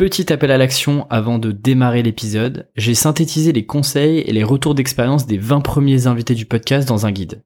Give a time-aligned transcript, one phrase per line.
[0.00, 4.74] Petit appel à l'action avant de démarrer l'épisode, j'ai synthétisé les conseils et les retours
[4.74, 7.44] d'expérience des 20 premiers invités du podcast dans un guide.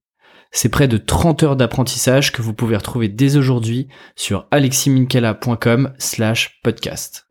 [0.53, 6.61] C'est près de 30 heures d'apprentissage que vous pouvez retrouver dès aujourd'hui sur aleximinkela.com slash
[6.63, 7.27] podcast.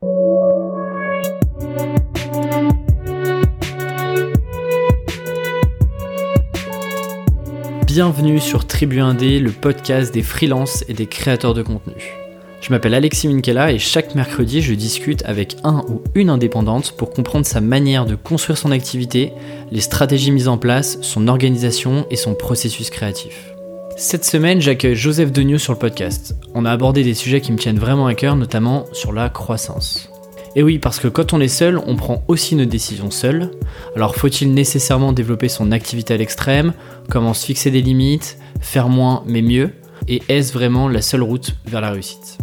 [7.86, 12.23] Bienvenue sur Tribu Indé, le podcast des freelances et des créateurs de contenu.
[12.64, 17.10] Je m'appelle Alexis Minkela et chaque mercredi, je discute avec un ou une indépendante pour
[17.10, 19.34] comprendre sa manière de construire son activité,
[19.70, 23.52] les stratégies mises en place, son organisation et son processus créatif.
[23.98, 26.36] Cette semaine, j'accueille Joseph Degnaud sur le podcast.
[26.54, 30.08] On a abordé des sujets qui me tiennent vraiment à cœur, notamment sur la croissance.
[30.56, 33.50] Et oui, parce que quand on est seul, on prend aussi nos décisions seul.
[33.94, 36.72] Alors faut-il nécessairement développer son activité à l'extrême?
[37.10, 38.38] Comment se fixer des limites?
[38.62, 39.72] Faire moins mais mieux?
[40.08, 42.38] Et est-ce vraiment la seule route vers la réussite?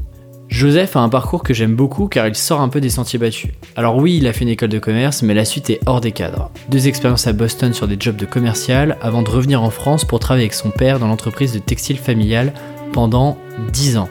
[0.52, 3.52] Joseph a un parcours que j'aime beaucoup car il sort un peu des sentiers battus.
[3.78, 6.12] Alors oui, il a fait une école de commerce, mais la suite est hors des
[6.12, 6.52] cadres.
[6.70, 10.20] Deux expériences à Boston sur des jobs de commercial avant de revenir en France pour
[10.20, 12.52] travailler avec son père dans l'entreprise de textile familiale
[12.92, 13.38] pendant
[13.72, 14.10] 10 ans.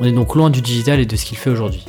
[0.00, 1.84] On est donc loin du digital et de ce qu'il fait aujourd'hui.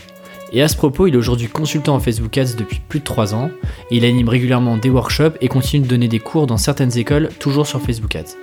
[0.51, 3.35] Et à ce propos, il est aujourd'hui consultant en Facebook Ads depuis plus de 3
[3.35, 3.51] ans,
[3.91, 7.67] il anime régulièrement des workshops et continue de donner des cours dans certaines écoles, toujours
[7.67, 8.35] sur Facebook Ads.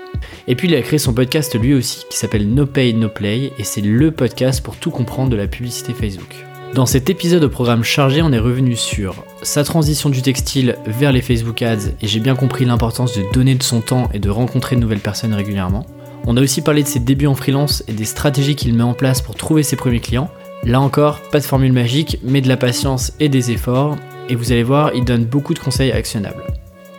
[0.47, 3.53] Et puis il a créé son podcast lui aussi, qui s'appelle No Pay No Play,
[3.59, 6.35] et c'est le podcast pour tout comprendre de la publicité Facebook.
[6.75, 11.11] Dans cet épisode au programme chargé, on est revenu sur sa transition du textile vers
[11.11, 14.31] les Facebook Ads, et j'ai bien compris l'importance de donner de son temps et de
[14.31, 15.87] rencontrer de nouvelles personnes régulièrement.
[16.29, 18.95] On a aussi parlé de ses débuts en freelance et des stratégies qu'il met en
[18.95, 20.29] place pour trouver ses premiers clients,
[20.67, 23.95] Là encore, pas de formule magique, mais de la patience et des efforts,
[24.29, 26.43] et vous allez voir, il donne beaucoup de conseils actionnables.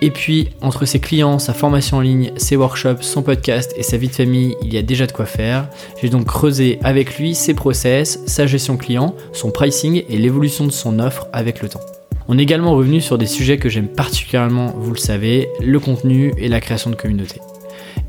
[0.01, 3.97] Et puis, entre ses clients, sa formation en ligne, ses workshops, son podcast et sa
[3.97, 5.67] vie de famille, il y a déjà de quoi faire.
[6.01, 10.71] J'ai donc creusé avec lui ses process, sa gestion client, son pricing et l'évolution de
[10.71, 11.81] son offre avec le temps.
[12.29, 16.31] On est également revenu sur des sujets que j'aime particulièrement, vous le savez, le contenu
[16.37, 17.41] et la création de communauté.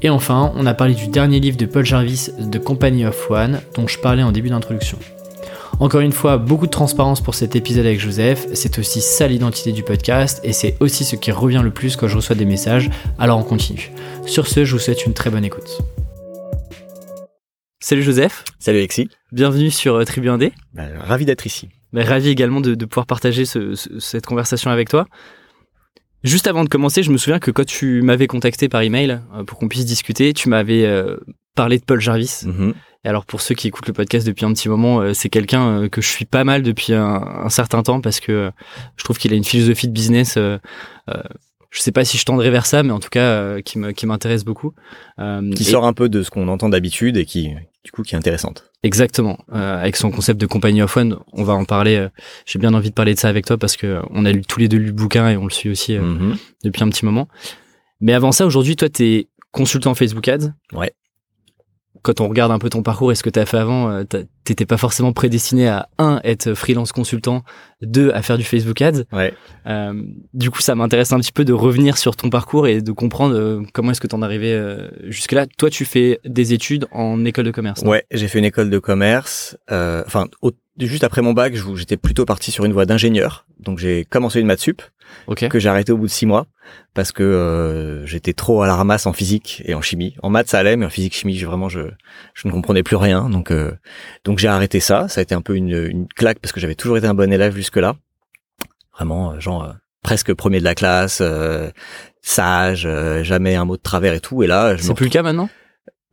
[0.02, 3.60] Et enfin, on a parlé du dernier livre de Paul Jarvis, de Company of One,
[3.74, 4.98] dont je parlais en début d'introduction.
[5.80, 8.48] Encore une fois, beaucoup de transparence pour cet épisode avec Joseph.
[8.52, 12.08] C'est aussi ça l'identité du podcast et c'est aussi ce qui revient le plus quand
[12.08, 12.90] je reçois des messages.
[13.16, 13.92] Alors on continue.
[14.26, 15.78] Sur ce, je vous souhaite une très bonne écoute.
[17.78, 18.42] Salut Joseph.
[18.58, 19.08] Salut Alexis.
[19.30, 20.50] Bienvenue sur euh, Tribu 1D.
[20.74, 21.68] Bah, ravi d'être ici.
[21.92, 25.06] Bah, ravi également de, pouvoir partager cette conversation avec toi.
[26.24, 29.44] Juste avant de commencer, je me souviens que quand tu m'avais contacté par email euh,
[29.44, 31.18] pour qu'on puisse discuter, tu m'avais euh,
[31.54, 32.42] parlé de Paul Jarvis.
[32.42, 32.74] Mm-hmm.
[33.04, 35.82] Et alors pour ceux qui écoutent le podcast depuis un petit moment, euh, c'est quelqu'un
[35.82, 38.50] euh, que je suis pas mal depuis un, certain temps parce que euh,
[38.96, 40.36] je trouve qu'il a une philosophie de business.
[40.36, 40.58] Euh,
[41.70, 44.74] je sais pas si je tendrai vers ça, mais en tout cas qui m'intéresse beaucoup.
[45.54, 47.50] qui sort un peu de ce qu'on entend d'habitude et qui
[47.84, 48.64] du coup qui est intéressante.
[48.82, 49.38] Exactement.
[49.52, 52.08] avec son concept de compagnie of one, on va en parler.
[52.46, 54.60] J'ai bien envie de parler de ça avec toi parce que on a lu tous
[54.60, 56.36] les deux lu le bouquin et on le suit aussi mm-hmm.
[56.64, 57.28] depuis un petit moment.
[58.00, 60.52] Mais avant ça, aujourd'hui, toi, tu es consultant Facebook Ads.
[60.72, 60.94] Ouais
[62.02, 64.04] quand on regarde un peu ton parcours et ce que tu as fait avant, euh,
[64.44, 67.42] t'étais pas forcément prédestiné à un être freelance consultant,
[67.82, 69.04] deux à faire du Facebook Ads.
[69.12, 69.34] Ouais.
[69.66, 72.92] Euh, du coup, ça m'intéresse un petit peu de revenir sur ton parcours et de
[72.92, 75.46] comprendre euh, comment est-ce que t'en arrivé euh, jusque là.
[75.46, 77.82] Toi, tu fais des études en école de commerce.
[77.82, 79.56] Ouais, j'ai fait une école de commerce.
[79.68, 80.26] Enfin,
[80.86, 83.46] juste après mon bac, j'étais plutôt parti sur une voie d'ingénieur.
[83.58, 84.82] Donc j'ai commencé une maths sup
[85.48, 86.46] que j'ai arrêté au bout de six mois
[86.94, 90.14] parce que euh, j'étais trop à la ramasse en physique et en chimie.
[90.22, 91.80] En maths ça allait, mais en physique chimie, vraiment je
[92.34, 93.28] je ne comprenais plus rien.
[93.28, 93.72] Donc euh,
[94.24, 95.08] donc j'ai arrêté ça.
[95.08, 97.32] Ça a été un peu une, une claque parce que j'avais toujours été un bon
[97.32, 97.96] élève jusque là.
[98.94, 101.22] Vraiment euh, genre presque premier de la classe,
[102.22, 102.88] sage,
[103.22, 104.42] jamais un mot de travers et tout.
[104.42, 105.50] Et là, c'est plus le cas maintenant?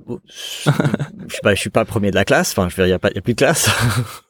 [0.08, 2.52] Je suis pas, je suis pas premier de la classe.
[2.52, 3.70] Enfin, je veux dire, il y a a plus de classe.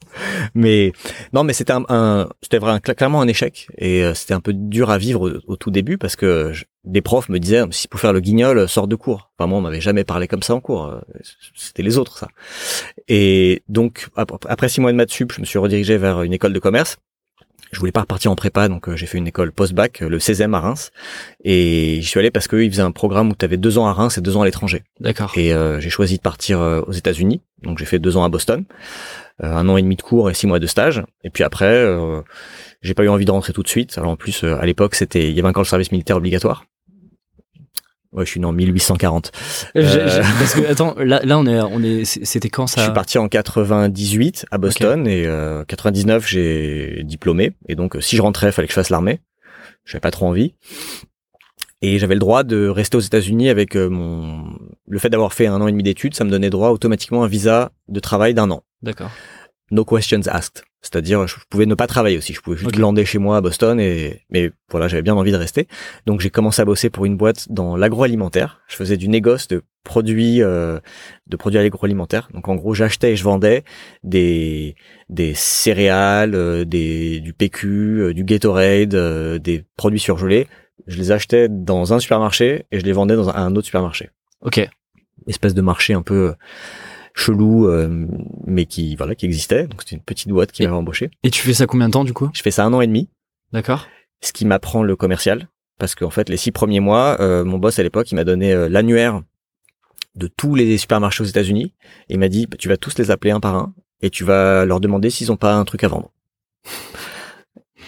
[0.54, 0.92] mais
[1.32, 4.90] non, mais c'était un, c'était vraiment clairement un échec et euh, c'était un peu dur
[4.90, 6.52] à vivre au, tout début parce que
[6.84, 9.30] des profs me disaient si pour faire le guignol, sors de cours.
[9.38, 10.86] Enfin moi, on m'avait jamais parlé comme ça en cours.
[10.86, 11.00] Euh,
[11.54, 12.28] c'était les autres ça.
[13.08, 16.52] Et donc après six mois de maths sup, je me suis redirigé vers une école
[16.52, 16.96] de commerce.
[17.72, 20.54] Je voulais pas repartir en prépa, donc euh, j'ai fait une école post-bac, le 16e
[20.54, 20.90] à Reims.
[21.44, 23.92] Et j'y suis allé parce qu'ils faisaient un programme où tu avais deux ans à
[23.92, 24.84] Reims et deux ans à l'étranger.
[25.00, 25.32] D'accord.
[25.36, 27.40] Et j'ai choisi de partir aux États-Unis.
[27.62, 28.64] Donc j'ai fait deux ans à Boston.
[29.42, 31.02] Euh, un an et demi de cours et six mois de stage.
[31.22, 32.22] Et puis après, euh,
[32.80, 33.98] j'ai pas eu envie de rentrer tout de suite.
[33.98, 36.64] Alors en plus, euh, à l'époque, c'était, il y avait encore le service militaire obligatoire.
[38.16, 39.30] Ouais, je suis né en 1840.
[39.74, 43.18] parce que attends, là, là on est, on est, c'était quand ça Je suis parti
[43.18, 48.68] en 98 à Boston et euh, 99 j'ai diplômé et donc si je rentrais, fallait
[48.68, 49.20] que je fasse l'armée.
[49.84, 50.54] J'avais pas trop envie.
[51.82, 54.44] Et j'avais le droit de rester aux États-Unis avec mon
[54.88, 57.28] le fait d'avoir fait un an et demi d'études, ça me donnait droit automatiquement un
[57.28, 58.62] visa de travail d'un an.
[58.82, 59.10] D'accord.
[59.70, 60.62] No questions asked.
[60.86, 62.32] C'est-à-dire, je pouvais ne pas travailler aussi.
[62.32, 62.76] Je pouvais juste Ok.
[62.76, 65.66] glander chez moi à Boston et, mais voilà, j'avais bien envie de rester.
[66.06, 68.60] Donc, j'ai commencé à bosser pour une boîte dans l'agroalimentaire.
[68.68, 70.78] Je faisais du négoce de produits, euh,
[71.26, 72.28] de produits agroalimentaires.
[72.32, 73.64] Donc, en gros, j'achetais et je vendais
[74.04, 74.76] des,
[75.08, 80.46] des céréales, euh, des, du PQ, euh, du Gatorade, euh, des produits surgelés.
[80.86, 84.10] Je les achetais dans un supermarché et je les vendais dans un, autre supermarché.
[84.42, 84.68] Ok.
[85.26, 86.32] Espèce de marché un peu euh,
[87.16, 88.06] chelou, euh,
[88.46, 89.66] mais qui, voilà, qui existait.
[89.66, 91.10] Donc, c'était une petite boîte qui m'avait embauché.
[91.24, 92.30] Et tu fais ça combien de temps du coup?
[92.32, 93.08] Je fais ça un an et demi,
[93.52, 93.88] D'accord.
[94.20, 95.48] ce qui m'apprend le commercial.
[95.78, 98.52] Parce qu'en fait, les six premiers mois, euh, mon boss à l'époque, il m'a donné
[98.52, 99.22] euh, l'annuaire
[100.14, 101.74] de tous les supermarchés aux États-Unis.
[102.08, 104.24] Et il m'a dit, bah, tu vas tous les appeler un par un et tu
[104.24, 106.12] vas leur demander s'ils ont pas un truc à vendre.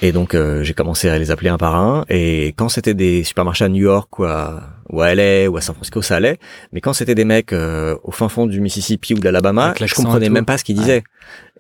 [0.00, 2.05] Et donc, euh, j'ai commencé à les appeler un par un.
[2.09, 5.61] Et quand c'était des supermarchés à New York ou à, ou à LA ou à
[5.61, 6.39] San Francisco, ça allait.
[6.73, 9.95] Mais quand c'était des mecs euh, au fin fond du Mississippi ou de l'Alabama, je
[9.95, 11.03] comprenais même pas ce qu'ils disaient.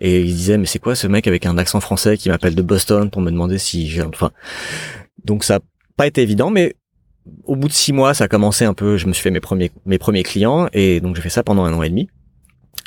[0.00, 2.62] Et ils disaient, mais c'est quoi ce mec avec un accent français qui m'appelle de
[2.62, 4.02] Boston pour me demander si j'ai...
[4.02, 4.30] Enfin,
[5.24, 5.60] donc ça n'a
[5.96, 6.76] pas été évident, mais
[7.44, 8.96] au bout de six mois, ça a commencé un peu.
[8.96, 11.64] Je me suis fait mes premiers mes premiers clients et donc j'ai fait ça pendant
[11.64, 12.08] un an et demi.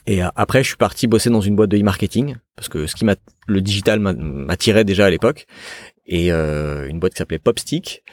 [0.07, 2.95] Et euh, après, je suis parti bosser dans une boîte de e-marketing parce que ce
[2.95, 3.15] qui m'a
[3.47, 5.45] le digital m'a- m'attirait déjà à l'époque
[6.07, 8.03] et euh, une boîte qui s'appelait Popstick.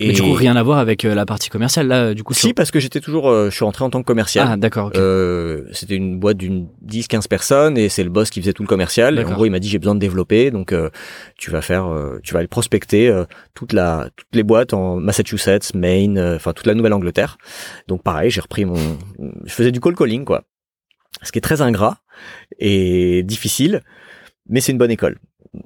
[0.00, 2.34] Et Mais du coup, rien à voir avec euh, la partie commerciale là, du coup.
[2.34, 4.48] Si, parce que j'étais toujours, euh, je suis rentré en tant que commercial.
[4.50, 4.90] Ah, d'accord.
[4.96, 8.68] Euh, c'était une boîte d'une 10-15 personnes et c'est le boss qui faisait tout le
[8.68, 9.18] commercial.
[9.18, 10.88] Et en gros, il m'a dit j'ai besoin de développer, donc euh,
[11.38, 14.96] tu vas faire, euh, tu vas aller prospecter euh, toute la, toutes les boîtes en
[14.96, 17.36] Massachusetts, Maine, euh, enfin toute la Nouvelle-Angleterre.
[17.86, 18.74] Donc pareil, j'ai repris mon,
[19.44, 20.42] je faisais du call calling quoi,
[21.22, 21.98] ce qui est très ingrat
[22.58, 23.82] et difficile,
[24.48, 25.18] mais c'est une bonne école.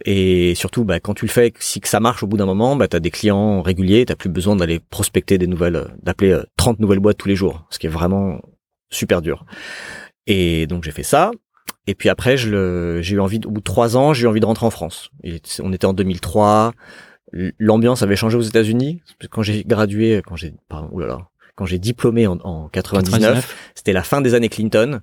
[0.04, 2.74] Et surtout, bah, quand tu le fais, si que ça marche au bout d'un moment,
[2.74, 6.32] bah, tu as des clients réguliers, tu plus besoin d'aller prospecter des nouvelles, euh, d'appeler
[6.32, 8.40] euh, 30 nouvelles boîtes tous les jours, ce qui est vraiment
[8.90, 9.44] super dur.
[10.26, 11.30] Et donc j'ai fait ça.
[11.86, 14.26] Et puis après, je le, j'ai eu envie, au bout de trois ans, j'ai eu
[14.26, 15.10] envie de rentrer en France.
[15.62, 16.72] On était en 2003.
[17.32, 19.02] L- L'ambiance avait changé aux États-Unis.
[19.30, 23.70] Quand j'ai gradué, quand j'ai, pardon, oulala, quand j'ai diplômé en, en 99, 99.
[23.76, 25.00] c'était la fin des années Clinton.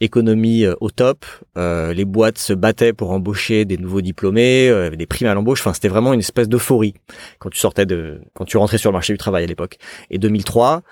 [0.00, 1.24] Économie euh, au top,
[1.56, 5.60] euh, les boîtes se battaient pour embaucher des nouveaux diplômés, euh, des primes à l'embauche.
[5.60, 6.92] Enfin, c'était vraiment une espèce d'euphorie
[7.38, 9.78] quand tu sortais de, quand tu rentrais sur le marché du travail à l'époque.
[10.10, 10.82] Et 2003,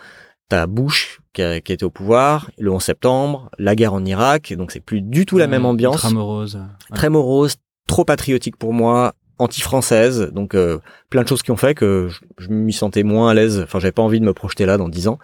[0.49, 4.51] t'as Bush qui, a- qui était au pouvoir, le 11 septembre, la guerre en Irak,
[4.53, 6.57] et donc c'est plus du tout la même ambiance, ultra morose.
[6.57, 6.97] Ouais.
[6.97, 7.57] très morose,
[7.87, 10.79] trop patriotique pour moi, anti-française, donc euh,
[11.11, 13.61] plein de choses qui ont fait que je, je m'y sentais moins à l'aise.
[13.65, 15.19] Enfin, j'avais pas envie de me projeter là dans dix ans,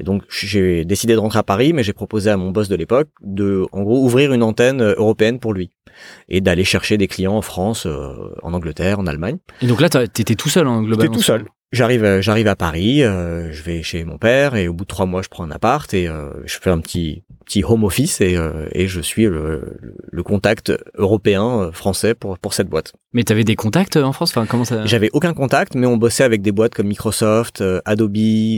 [0.00, 2.76] et donc j'ai décidé de rentrer à Paris, mais j'ai proposé à mon boss de
[2.76, 5.70] l'époque de, en gros, ouvrir une antenne euh, européenne pour lui
[6.28, 9.38] et d'aller chercher des clients en France, euh, en Angleterre, en Allemagne.
[9.62, 11.14] Et donc là, t'étais tout seul, hein, J'étais globalement.
[11.14, 11.44] tout seul.
[11.74, 14.88] J'arrive, euh, j'arrive à Paris, euh, je vais chez mon père et au bout de
[14.88, 18.20] trois mois, je prends un appart et euh, je fais un petit petit home office
[18.20, 19.76] et, euh, et je suis le,
[20.10, 22.92] le contact européen euh, français pour pour cette boîte.
[23.12, 24.30] Mais t'avais des contacts euh, en France?
[24.30, 28.12] Enfin, comment ça J'avais aucun contact, mais on bossait avec des boîtes comme Microsoft, Adobe,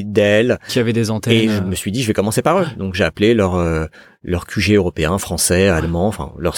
[0.05, 2.67] Dell, Qui avait des antennes et je me suis dit je vais commencer par eux.
[2.77, 3.87] Donc j'ai appelé leur euh,
[4.23, 6.57] leur QG européen, français, allemand, enfin leur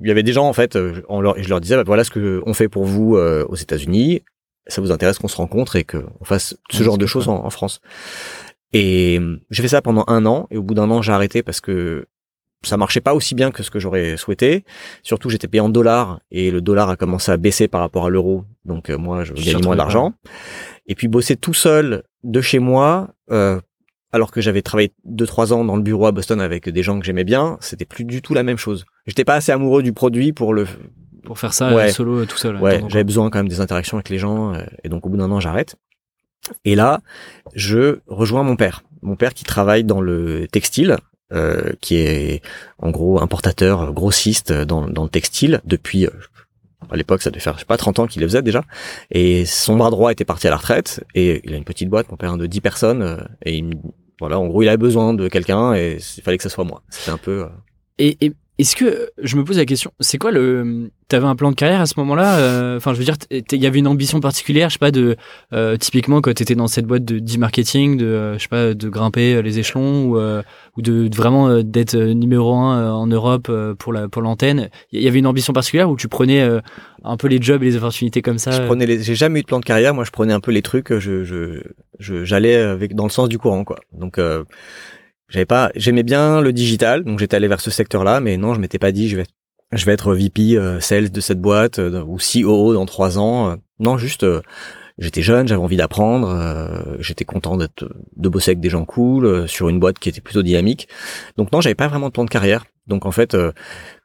[0.00, 0.78] il y avait des gens en fait,
[1.08, 3.56] on leur, je leur disais bah, voilà ce que on fait pour vous euh, aux
[3.56, 4.22] États-Unis.
[4.68, 7.44] Ça vous intéresse qu'on se rencontre et qu'on fasse ce Ouais, genre de choses en,
[7.44, 7.80] en France.
[8.72, 11.42] Et euh, j'ai fait ça pendant un an et au bout d'un an j'ai arrêté
[11.42, 12.06] parce que
[12.62, 14.64] ça marchait pas aussi bien que ce que j'aurais souhaité.
[15.02, 18.10] Surtout j'étais payé en dollars et le dollar a commencé à baisser par rapport à
[18.10, 18.44] l'euro.
[18.64, 20.12] Donc euh, moi je gagnais moins d'argent.
[20.86, 23.60] Et puis bosser tout seul de chez moi, euh,
[24.12, 26.98] alors que j'avais travaillé deux trois ans dans le bureau à Boston avec des gens
[26.98, 28.86] que j'aimais bien, c'était plus du tout la même chose.
[29.06, 30.66] J'étais pas assez amoureux du produit pour le.
[31.28, 31.88] Pour faire ça Ouais.
[31.90, 32.56] euh, solo euh, tout seul.
[32.56, 35.08] Ouais, Attends, j'avais besoin quand même des interactions avec les gens, euh, et donc au
[35.10, 35.76] bout d'un an j'arrête.
[36.64, 37.00] Et là,
[37.54, 40.96] je rejoins mon père, mon père qui travaille dans le textile,
[41.32, 42.42] euh, qui est
[42.78, 46.06] en gros importateur grossiste dans, dans le textile depuis.
[46.06, 46.10] euh,
[46.90, 48.64] à l'époque, ça devait faire, je sais pas, 30 ans qu'il le faisait déjà.
[49.10, 51.04] Et son bras droit était parti à la retraite.
[51.14, 53.28] Et il a une petite boîte, mon père, de 10 personnes.
[53.44, 53.74] Et il,
[54.20, 56.82] voilà, en gros, il avait besoin de quelqu'un et il fallait que ce soit moi.
[56.88, 57.42] C'était un peu...
[57.42, 57.48] euh,
[57.98, 61.50] Et, et est-ce que je me pose la question, c'est quoi le T'avais un plan
[61.50, 64.20] de carrière à ce moment-là euh, Enfin, je veux dire, il y avait une ambition
[64.20, 65.16] particulière, je sais pas, de
[65.54, 68.88] euh, typiquement quand t'étais dans cette boîte de d'e-marketing, de euh, je sais pas, de
[68.90, 70.42] grimper euh, les échelons ou euh,
[70.76, 74.20] ou de, de vraiment euh, d'être numéro un euh, en Europe euh, pour la pour
[74.20, 74.68] l'antenne.
[74.92, 76.60] Il y avait une ambition particulière où tu prenais euh,
[77.04, 78.50] un peu les jobs et les opportunités comme ça.
[78.50, 79.94] Je prenais les, j'ai jamais eu de plan de carrière.
[79.94, 80.92] Moi, je prenais un peu les trucs.
[80.98, 81.62] Je, je,
[82.00, 83.78] je, j'allais avec dans le sens du courant, quoi.
[83.92, 84.44] Donc, euh,
[85.28, 88.60] j'avais pas, j'aimais bien le digital, donc j'étais allé vers ce secteur-là, mais non, je
[88.60, 89.26] m'étais pas dit, je vais,
[89.72, 93.50] je vais être VP euh, sales de cette boîte euh, ou COO dans trois ans.
[93.50, 94.26] Euh, Non, juste,
[94.98, 99.26] j'étais jeune, j'avais envie d'apprendre, euh, j'étais content d'être, de bosser avec des gens cool
[99.26, 100.88] euh, sur une boîte qui était plutôt dynamique.
[101.36, 102.64] Donc non, j'avais pas vraiment de plan de carrière.
[102.86, 103.52] Donc en fait, euh,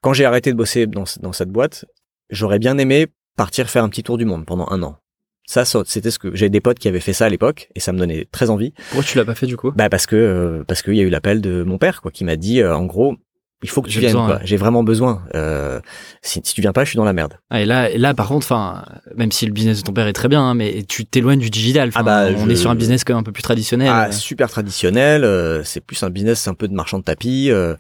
[0.02, 1.86] quand j'ai arrêté de bosser dans, dans cette boîte,
[2.30, 4.98] j'aurais bien aimé partir faire un petit tour du monde pendant un an.
[5.46, 7.92] Ça, c'était ce que j'ai des potes qui avaient fait ça à l'époque et ça
[7.92, 8.74] me donnait très envie.
[8.90, 9.72] Pourquoi tu l'as pas fait du coup?
[9.72, 12.24] Bah parce que euh, parce qu'il y a eu l'appel de mon père quoi qui
[12.24, 13.18] m'a dit euh, en gros
[13.64, 14.40] il faut que tu viennes.
[14.44, 15.24] J'ai vraiment besoin.
[15.36, 15.80] Euh,
[16.22, 17.36] si, si tu viens pas, je suis dans la merde.
[17.50, 18.84] Ah, et là, là par contre, enfin,
[19.16, 21.50] même si le business de ton père est très bien, hein, mais tu t'éloignes du
[21.50, 21.90] digital.
[21.96, 23.90] Ah bah, on est sur un business quand même un peu plus traditionnel.
[23.90, 25.24] Ah, super traditionnel.
[25.24, 27.76] Euh, c'est plus un business un peu de marchand de tapis euh,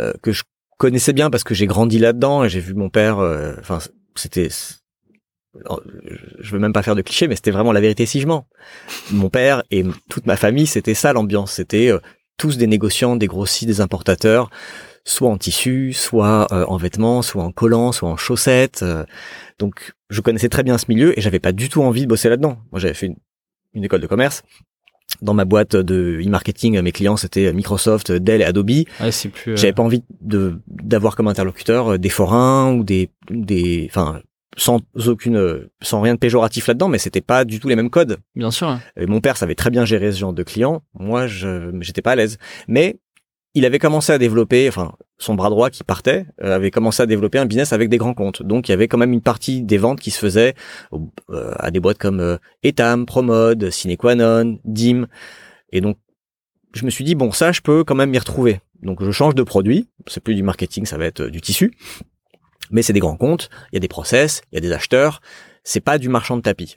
[0.00, 0.42] euh, que je
[0.78, 3.18] connaissais bien parce que j'ai grandi là-dedans et j'ai vu mon père.
[3.60, 3.78] Enfin,
[4.14, 4.48] c'était
[6.40, 8.46] je veux même pas faire de clichés, mais c'était vraiment la vérité si je mens.
[9.10, 11.52] Mon père et toute ma famille, c'était ça l'ambiance.
[11.52, 11.90] C'était
[12.36, 14.50] tous des négociants, des grossistes, des importateurs
[15.04, 18.82] soit en tissu, soit euh, en vêtements, soit en collants, soit en chaussettes.
[18.82, 19.04] Euh.
[19.58, 22.28] donc je connaissais très bien ce milieu et j'avais pas du tout envie de bosser
[22.28, 22.58] là-dedans.
[22.72, 23.12] Moi j'avais fait
[23.74, 24.42] une, école de commerce.
[25.22, 28.70] Dans ma boîte de e-marketing, mes clients c'était Microsoft, Dell et Adobe.
[29.00, 29.52] Ouais, c'est plus.
[29.52, 34.20] Euh, j'avais pas envie de d'avoir comme interlocuteur des forains ou des des enfin
[34.56, 38.18] sans aucune sans rien de péjoratif là-dedans mais c'était pas du tout les mêmes codes.
[38.34, 38.78] Bien sûr.
[38.96, 40.82] Et mon père savait très bien gérer ce genre de clients.
[40.94, 42.38] Moi je j'étais pas à l'aise.
[42.68, 42.98] Mais
[43.54, 47.06] il avait commencé à développer, enfin son bras droit qui partait euh, avait commencé à
[47.06, 48.42] développer un business avec des grands comptes.
[48.42, 50.54] Donc il y avait quand même une partie des ventes qui se faisait
[50.92, 55.06] euh, à des boîtes comme euh, Etam, Promode, Cinequanon, Dim.
[55.72, 55.98] Et donc
[56.72, 58.60] je me suis dit bon ça je peux quand même m'y retrouver.
[58.82, 61.76] Donc je change de produit, c'est plus du marketing, ça va être du tissu.
[62.70, 65.20] Mais c'est des grands comptes, il y a des process, il y a des acheteurs,
[65.64, 66.76] c'est pas du marchand de tapis.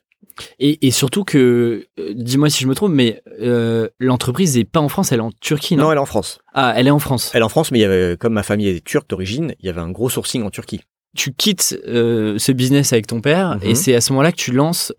[0.59, 4.79] Et, et, surtout que, euh, dis-moi si je me trompe, mais euh, l'entreprise n'est pas
[4.79, 5.83] en France, elle est en Turquie, non?
[5.83, 6.39] Non, elle est en France.
[6.53, 7.31] Ah, elle est en France.
[7.33, 9.65] Elle est en France, mais il y avait, comme ma famille est turque d'origine, il
[9.65, 10.81] y avait un gros sourcing en Turquie.
[11.15, 13.75] Tu quittes euh, ce business avec ton père et mhm.
[13.75, 14.91] c'est à ce moment-là que tu lances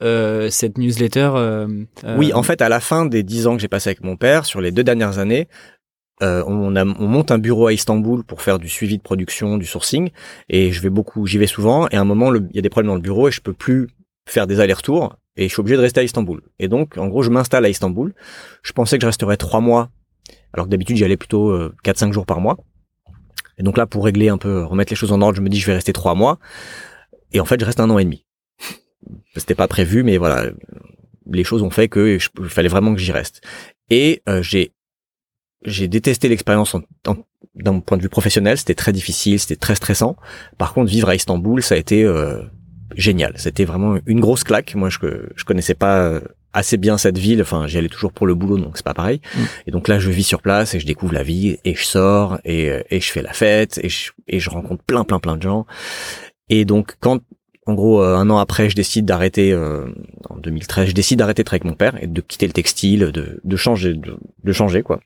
[0.51, 1.67] cette newsletter.
[2.17, 4.47] Oui, en fait, à la fin des dix ans que j'ai passé avec mon père,
[4.47, 5.49] sur les deux dernières années,
[6.21, 9.66] on, a, on, monte un bureau à Istanbul pour faire du suivi de production, du
[9.66, 10.11] sourcing,
[10.49, 11.88] et je vais beaucoup, j'y vais souvent.
[11.88, 13.52] Et à un moment, il y a des problèmes dans le bureau et je peux
[13.52, 13.88] plus
[14.26, 16.42] faire des allers-retours et je suis obligé de rester à Istanbul.
[16.59, 18.14] Et donc, en gros, je m'installe à Istanbul.
[18.62, 19.90] Je pensais que je resterais trois mois,
[20.52, 22.59] alors que d'habitude, j'y allais plutôt euh, quatre, cinq jours par mois.
[23.59, 25.59] Et donc là, pour régler un peu, remettre les choses en ordre, je me dis,
[25.59, 26.38] je vais rester trois mois.
[27.33, 28.25] Et en fait, je reste un an et demi.
[29.37, 30.50] C'était pas prévu, mais voilà,
[31.30, 33.40] les choses ont fait que il fallait vraiment que j'y reste.
[33.90, 34.73] Et euh, j'ai
[35.64, 36.76] j'ai détesté l'expérience
[37.54, 38.59] d'un point de vue professionnel.
[38.59, 40.16] C'était très difficile, c'était très stressant.
[40.59, 42.42] Par contre, vivre à Istanbul, ça a été euh,
[42.97, 43.35] génial.
[43.37, 44.75] C'était vraiment une grosse claque.
[44.75, 44.99] Moi, je
[45.35, 46.21] je connaissais pas euh,
[46.52, 47.42] assez bien cette ville.
[47.42, 49.21] Enfin, j'y allais toujours pour le boulot, donc c'est pas pareil.
[49.35, 49.40] Mm.
[49.66, 52.38] Et donc là, je vis sur place et je découvre la vie et je sors
[52.44, 55.37] et, euh, et je fais la fête et je, et je rencontre plein, plein, plein
[55.37, 55.66] de gens.
[56.49, 57.21] Et donc, quand
[57.66, 59.56] en gros, euh, un an après, je décide d'arrêter,
[60.28, 63.11] en 2013, je décide d'arrêter de travailler avec mon père et de quitter le textile,
[63.11, 65.00] de, de changer, de, de changer quoi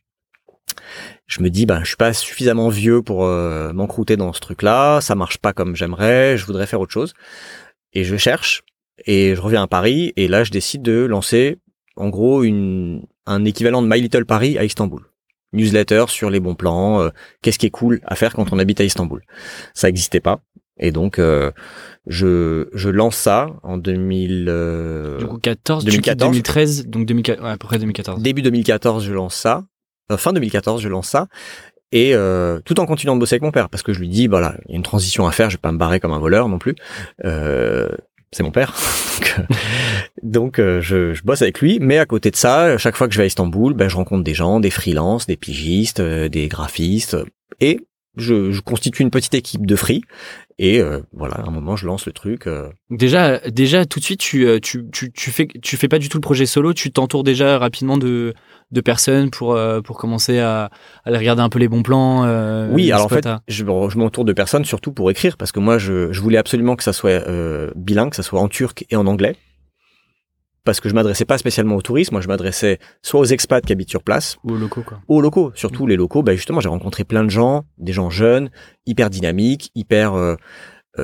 [1.27, 4.63] je me dis bah je suis pas suffisamment vieux pour euh, m'encrouter dans ce truc
[4.63, 7.15] là ça marche pas comme j'aimerais je voudrais faire autre chose
[7.93, 8.63] et je cherche
[9.07, 11.59] et je reviens à Paris et là je décide de lancer
[11.97, 15.03] en gros une un équivalent de My Little Paris à Istanbul.
[15.53, 17.09] Newsletter sur les bons plans, euh,
[17.43, 19.23] qu'est-ce qui est cool à faire quand on habite à Istanbul.
[19.75, 20.41] Ça n'existait pas
[20.81, 21.51] et donc euh,
[22.07, 27.51] je je lance ça en 2000 euh, du coup 14 2014 2013 donc 2014 ouais,
[27.51, 28.23] à peu près 2014.
[28.23, 29.65] Début 2014, je lance ça.
[30.17, 31.29] Fin 2014, je lance ça
[31.93, 34.27] et euh, tout en continuant de bosser avec mon père parce que je lui dis
[34.27, 36.19] voilà il y a une transition à faire je vais pas me barrer comme un
[36.19, 36.75] voleur non plus
[37.25, 37.89] euh,
[38.31, 38.75] c'est mon père
[40.23, 43.15] donc, euh, je, je, bosse avec lui mais à côté de ça chaque fois que
[43.15, 47.17] je vais à Istanbul ben je rencontre des gens des freelances des pigistes des graphistes
[47.61, 47.81] et
[48.17, 50.03] je, je, constitue une petite équipe de free
[50.59, 52.49] et euh, voilà, à un moment, je lance le truc.
[52.49, 52.69] Euh.
[52.91, 56.19] Déjà, déjà, tout de suite, tu, tu, tu, tu, fais, tu fais pas du tout
[56.19, 56.73] le projet solo.
[56.73, 58.35] Tu t'entoures déjà rapidement de,
[58.71, 60.71] de personnes pour euh, pour commencer à,
[61.05, 62.25] aller regarder un peu les bons plans.
[62.25, 65.61] Euh, oui, alors en fait, je, je m'entoure de personnes surtout pour écrire parce que
[65.61, 68.85] moi, je, je voulais absolument que ça soit euh, bilingue, que ça soit en turc
[68.91, 69.37] et en anglais.
[70.65, 73.73] Parce que je m'adressais pas spécialement aux touristes, moi je m'adressais soit aux expats qui
[73.73, 75.01] habitent sur place, ou aux locaux quoi.
[75.09, 76.23] Ou aux locaux, surtout les locaux.
[76.23, 78.51] Bah justement, j'ai rencontré plein de gens, des gens jeunes,
[78.85, 80.35] hyper dynamiques, hyper euh,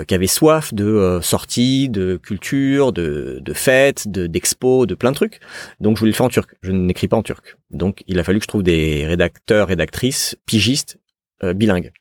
[0.03, 5.11] qui avait soif de euh, sorties, de culture, de, de fêtes, de d'expos, de plein
[5.11, 5.41] de trucs.
[5.81, 6.57] Donc je voulais le faire en turc.
[6.63, 7.57] Je n'écris pas en turc.
[7.71, 10.99] Donc il a fallu que je trouve des rédacteurs, rédactrices, pigistes
[11.43, 11.93] euh, bilingues.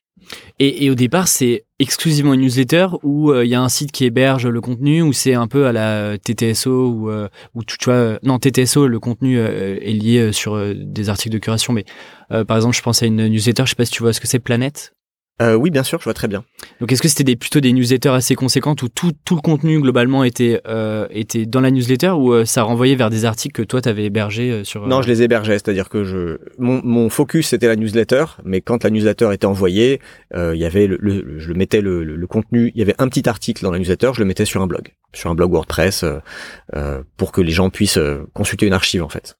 [0.58, 4.48] Et, au départ, c'est exclusivement une newsletter où il y a un site qui héberge
[4.48, 8.88] le contenu, ou c'est un peu à la TTSO, ou tu, tu, vois, non TTSO,
[8.88, 11.84] le contenu est lié sur des articles de curation, mais
[12.30, 14.28] par exemple, je pense à une newsletter, je sais pas si tu vois ce que
[14.28, 14.94] c'est, Planète.
[15.42, 16.44] Euh, oui, bien sûr, je vois très bien.
[16.80, 19.82] Donc, est-ce que c'était des, plutôt des newsletters assez conséquentes où tout, tout le contenu
[19.82, 23.66] globalement était, euh, était dans la newsletter ou euh, ça renvoyait vers des articles que
[23.68, 27.48] toi t'avais hébergés euh, sur Non, je les hébergeais, c'est-à-dire que je mon, mon focus
[27.48, 30.00] c'était la newsletter, mais quand la newsletter était envoyée,
[30.36, 32.96] il y avait le, le- je le mettais le, le, le contenu, il y avait
[33.00, 35.52] un petit article dans la newsletter, je le mettais sur un blog, sur un blog
[35.52, 36.06] WordPress,
[36.75, 39.36] euh, pour que les gens puissent euh, consulter une archive en fait.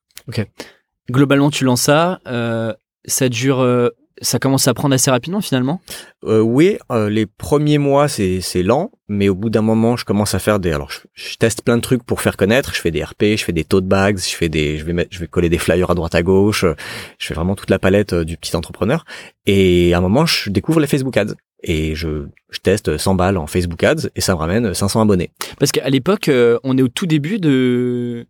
[1.12, 2.74] Globalement, tu lances ça, euh,
[3.06, 3.90] ça dure, euh,
[4.24, 5.82] ça commence à prendre assez rapidement finalement?
[6.24, 10.06] Euh, oui, euh, les premiers mois c'est c'est lent, mais au bout d'un moment je
[10.06, 12.82] commence à faire des alors je, je teste plein de trucs pour faire connaître, je
[12.82, 15.20] fais des RP, je fais des tote bags, je fais des je vais mettre je
[15.20, 16.75] vais coller des flyers à droite à gauche, euh,
[17.20, 19.06] je fais vraiment toute la palette euh, du petit entrepreneur
[19.46, 23.38] et à un moment je découvre les Facebook Ads et je je teste 100 balles
[23.38, 25.32] en Facebook Ads et ça me ramène 500 abonnés.
[25.60, 28.27] Parce qu'à l'époque, euh, on est au tout début de,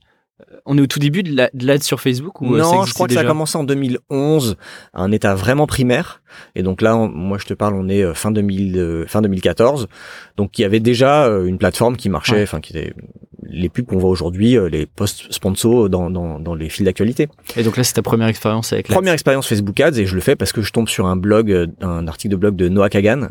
[0.65, 2.93] on est au tout début de la- de l'ad sur Facebook ou euh, non, je
[2.93, 4.57] crois que ça a commencé en 2011,
[4.93, 6.21] à un état vraiment primaire.
[6.55, 9.21] Et donc là, on- moi, je te parle, on est euh, fin 2000, euh, fin
[9.21, 9.87] 2014.
[10.37, 12.43] Donc il y avait déjà euh, une plateforme qui marchait, Ouais.
[12.43, 12.93] enfin qui était
[13.45, 17.27] les pubs qu'on voit aujourd'hui, euh, les posts sponsors dans, dans, dans les fils d'actualité.
[17.55, 18.95] Et donc là, c'est ta première expérience avec la.
[18.95, 21.51] Première expérience Facebook Ads et je le fais parce que je tombe sur un blog,
[21.51, 23.29] euh, un article de blog de Noah Kagan.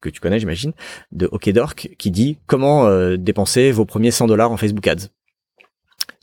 [0.00, 0.72] Que tu connais, j'imagine,
[1.12, 5.08] de OkDork, qui dit comment euh, dépenser vos premiers 100 dollars en Facebook Ads.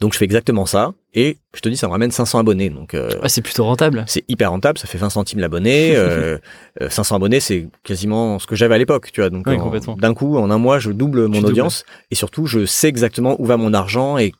[0.04, 2.70] Donc je fais exactement ça et je te dis ça me ramène 500 abonnés.
[2.70, 4.04] Donc euh, Ah, c'est plutôt rentable.
[4.06, 5.94] c'est hyper rentable, ça fait 20 centimes l'abonné.
[5.96, 6.38] euh,
[6.82, 9.30] euh, 500 abonnés, c'est quasiment ce que j'avais à l'époque, tu vois.
[9.30, 9.48] Donc
[9.96, 13.46] d'un coup, en un mois, je double mon audience et surtout, je sais exactement où
[13.46, 14.34] va mon argent et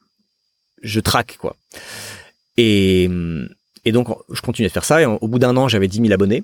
[0.82, 1.55] je traque quoi.
[2.58, 3.10] Et
[3.86, 6.12] et donc je continue de faire ça et au bout d'un an, j'avais 10 000
[6.12, 6.43] abonnés.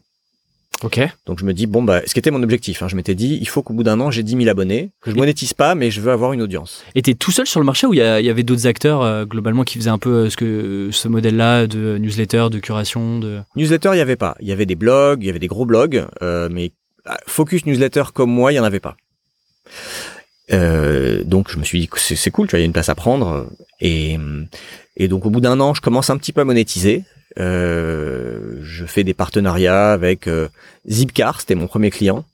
[0.82, 1.02] Ok.
[1.26, 3.38] Donc je me dis bon bah ce qui était mon objectif, hein, je m'étais dit
[3.42, 5.76] il faut qu'au bout d'un an j'ai 10 000 abonnés, que je Et- monétise pas
[5.76, 6.84] mais je veux avoir une audience.
[6.96, 9.64] Et t'es tout seul sur le marché ou il y, avait d'autres acteurs euh, globalement
[9.64, 13.42] qui faisaient un peu euh, ce que ce modèle-là de newsletter, de curation, de.
[13.58, 15.66] Newsletter il y avait pas, il y avait des blogs, il y avait des gros
[15.66, 16.72] blogs, euh, mais
[17.06, 18.96] ah, focus newsletter comme moi il y en avait pas.
[20.52, 22.90] Euh, donc je me suis dit c'est cool, tu vois, il y a une place
[22.90, 23.48] à prendre
[23.82, 24.18] et
[24.98, 27.04] et donc au bout d'un an je commence un petit peu à monétiser.
[27.40, 30.50] Euh, je fais des partenariats avec euh,
[30.88, 32.26] Zipcar, c'était mon premier client.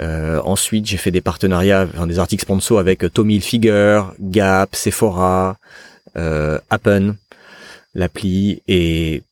[0.00, 4.74] Euh, ensuite, j'ai fait des partenariats, enfin, des articles sponsors avec euh, Tommy Hilfiger, Gap,
[4.76, 5.56] Sephora,
[6.16, 7.16] euh, Appen,
[7.94, 8.62] l'appli.
[8.68, 9.22] Et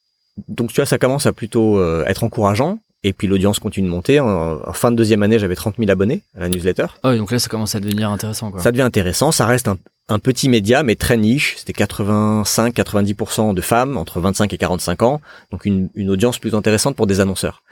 [0.49, 2.81] donc, tu vois, ça commence à plutôt euh, être encourageant.
[3.05, 4.19] Et puis, l'audience continue de monter.
[4.21, 6.87] En, en fin de deuxième année, j'avais 30 000 abonnés à la newsletter.
[7.03, 8.61] Ah donc là, ça commence à devenir intéressant, quoi.
[8.61, 9.31] Ça devient intéressant.
[9.31, 11.57] Ça reste un, un petit média, mais très niche.
[11.59, 15.21] C'était 85-90% de femmes entre 25 et 45 ans.
[15.53, 17.63] Donc, une, une audience plus intéressante pour des annonceurs.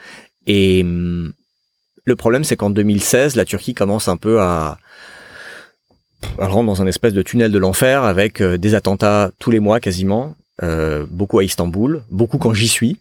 [0.46, 1.32] Et hum,
[2.04, 4.78] le problème, c'est qu'en 2016, la Turquie commence un peu à,
[6.38, 9.58] à rentrer dans un espèce de tunnel de l'enfer avec euh, des attentats tous les
[9.60, 12.98] mois quasiment, euh, beaucoup à Istanbul, beaucoup quand j'y suis.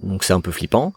[0.00, 0.92] Donc c'est un peu flippant.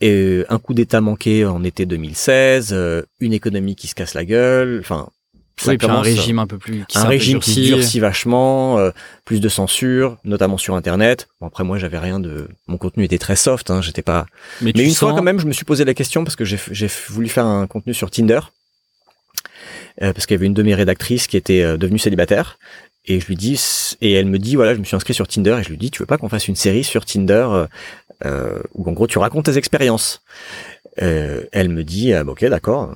[0.00, 4.14] Et euh, un coup d'État manqué en été 2016, euh, une économie qui se casse
[4.14, 4.78] la gueule.
[4.80, 5.08] Enfin,
[5.60, 6.84] ça oui, puis un régime un peu plus.
[6.86, 8.90] Qui un régime qui durcit vachement, euh,
[9.24, 11.28] plus de censure, notamment sur Internet.
[11.40, 14.26] Bon après moi j'avais rien de, mon contenu était très soft, hein, j'étais pas.
[14.60, 16.58] Mais, une sens- fois quand même, je me suis posé la question parce que j'ai
[16.70, 18.40] j'ai voulu faire un contenu sur Tinder
[20.02, 22.58] euh, parce qu'il y avait une de mes rédactrices qui était euh, devenue célibataire
[23.04, 23.60] et je lui dis
[24.00, 25.90] et elle me dit voilà je me suis inscrit sur Tinder et je lui dis
[25.90, 27.48] tu veux pas qu'on fasse une série sur Tinder
[28.24, 30.22] euh, où en gros tu racontes tes expériences.
[31.00, 32.94] Euh, elle me dit ah, bah, ok d'accord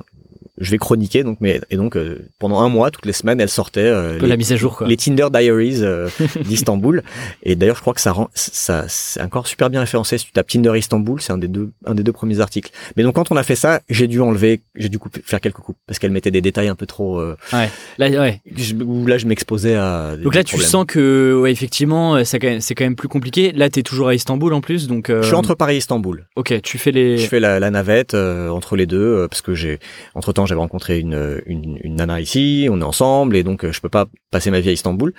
[0.62, 3.48] je vais chroniquer donc mais et donc euh, pendant un mois toutes les semaines elle
[3.51, 4.87] sortait euh, la mise à jour, quoi.
[4.87, 6.09] les Tinder Diaries euh,
[6.44, 7.03] d'Istanbul.
[7.42, 10.18] Et d'ailleurs, je crois que ça rend, ça, c'est encore super bien référencé.
[10.18, 12.70] Si tu tapes Tinder Istanbul, c'est un des deux, un des deux premiers articles.
[12.96, 15.57] Mais donc, quand on a fait ça, j'ai dû enlever, j'ai dû couper, faire quelques
[15.57, 17.68] coupes parce qu'elle mettait des détails un peu trop, euh, Ouais.
[17.98, 18.40] Là, ouais.
[18.57, 20.16] je- où là, je m'exposais à.
[20.16, 20.68] Donc là, tu problèmes.
[20.70, 23.53] sens que, ouais, effectivement, euh, c'est quand, même- c'est quand même plus compliqué.
[23.53, 25.11] Là, t'es toujours à Istanbul en plus, donc.
[25.11, 26.27] euh, Je suis entre Paris et Istanbul.
[26.37, 27.18] Ok, tu fais les.
[27.18, 29.79] Je fais la, la navette euh, entre les deux euh, parce que j'ai,
[30.14, 33.73] entre temps, j'avais rencontré une, une, une nana ici, on est ensemble et donc euh,
[33.73, 35.15] je peux pas passer ma vie à Istanbul,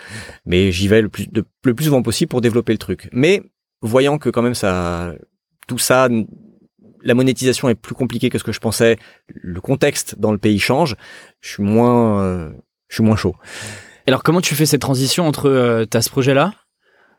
[0.46, 3.10] mais j'y vais le plus, le plus souvent possible pour développer le truc.
[3.12, 3.42] Mais
[3.82, 5.14] voyant que quand même ça,
[5.68, 6.08] tout ça,
[7.02, 10.60] la monétisation est plus compliquée que ce que je pensais, le contexte dans le pays
[10.60, 10.96] change,
[11.42, 12.52] je suis moins, euh,
[12.90, 13.36] je suis moins chaud.
[14.06, 16.54] Alors, comment tu fais cette transition entre euh, t'as ce projet-là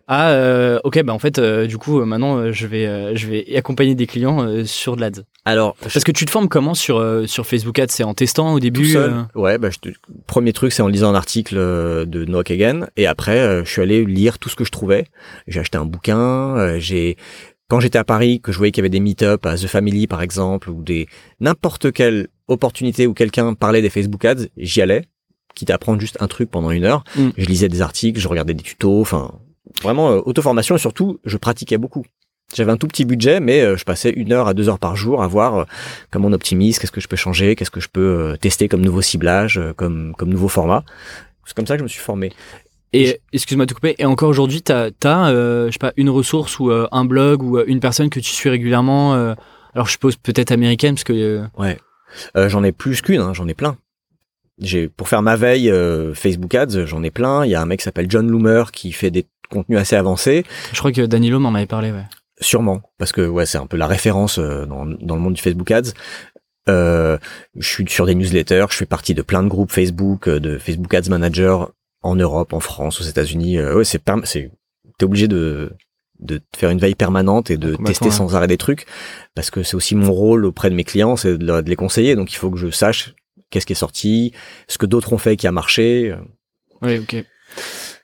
[0.06, 3.16] à euh, ok, bah en fait, euh, du coup, euh, maintenant, euh, je vais, euh,
[3.16, 5.22] je vais accompagner des clients euh, sur de l'ads.
[5.46, 7.86] Alors, Parce que tu te formes comment sur euh, sur Facebook Ads?
[7.90, 8.86] C'est en testant au tout début.
[8.92, 9.12] seul.
[9.36, 9.94] euh, Ouais, bah, je te-
[10.26, 12.86] premier truc, c'est en lisant un article euh, de Noah Kagan.
[12.96, 15.06] Et après, euh, je suis allé lire tout ce que je trouvais.
[15.46, 16.18] J'ai acheté un bouquin.
[16.56, 17.16] euh, j'ai
[17.68, 20.06] quand j'étais à Paris, que je voyais qu'il y avait des meet-up à The Family,
[20.06, 21.08] par exemple, ou des
[21.40, 25.02] n'importe quelle opportunité où quelqu'un parlait des Facebook Ads, j'y allais.
[25.54, 27.04] Quitte à prendre juste un truc pendant une heure.
[27.16, 27.28] Mm.
[27.36, 29.00] Je lisais des articles, je regardais des tutos.
[29.00, 29.30] Enfin,
[29.82, 32.04] vraiment euh, auto-formation et surtout, je pratiquais beaucoup.
[32.54, 34.96] J'avais un tout petit budget, mais euh, je passais une heure à deux heures par
[34.96, 35.64] jour à voir euh,
[36.10, 38.00] comment on optimise, qu'est-ce que je peux changer, qu'est-ce que je peux
[38.32, 40.84] euh, tester comme nouveau ciblage, euh, comme comme nouveau format.
[41.46, 42.32] C'est comme ça que je me suis formé.
[42.92, 43.96] Et excuse-moi de te couper.
[43.98, 47.42] Et encore aujourd'hui, t'as, t'as euh, je sais pas, une ressource ou euh, un blog
[47.42, 49.14] ou euh, une personne que tu suis régulièrement.
[49.14, 49.34] euh,
[49.74, 51.78] alors je suppose peut-être américaine parce que Ouais.
[52.36, 53.76] Euh, j'en ai plus qu'une, hein, j'en ai plein.
[54.60, 57.44] J'ai pour faire ma veille euh, Facebook Ads, j'en ai plein.
[57.44, 60.44] Il y a un mec qui s'appelle John Loomer qui fait des contenus assez avancés,
[60.72, 61.92] je crois que Danilo m'en avait parlé.
[61.92, 62.04] Ouais.
[62.40, 65.42] sûrement, parce que ouais, c'est un peu la référence euh, dans, dans le monde du
[65.42, 65.92] Facebook Ads.
[66.68, 67.18] Euh,
[67.56, 70.58] je suis sur des newsletters, je fais partie de plein de groupes Facebook, euh, de
[70.58, 71.70] Facebook Ads Manager
[72.02, 73.58] en Europe, en France, aux États-Unis.
[73.58, 74.50] Euh, ouais, c'est c'est
[74.98, 75.72] t'es obligé de
[76.20, 78.10] de faire une veille permanente et de tester ouais.
[78.10, 78.86] sans arrêt des trucs
[79.34, 82.14] parce que c'est aussi mon rôle auprès de mes clients, c'est de, les conseiller.
[82.14, 83.14] Donc il faut que je sache
[83.50, 84.32] qu'est-ce qui est sorti,
[84.68, 86.14] ce que d'autres ont fait qui a marché.
[86.80, 87.24] Ouais, ok.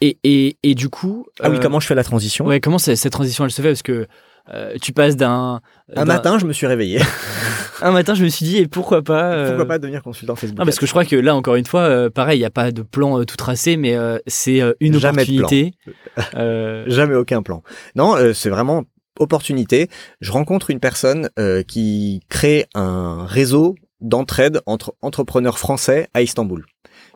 [0.01, 1.27] Et, et, et du coup.
[1.41, 3.69] Ah oui, euh, comment je fais la transition Ouais, comment cette transition elle se fait?
[3.69, 4.07] Parce que
[4.53, 5.61] euh, tu passes d'un.
[5.95, 7.01] Un matin, je me suis réveillé.
[7.83, 10.59] Un matin, je me suis dit, et pourquoi pas euh, Pourquoi pas devenir consultant Facebook
[10.59, 12.51] Non, parce que je crois que là, encore une fois, euh, pareil, il n'y a
[12.51, 15.39] pas de plan tout tracé, mais c'est une Jamais de plan.
[15.39, 15.75] opportunité.
[16.91, 17.63] Jamais aucun plan.
[17.97, 18.85] Non, c'est vraiment
[19.19, 19.89] opportunité.
[20.21, 21.31] Je rencontre une personne
[21.67, 26.67] qui crée un réseau d'entraide entre entrepreneurs français à Istanbul.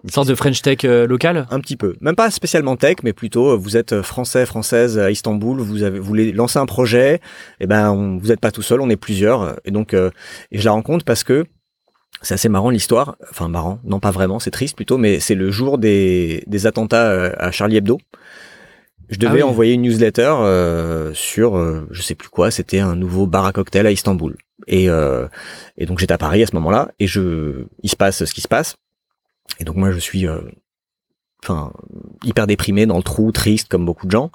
[0.05, 1.47] Une sorte de French Tech euh, local?
[1.51, 1.97] Un petit peu.
[2.01, 5.99] Même pas spécialement tech, mais plutôt euh, vous êtes français, française à Istanbul, vous avez
[5.99, 7.21] vous voulez lancer un projet,
[7.61, 9.57] et ben on, vous n'êtes pas tout seul, on est plusieurs.
[9.65, 10.11] Et donc euh,
[10.53, 11.47] et je la rencontre parce que
[12.23, 13.17] c'est assez marrant l'histoire.
[13.31, 17.11] Enfin marrant, non pas vraiment, c'est triste plutôt, mais c'est le jour des, des attentats
[17.11, 17.99] euh, à Charlie Hebdo.
[19.11, 19.51] Je devais Ah oui.
[19.51, 23.53] envoyer une newsletter euh, sur euh, je sais plus quoi, c'était un nouveau bar à
[23.53, 24.37] cocktail à Istanbul.
[24.67, 25.27] Et, euh,
[25.77, 28.41] et donc j'étais à Paris à ce moment-là et je il se passe ce qui
[28.41, 28.77] se passe.
[29.61, 30.41] Et donc moi je suis euh,
[31.43, 31.73] enfin
[32.25, 34.31] hyper déprimé dans le trou, triste comme beaucoup de gens.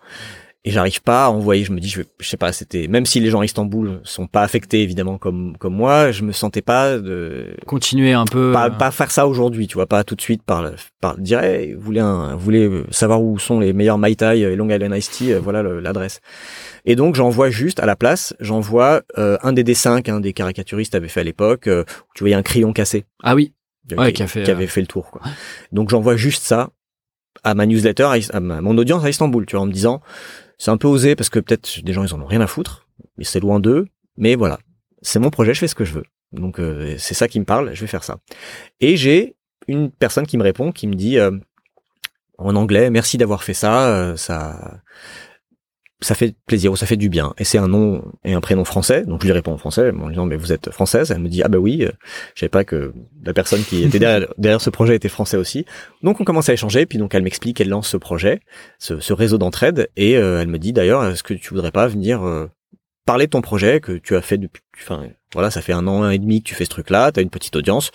[0.66, 1.64] Et j'arrive pas à envoyer.
[1.64, 4.28] Je me dis, je, je sais pas, c'était même si les gens à Istanbul sont
[4.28, 8.52] pas affectés évidemment comme comme moi, je me sentais pas de Continuer un peu.
[8.52, 11.18] pas, euh, pas faire ça aujourd'hui, tu vois, pas tout de suite par le- par
[11.18, 14.56] dire, hey, vous voulez un, vous voulez savoir où sont les meilleurs Mai Tai et
[14.58, 16.20] Long Island Iced Tea, euh, voilà le- l'adresse.
[16.86, 20.94] Et donc j'envoie juste à la place, j'envoie euh, un des dessins qu'un des caricaturistes
[20.94, 23.54] avait fait à l'époque, euh, où tu voyais un crayon cassé Ah oui.
[23.98, 25.12] Ouais, qui, qui a fait, qui euh, avait fait le tour.
[25.12, 25.22] Quoi.
[25.72, 26.70] Donc j'envoie juste ça
[27.44, 30.02] à ma newsletter, à, à mon audience à Istanbul, tu vois, en me disant,
[30.58, 32.88] c'est un peu osé parce que peut-être des gens ils en ont rien à foutre,
[33.18, 34.60] mais c'est loin d'eux, mais voilà,
[35.02, 36.04] c'est mon projet, je fais ce que je veux.
[36.32, 38.18] Donc euh, c'est ça qui me parle, je vais faire ça.
[38.82, 39.36] Et j'ai
[39.68, 41.32] une personne qui me répond, qui me dit euh,
[42.38, 44.82] en anglais, merci d'avoir fait ça, euh, ça
[46.02, 47.34] ça fait plaisir ou ça fait du bien.
[47.38, 50.06] Et c'est un nom et un prénom français, donc je lui réponds en français en
[50.06, 51.12] lui disant mais vous êtes française.
[51.12, 51.92] Elle me dit ah bah oui, euh,
[52.36, 55.66] je savais pas que la personne qui était derrière, derrière ce projet était français aussi.
[56.02, 58.40] Donc on commence à échanger, puis donc elle m'explique qu'elle lance ce projet,
[58.78, 61.88] ce, ce réseau d'entraide, et euh, elle me dit d'ailleurs est-ce que tu voudrais pas
[61.88, 62.48] venir euh,
[63.06, 66.10] parler de ton projet que tu as fait depuis, enfin voilà ça fait un an
[66.10, 67.92] et demi que tu fais ce truc-là, tu as une petite audience,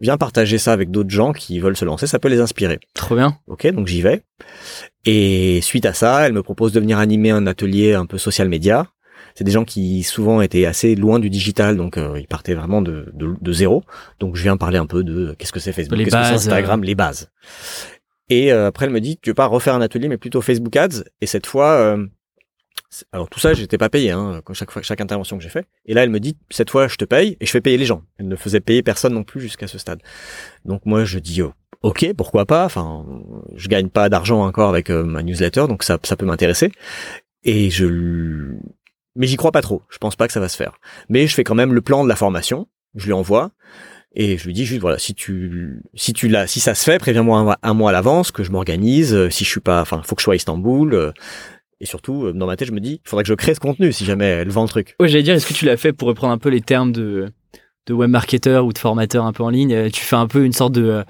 [0.00, 2.78] viens partager ça avec d'autres gens qui veulent se lancer, ça peut les inspirer.
[2.94, 3.38] Trop bien.
[3.46, 4.22] Ok, donc j'y vais.
[5.04, 8.48] Et suite à ça, elle me propose de venir animer un atelier un peu social
[8.48, 8.86] média.
[9.34, 12.82] C'est des gens qui souvent étaient assez loin du digital, donc euh, ils partaient vraiment
[12.82, 13.82] de, de, de zéro.
[14.20, 16.32] Donc je viens parler un peu de qu'est-ce que c'est Facebook, Les qu'est-ce que c'est
[16.32, 17.30] bases, Instagram, les bases.
[18.30, 20.76] Et euh, après elle me dit tu veux pas refaire un atelier mais plutôt Facebook
[20.76, 21.04] Ads.
[21.20, 22.06] Et cette fois, euh,
[23.12, 25.66] alors tout ça j'étais pas payé hein, chaque fois chaque intervention que j'ai fait.
[25.86, 27.86] Et là elle me dit cette fois je te paye et je fais payer les
[27.86, 28.02] gens.
[28.18, 30.00] Elle ne faisait payer personne non plus jusqu'à ce stade.
[30.64, 32.64] Donc moi je dis oh, ok, pourquoi pas?
[32.64, 33.04] Enfin,
[33.56, 36.72] je gagne pas d'argent encore avec euh, ma newsletter, donc ça, ça peut m'intéresser.
[37.42, 38.54] Et je,
[39.16, 39.82] mais j'y crois pas trop.
[39.90, 40.78] Je pense pas que ça va se faire.
[41.08, 42.68] Mais je fais quand même le plan de la formation.
[42.94, 43.50] Je lui envoie
[44.16, 46.98] et je lui dis juste voilà, si tu, si tu l'as, si ça se fait,
[46.98, 49.12] préviens-moi un, un mois à l'avance que je m'organise.
[49.12, 51.12] euh, Si je suis pas, enfin, faut que je sois à Istanbul.
[51.84, 53.60] Et surtout, euh, dans ma tête, je me dis, il faudrait que je crée ce
[53.60, 54.96] contenu si jamais elle vend le truc.
[54.98, 57.28] Ouais, j'allais dire, est-ce que tu l'as fait pour reprendre un peu les termes de,
[57.86, 60.52] de webmarketeur ou de formateur un peu en ligne euh, Tu fais un peu une
[60.54, 61.04] sorte de euh,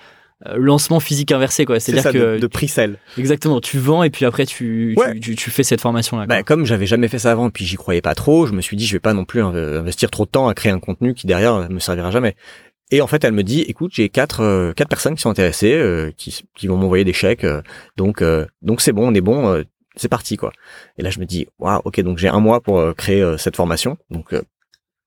[0.56, 1.78] lancement physique inversé, quoi.
[1.80, 2.98] C'est C'est-à-dire que de, de pre-sell.
[3.16, 5.14] exactement, tu vends et puis après tu, Ouais.
[5.14, 6.26] tu, tu, tu fais cette formation-là.
[6.26, 6.36] quoi.
[6.36, 8.60] Bah, comme j'avais jamais fait ça avant, et puis j'y croyais pas trop, je me
[8.60, 11.14] suis dit, je vais pas non plus investir trop de temps à créer un contenu
[11.14, 12.34] qui derrière me servira jamais.
[12.90, 15.72] Et en fait, elle me dit, écoute, j'ai quatre euh, quatre personnes qui sont intéressées,
[15.72, 17.62] euh, qui qui vont m'envoyer des chèques, euh,
[17.96, 18.22] donc
[18.60, 19.62] donc c'est bon, on est bon,
[19.96, 20.52] c'est parti quoi.
[20.98, 23.36] Et là, je me dis, waouh, ok, donc j'ai un mois pour euh, créer euh,
[23.36, 24.42] cette formation, donc euh,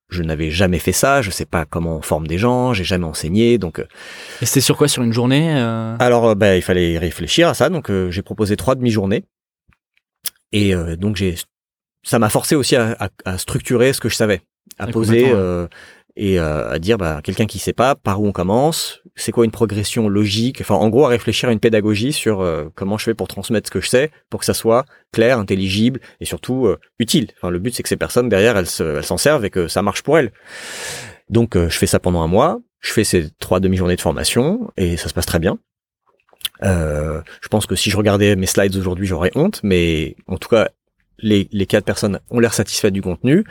[0.10, 3.06] je n'avais jamais fait ça, je sais pas comment on forme des gens, j'ai jamais
[3.06, 3.80] enseigné, donc
[4.41, 5.97] Et c'était sur quoi Sur une journée euh?
[6.00, 7.67] Alors, bah, il fallait réfléchir à ça.
[7.69, 9.26] Donc, euh, j'ai proposé trois demi-journées.
[10.54, 11.36] Et euh, donc, j'ai,
[12.04, 14.41] ça m'a forcé aussi à, à- à structurer ce que je savais,
[14.78, 15.26] à poser.
[15.34, 15.67] ouais.
[16.17, 19.32] Euh, et euh, à dire bah, quelqu'un qui sait pas par où on commence, c'est
[19.32, 22.97] quoi une progression logique, enfin en gros à réfléchir à une pédagogie sur euh, comment
[22.97, 26.25] je fais pour transmettre ce que je sais pour que ça soit clair, intelligible et
[26.25, 27.27] surtout euh, utile.
[27.38, 30.03] Enfin le but c'est que ces personnes derrière elles s'en servent et que ça marche
[30.03, 30.32] pour elles.
[31.30, 34.97] Donc je fais ça pendant un mois, je fais ces trois demi-journées de formation et
[34.97, 35.58] ça se passe très bien.
[36.63, 40.49] Euh, je pense que si je regardais mes slides aujourd'hui, j'aurais honte, mais en tout
[40.49, 40.69] cas,
[41.19, 43.43] les, les quatre personnes ont l'air satisfaites du contenu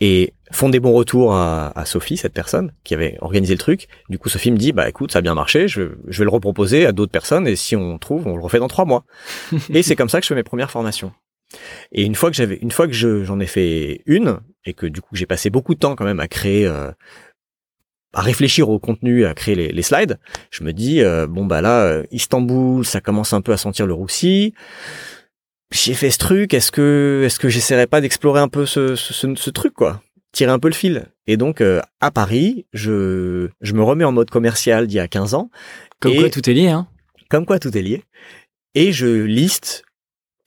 [0.00, 3.88] et font des bons retours à, à, Sophie, cette personne qui avait organisé le truc.
[4.08, 6.30] Du coup, Sophie me dit, bah écoute, ça a bien marché, je, je vais le
[6.30, 9.04] reproposer à d'autres personnes et si on trouve, on le refait dans trois mois.
[9.70, 11.12] et c'est comme ça que je fais mes premières formations.
[11.92, 15.00] Et une fois que j'avais, une fois que j'en ai fait une et que du
[15.00, 16.90] coup j'ai passé beaucoup de temps quand même à créer, euh,
[18.12, 20.18] à réfléchir au contenu, à créer les, les slides,
[20.50, 23.86] je me dis euh, bon bah là, euh, Istanbul, ça commence un peu à sentir
[23.86, 24.54] le roussi
[25.76, 29.34] j'ai fait ce truc, est-ce que est-ce que j'essaierais pas d'explorer un peu ce, ce,
[29.34, 31.06] ce, truc quoi, tirer un peu le fil.
[31.26, 35.08] Et donc euh, à Paris, je je me remets en mode commercial d'il y a
[35.08, 35.50] 15 ans.
[36.00, 36.88] Comme quoi tout est lié hein.
[37.28, 38.04] Comme quoi tout est lié.
[38.74, 39.84] Et je liste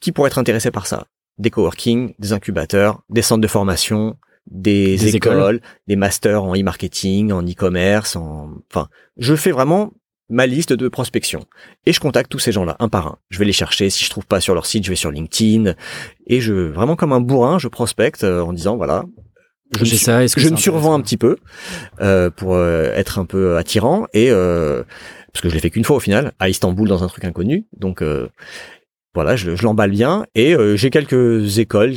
[0.00, 1.06] qui pourrait être intéressé par ça.
[1.38, 4.16] Des coworking, des incubateurs, des centres de formation,
[4.50, 9.92] des, écoles, des masters en e-marketing, en e-commerce, en enfin, je fais vraiment
[10.30, 11.44] ma liste de prospection.
[11.84, 13.18] Et je contacte tous ces gens-là, un par un.
[13.28, 13.90] Je vais les chercher.
[13.90, 15.74] Si je trouve pas sur leur site, je vais sur LinkedIn.
[16.26, 19.04] Et je, vraiment comme un bourrin, je prospecte euh, en disant, voilà,
[19.74, 21.36] je, me, ça, je me survends un petit peu
[22.00, 25.96] euh, pour euh, être un peu attirant et parce que je l'ai fait qu'une fois
[25.96, 27.66] au final à Istanbul dans un truc inconnu.
[27.76, 28.02] Donc
[29.14, 31.94] voilà, je, je l'emballe bien et j'ai quelques écoles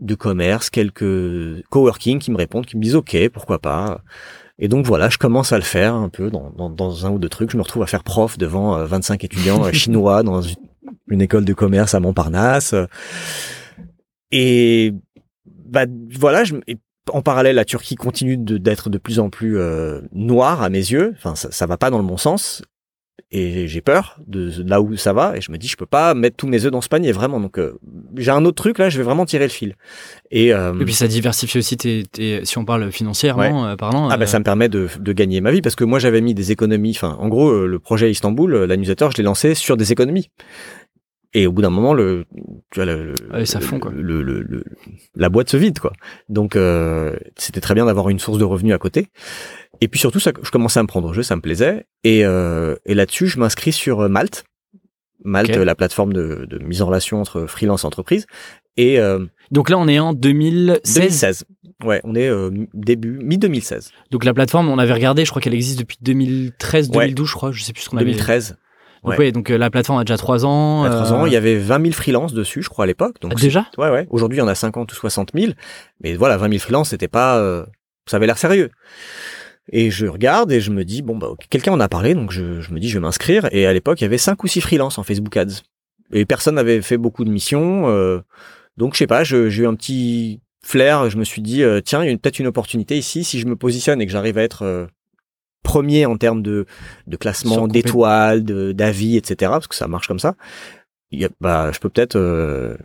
[0.00, 4.02] de commerce, quelques coworking qui me répondent, qui me disent ok, pourquoi pas.
[4.62, 7.18] Et donc voilà, je commence à le faire un peu dans, dans, dans un ou
[7.18, 7.50] deux trucs.
[7.50, 10.40] Je me retrouve à faire prof devant 25 euh, étudiants euh, chinois dans
[11.08, 12.72] une école de commerce à Montparnasse.
[14.30, 14.94] Et
[15.46, 16.54] bah voilà, je,
[17.10, 21.12] en parallèle, la Turquie continue d'être de, plus en plus euh, noire à mes yeux.
[21.16, 22.62] Enfin, ça, ça va pas dans le bon sens
[23.34, 26.12] et j'ai peur de là où ça va et je me dis je peux pas
[26.12, 27.40] mettre tous mes œufs dans ce panier vraiment.
[27.40, 27.78] Donc euh,
[28.16, 29.74] j'ai un autre truc là je vais vraiment tirer le fil.
[30.30, 32.04] Et, euh, et puis ça diversifie aussi tes,
[32.44, 35.50] si on parle financièrement euh, parlant ah bah ça me permet de, de, gagner ma
[35.50, 39.10] vie parce que moi j'avais mis des économies enfin en gros le projet Istanbul l'annusateur
[39.10, 40.28] je l'ai lancé sur des économies.
[41.34, 42.26] Et au bout d'un moment le
[42.70, 43.14] tu vois le,
[43.46, 43.90] ça fond quoi.
[43.94, 44.64] le, le,
[45.16, 45.92] la boîte se vide quoi.
[46.28, 46.58] Donc
[47.36, 49.08] c'était très bien d'avoir une source de revenus à côté
[49.82, 51.86] et puis surtout, ça, je commençais à me prendre au jeu, ça me plaisait.
[52.04, 54.44] Et, euh, et là-dessus, je m'inscris sur euh, Malte.
[55.24, 58.26] Malte, la plateforme de, de, mise en relation entre freelance et entreprise.
[58.76, 60.94] Et euh, donc là, on est en 2016.
[60.94, 61.44] 2016.
[61.84, 63.90] Ouais, on est euh, début mi 2016.
[64.12, 67.50] Donc la plateforme, on avait regardé, je crois qu'elle existe depuis 2013, 2012, je crois,
[67.50, 68.12] je sais plus ce qu'on avait.
[68.12, 68.58] 2013.
[69.02, 69.32] Donc, ouais.
[69.32, 70.86] donc la plateforme a déjà trois ans.
[70.86, 72.86] Il y a 3 ans, il y avait 20 000 freelances dessus, je crois à
[72.86, 73.16] l'époque.
[73.20, 73.66] Donc déjà?
[73.78, 74.06] Ouais, ouais.
[74.10, 75.54] Aujourd'hui, il y en a 50 ou 60 000,
[76.04, 77.66] mais voilà, 20 000 freelances, c'était pas,
[78.06, 78.70] ça avait l'air sérieux.
[79.70, 82.60] Et je regarde et je me dis, bon, bah, quelqu'un en a parlé, donc je,
[82.60, 83.48] je me dis, je vais m'inscrire.
[83.52, 85.62] Et à l'époque, il y avait cinq ou six freelances en Facebook Ads.
[86.12, 87.88] Et personne n'avait fait beaucoup de missions.
[87.88, 88.20] Euh,
[88.76, 91.08] donc, je sais pas, j'ai eu un petit flair.
[91.10, 93.24] Je me suis dit, euh, tiens, il y a peut-être une opportunité ici.
[93.24, 94.86] Si je me positionne et que j'arrive à être euh,
[95.62, 96.66] premier en termes de,
[97.06, 100.34] de classement, d'étoiles, d'avis, etc., parce que ça marche comme ça,
[101.12, 102.76] y a, bah, je peux peut-être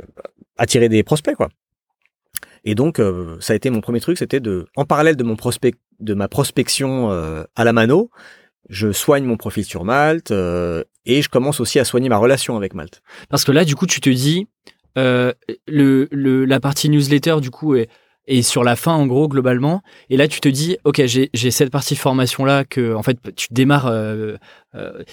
[0.57, 1.49] attirer des prospects, quoi.
[2.63, 5.37] Et donc, euh, ça a été mon premier truc, c'était de, en parallèle de mon
[5.37, 8.09] prospect, de ma prospection euh, à la mano,
[8.69, 12.57] je soigne mon profil sur Malte euh, et je commence aussi à soigner ma relation
[12.57, 13.01] avec Malte.
[13.29, 14.47] Parce que là, du coup, tu te dis,
[14.95, 17.89] le, la partie newsletter, du coup, est,
[18.41, 19.81] sur la fin, en gros, globalement.
[20.09, 23.47] Et là, tu te dis, ok, j'ai cette partie formation là que, en fait, tu
[23.51, 23.93] démarres.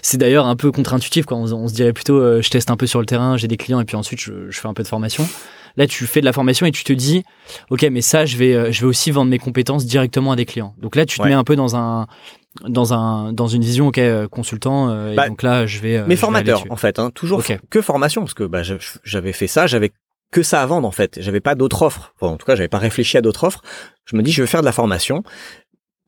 [0.02, 1.26] c'est d'ailleurs un peu contre-intuitif.
[1.30, 3.78] On, on, se dirait plutôt, je teste un peu sur le terrain, j'ai des clients
[3.78, 5.24] et puis ensuite je, je fais un peu de formation.
[5.76, 7.24] Là, tu fais de la formation et tu te dis,
[7.70, 10.44] ok, mais ça, je vais, euh, je vais aussi vendre mes compétences directement à des
[10.44, 10.74] clients.
[10.78, 12.06] Donc là, tu te mets un peu dans un
[12.68, 16.04] dans un dans une vision ok euh, consultant euh, et bah, donc là je vais
[16.06, 18.62] mais formateur en fait hein, toujours que formation parce que bah,
[19.02, 19.90] j'avais fait ça j'avais
[20.30, 22.78] que ça à vendre en fait j'avais pas d'autres offres en tout cas j'avais pas
[22.78, 23.60] réfléchi à d'autres offres
[24.04, 25.24] je me dis je vais faire de la formation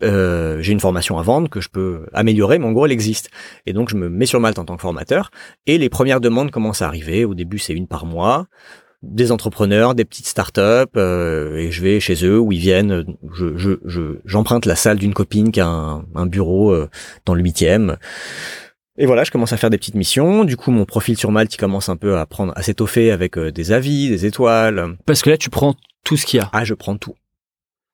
[0.02, 3.31] euh, j'ai une formation à vendre que je peux améliorer, mais en gros, elle existe.
[3.64, 5.31] Et donc, je me mets sur Malte en tant que formateur.
[5.66, 7.24] Et les premières demandes commencent à arriver.
[7.24, 8.46] Au début, c'est une par mois
[9.07, 13.05] des entrepreneurs, des petites startups, euh, et je vais chez eux où ils viennent.
[13.33, 16.88] Je, je, j'emprunte la salle d'une copine qui a un, bureau euh,
[17.25, 17.97] dans le huitième.
[18.99, 20.45] Et voilà, je commence à faire des petites missions.
[20.45, 23.37] Du coup, mon profil sur Malte, il commence un peu à prendre, à s'étoffer avec
[23.37, 24.97] euh, des avis, des étoiles.
[25.05, 26.49] Parce que là, tu prends tout ce qu'il y a.
[26.53, 27.14] Ah, je prends tout.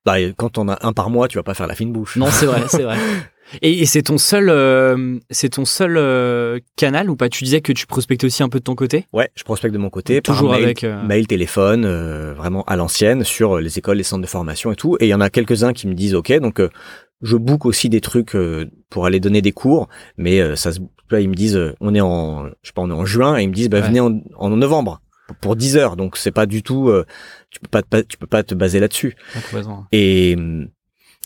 [0.04, 2.16] Bah, quand on a un par mois, tu vas pas faire la fine bouche.
[2.16, 2.96] Non, c'est vrai, c'est vrai.
[3.60, 7.28] Et, c'est ton seul, euh, c'est ton seul euh, canal ou pas?
[7.28, 9.06] Tu disais que tu prospectes aussi un peu de ton côté?
[9.12, 10.22] Ouais, je prospecte de mon côté.
[10.22, 11.86] Toujours mail, avec euh, mail, téléphone,
[12.34, 14.96] vraiment à l'ancienne sur les écoles, les centres de formation et tout.
[15.00, 16.60] Et il y en a quelques uns qui me disent OK, donc
[17.22, 20.80] je book aussi des trucs euh, pour aller donner des cours, mais euh, ça se,
[21.10, 23.38] là, ils me disent, euh, on est en, je sais pas, on est en juin,
[23.38, 23.86] et ils me disent, bah, Ouais.
[23.86, 25.96] venez en, en novembre pour- pour 10 heures.
[25.96, 27.04] Donc c'est pas du tout, euh,
[27.52, 29.14] tu peux pas, te- tu peux pas te baser là-dessus.
[29.92, 30.68] Et hum,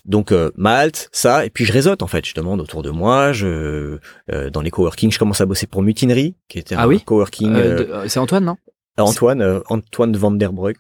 [0.05, 2.25] donc euh, Malte, ça, et puis je réseaute en fait.
[2.27, 3.33] Je demande autour de moi.
[3.33, 3.99] Je
[4.33, 7.01] euh, dans les coworking, je commence à bosser pour Mutinerie, qui était Ah un oui?
[7.01, 7.53] coworking.
[7.55, 8.57] Euh, euh, euh, c'est Antoine, non?
[8.99, 10.77] Antoine, euh, Antoine Van der Broek,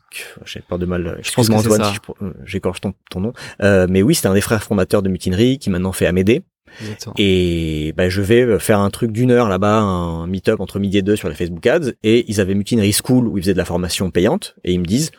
[0.46, 1.16] j'ai peur de mal.
[1.18, 1.98] Excuse-moi Antoine si
[2.46, 3.32] j'écorche ton, ton nom.
[3.62, 6.42] Euh, mais oui, c'était un des frères fondateurs de Mutinerie qui maintenant fait Amédée.
[6.80, 7.14] Exactement.
[7.18, 11.02] Et bah, je vais faire un truc d'une heure là-bas, un meet-up entre midi et
[11.02, 11.92] deux sur les Facebook Ads.
[12.04, 14.56] Et ils avaient Mutinerie School où ils faisaient de la formation payante.
[14.64, 15.10] Et ils me disent,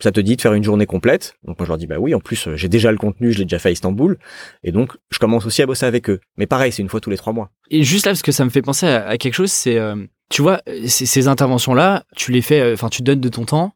[0.00, 2.14] ça te dit de faire une journée complète Donc moi je leur dis, bah oui,
[2.14, 4.18] en plus euh, j'ai déjà le contenu, je l'ai déjà fait à Istanbul.
[4.62, 6.20] Et donc je commence aussi à bosser avec eux.
[6.36, 7.50] Mais pareil, c'est une fois tous les trois mois.
[7.70, 9.96] Et juste là, parce que ça me fait penser à, à quelque chose, c'est, euh,
[10.30, 13.72] tu vois, ces, ces interventions-là, tu les fais, euh, enfin, tu donnes de ton temps,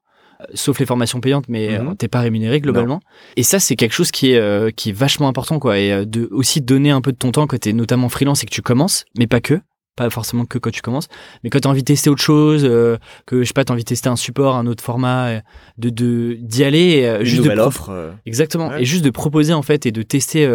[0.55, 1.97] sauf les formations payantes, mais Mhm.
[1.97, 3.01] t'es pas rémunéré globalement.
[3.37, 5.79] Et ça, c'est quelque chose qui est, euh, qui est vachement important, quoi.
[5.79, 8.53] Et de aussi donner un peu de ton temps quand t'es notamment freelance et que
[8.53, 9.61] tu commences, mais pas que.
[9.99, 11.09] Pas forcément que quand tu commences,
[11.43, 13.83] mais quand t'as envie de tester autre chose, euh, que je sais pas, t'as envie
[13.83, 15.41] de tester un support, un autre format, euh,
[15.77, 17.89] de de d'y aller, euh, Une juste nouvelle offre.
[17.91, 18.69] euh, Exactement.
[18.69, 18.83] Ouais.
[18.83, 20.49] Et juste de proposer en fait et de tester.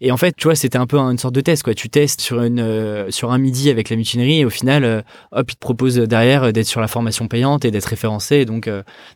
[0.00, 1.74] Et en fait, tu vois, c'était un peu une sorte de test quoi.
[1.74, 5.54] Tu testes sur une sur un midi avec la mutinerie et au final, hop, ils
[5.54, 8.36] te proposent derrière d'être sur la formation payante et d'être référencé.
[8.36, 8.70] Et donc,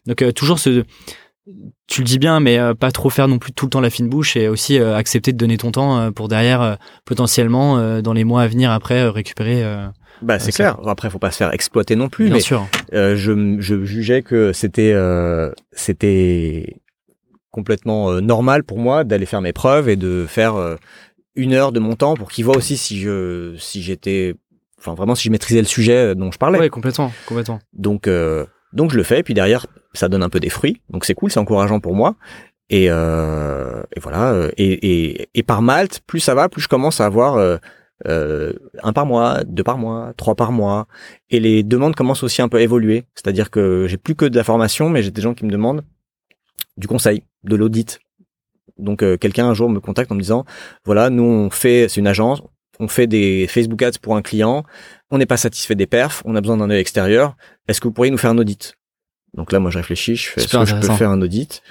[0.07, 0.85] donc toujours ce
[1.89, 3.91] tu le dis bien, mais euh, pas trop faire non plus tout le temps la
[3.91, 8.13] fine bouche et aussi euh, accepter de donner ton temps euh, pour derrière potentiellement dans
[8.13, 9.65] les mois à venir après récupérer.
[10.23, 10.79] Bah c'est clair.
[10.87, 12.27] Après, faut pas se faire exploiter non plus.
[12.27, 12.67] bien mais sûr.
[12.93, 16.77] euh, je, je jugeais que c'était euh, c'était
[17.51, 20.55] complètement normal pour moi d'aller faire mes preuves et de faire
[21.35, 24.35] une heure de mon temps pour qu'ils voient aussi si je si j'étais
[24.79, 26.59] enfin vraiment si je maîtrisais le sujet dont je parlais.
[26.59, 27.59] Ouais, complètement, complètement.
[27.73, 30.81] Donc euh, donc je le fais puis derrière ça donne un peu des fruits.
[30.91, 32.17] Donc c'est cool, c'est encourageant pour moi.
[32.71, 34.33] Et, euh, et voilà.
[34.33, 37.59] euh, Et, et, et par Malte, plus ça va, plus je commence à avoir euh,
[38.09, 38.53] euh,
[38.83, 40.87] un par mois, deux par mois, trois par mois.
[41.31, 43.05] Et les demandes commencent aussi un peu à évoluer.
[43.15, 45.85] C'est-à-dire que j'ai plus que de la formation, mais j'ai des gens qui me demandent
[46.79, 48.01] du conseil, de l'audit.
[48.79, 50.47] Donc euh, quelqu'un un jour me contacte en me disant
[50.87, 52.43] voilà, nous on fait, c'est une agence,
[52.81, 54.65] on fait des Facebook Ads pour un client,
[55.11, 57.37] on n'est pas satisfait des perfs, on a besoin d'un œil extérieur.
[57.69, 58.75] Est-ce que vous pourriez nous faire un audit?
[59.35, 61.63] Donc là, moi je réfléchis, je fais est-ce que je peux faire un audit?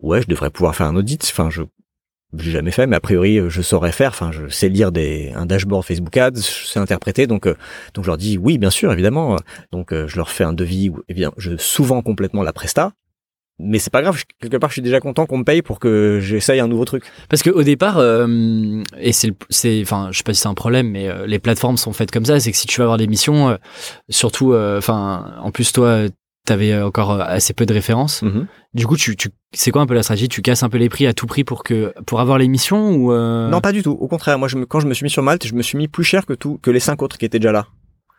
[0.00, 1.22] Ouais, je devrais pouvoir faire un audit.
[1.30, 1.62] Enfin, je
[2.38, 4.10] j'ai jamais fait, mais a priori je saurais faire.
[4.10, 7.26] Enfin, je sais lire des un dashboard Facebook Ads, je sais interpréter.
[7.26, 7.54] Donc euh,
[7.94, 9.36] donc je leur dis oui, bien sûr, évidemment.
[9.72, 10.90] Donc euh, je leur fais un devis.
[10.90, 12.92] où, Eh bien, je souvent complètement la presta.
[13.62, 15.80] Mais c'est pas grave, je- quelque part je suis déjà content qu'on me paye pour
[15.80, 17.04] que j'essaye un nouveau truc.
[17.28, 20.54] Parce que au départ, euh, et c'est, c'est, enfin, je sais pas si c'est un
[20.54, 22.40] problème, mais euh, les plateformes sont faites comme ça.
[22.40, 23.56] C'est que si tu vas avoir des missions, euh,
[24.08, 26.04] surtout, euh, enfin, en plus toi,
[26.50, 28.24] t'avais encore euh, assez peu de références.
[28.74, 30.28] Du coup, tu, tu, c'est quoi un peu la stratégie?
[30.28, 32.90] Tu casses un peu les prix à tout prix pour que, pour avoir les missions
[32.90, 33.48] ou euh...
[33.48, 33.92] Non, pas du tout.
[33.92, 35.78] Au contraire, moi je me, quand je me suis mis sur Malte, je me suis
[35.78, 37.66] mis plus cher que tout que les cinq autres qui étaient déjà là.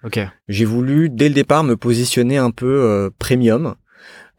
[0.03, 0.19] Ok.
[0.47, 3.75] J'ai voulu dès le départ me positionner un peu euh, premium.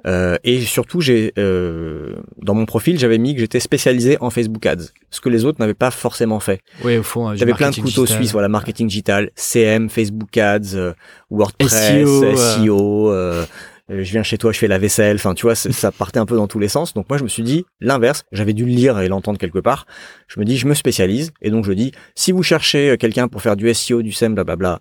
[0.04, 4.66] Euh, et surtout, j'ai euh, dans mon profil, j'avais mis que j'étais spécialisé en Facebook
[4.66, 6.60] Ads, ce que les autres n'avaient pas forcément fait.
[6.82, 8.16] Ouais, au fond, euh, J'avais plein de couteaux digital.
[8.16, 10.92] suisses, voilà, marketing digital, CM, Facebook Ads, euh,
[11.30, 12.34] WordPress, SEO, euh.
[12.34, 13.46] SEO.
[13.90, 15.16] Euh, euh, je viens chez toi, je fais la vaisselle.
[15.16, 16.94] Enfin, tu vois, ça partait un peu dans tous les sens.
[16.94, 18.24] Donc moi, je me suis dit l'inverse.
[18.32, 19.86] J'avais dû le lire et l'entendre quelque part.
[20.28, 21.32] Je me dis, je me spécialise.
[21.40, 24.34] Et donc, je dis, si vous cherchez euh, quelqu'un pour faire du SEO, du SEM,
[24.34, 24.80] blablabla,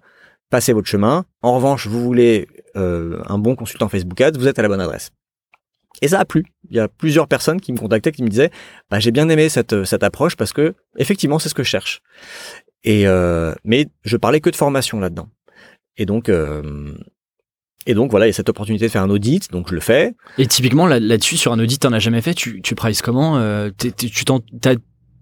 [0.49, 1.25] passez votre chemin.
[1.41, 4.81] En revanche, vous voulez euh, un bon consultant Facebook Ads, vous êtes à la bonne
[4.81, 5.11] adresse.
[6.01, 6.45] Et ça a plu.
[6.69, 8.49] Il y a plusieurs personnes qui me contactaient, qui me disaient,
[8.89, 12.01] bah, j'ai bien aimé cette, cette approche parce que effectivement, c'est ce que je cherche.
[12.83, 15.29] Et euh, mais je parlais que de formation là-dedans.
[15.97, 16.93] Et donc euh,
[17.85, 19.81] et donc voilà, il y a cette opportunité de faire un audit, donc je le
[19.81, 20.13] fais.
[20.37, 22.33] Et typiquement là, là-dessus, sur un audit, t'en as jamais fait?
[22.33, 23.37] Tu, tu prices comment?
[23.37, 24.41] Euh, Tu t'en,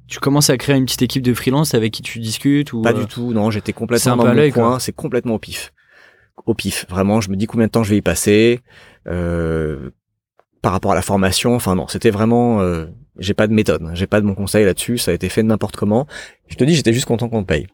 [0.10, 2.92] tu commences à créer une petite équipe de freelance avec qui tu discutes ou Pas
[2.92, 5.72] euh, du tout, non, j'étais complètement dans mon coin, c'est complètement au pif.
[6.46, 8.62] Au pif, vraiment, je me dis combien de temps je vais y passer
[9.08, 9.92] euh,
[10.62, 12.88] par rapport à la formation, enfin non, c'était vraiment euh,
[13.20, 15.76] j'ai pas de méthode, j'ai pas de mon conseil là-dessus, ça a été fait n'importe
[15.76, 16.08] comment.
[16.48, 17.68] Je te dis, j'étais juste content qu'on me paye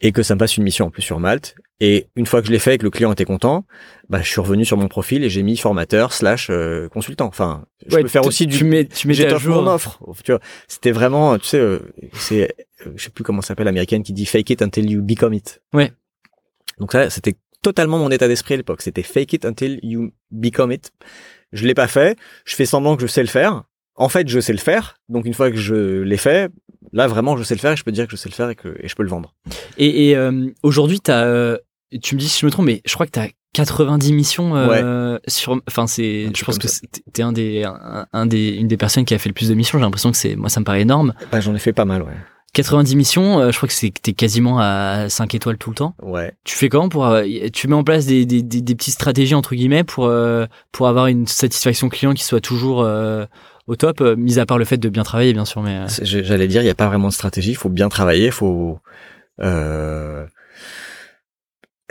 [0.00, 2.46] et que ça me passe une mission en plus sur Malte et une fois que
[2.46, 3.64] je l'ai fait et que le client était content,
[4.08, 7.26] bah je suis revenu sur mon profil et j'ai mis formateur slash euh, consultant.
[7.26, 9.60] Enfin, je Ouais, peux faire tu- aussi du Tu mets, tu mets à jour.
[9.62, 9.98] mon offre.
[10.22, 11.80] Tu vois, c'était vraiment, tu sais, euh,
[12.12, 12.54] c'est,
[12.86, 15.32] euh, je sais plus comment ça s'appelle l'américaine qui dit fake it until you become
[15.34, 15.60] it.
[15.72, 15.92] Ouais.
[16.78, 18.82] Donc ça, c'était totalement mon état d'esprit à l'époque.
[18.82, 20.92] C'était fake it until you become it.
[21.52, 22.16] Je l'ai pas fait.
[22.44, 23.64] Je fais semblant que je sais le faire.
[23.94, 24.96] En fait, je sais le faire.
[25.08, 26.50] Donc une fois que je l'ai fait,
[26.92, 28.48] là vraiment, je sais le faire et je peux dire que je sais le faire
[28.50, 29.34] et que et je peux le vendre.
[29.78, 31.58] Et, et, euh, aujourd'hui, t'as, euh,
[32.00, 35.18] tu me dis si je me trompe, mais je crois que t'as 90 missions euh,
[35.28, 36.66] sur enfin c'est je pense que
[37.12, 37.64] t'es un des
[38.12, 40.16] un, des une des personnes qui a fait le plus de missions j'ai l'impression que
[40.16, 42.14] c'est moi ça me paraît énorme bah, j'en ai fait pas mal ouais
[42.54, 45.94] 90 missions, euh, je crois que c'est t'es quasiment à 5 étoiles tout le temps.
[46.02, 46.34] Ouais.
[46.44, 49.34] Tu fais comment pour euh, tu mets en place des, des, des, des, petites stratégies
[49.34, 52.86] entre guillemets pour euh, pour avoir une satisfaction client qui soit toujours
[53.66, 55.62] au top, mis à part le fait de bien travailler bien sûr.
[55.62, 58.32] Mais j'allais dire il y a pas vraiment de stratégie, il faut bien travailler, il
[58.32, 58.78] faut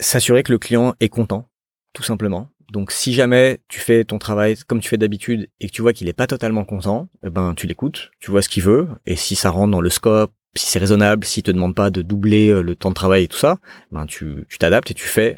[0.01, 1.49] s'assurer que le client est content,
[1.93, 2.49] tout simplement.
[2.71, 5.93] Donc si jamais tu fais ton travail comme tu fais d'habitude et que tu vois
[5.93, 9.17] qu'il est pas totalement content, eh ben tu l'écoutes, tu vois ce qu'il veut et
[9.17, 12.49] si ça rentre dans le scope, si c'est raisonnable, s'il te demande pas de doubler
[12.49, 13.57] euh, le temps de travail et tout ça,
[13.91, 15.35] ben tu tu t'adaptes et tu fais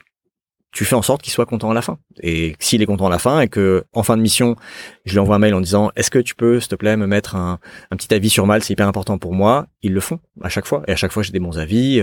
[0.72, 2.00] tu fais en sorte qu'il soit content à la fin.
[2.22, 4.56] Et s'il est content à la fin et que en fin de mission,
[5.06, 7.08] je lui envoie un mail en disant est-ce que tu peux s'il te plaît me
[7.08, 7.60] mettre un,
[7.92, 10.66] un petit avis sur Mal, c'est hyper important pour moi, ils le font à chaque
[10.66, 12.02] fois et à chaque fois j'ai des bons avis.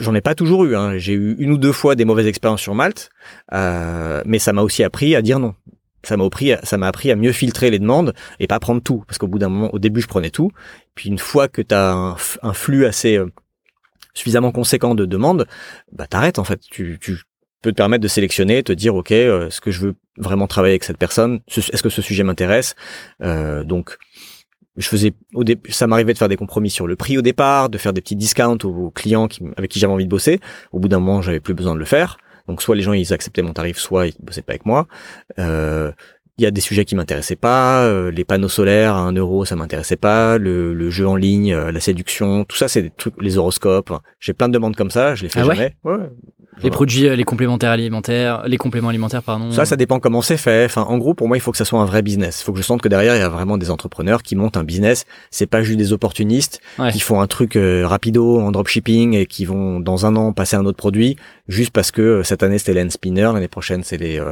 [0.00, 0.74] J'en ai pas toujours eu.
[0.74, 0.96] Hein.
[0.96, 3.10] J'ai eu une ou deux fois des mauvaises expériences sur Malte,
[3.52, 5.54] euh, mais ça m'a aussi appris à dire non.
[6.02, 9.04] Ça m'a appris, ça m'a appris à mieux filtrer les demandes et pas prendre tout,
[9.06, 10.50] parce qu'au bout d'un moment, au début, je prenais tout.
[10.94, 13.26] Puis une fois que tu as un, flux assez euh,
[14.14, 15.46] suffisamment conséquent de demandes,
[15.92, 16.60] bah t'arrêtes en fait.
[16.70, 17.18] Tu, tu
[17.62, 20.72] peux te permettre de sélectionner, te dire ok, euh, est-ce que je veux vraiment travailler
[20.72, 21.40] avec cette personne?
[21.48, 22.74] Est-ce que ce sujet m'intéresse?
[23.22, 23.98] Euh, Donc
[24.76, 27.78] je faisais au ça m'arrivait de faire des compromis sur le prix au départ, de
[27.78, 30.40] faire des petits discounts aux clients qui, avec qui j'avais envie de bosser.
[30.72, 32.18] Au bout d'un moment, j'avais plus besoin de le faire.
[32.48, 34.86] Donc soit les gens ils acceptaient mon tarif, soit ils bossaient pas avec moi.
[35.38, 35.92] Euh,
[36.38, 39.44] il y a des sujets qui m'intéressaient pas, euh, les panneaux solaires à un euro
[39.44, 42.90] ça m'intéressait pas, le, le, jeu en ligne, euh, la séduction, tout ça c'est des
[42.90, 43.92] trucs, les horoscopes.
[44.20, 45.74] J'ai plein de demandes comme ça, je les fais ah jamais.
[45.84, 45.98] Ouais
[46.62, 49.50] les produits, euh, les complémentaires alimentaires, les compléments alimentaires, pardon.
[49.50, 50.64] Ça, ça dépend comment c'est fait.
[50.64, 52.40] Enfin, en gros, pour moi, il faut que ça soit un vrai business.
[52.40, 54.56] Il faut que je sente que derrière, il y a vraiment des entrepreneurs qui montent
[54.56, 55.04] un business.
[55.30, 56.60] C'est pas juste des opportunistes
[56.92, 60.56] qui font un truc euh, rapido en dropshipping et qui vont dans un an passer
[60.56, 61.16] à un autre produit
[61.48, 64.22] juste parce que euh, cette année c'était l'end spinner, l'année prochaine c'est les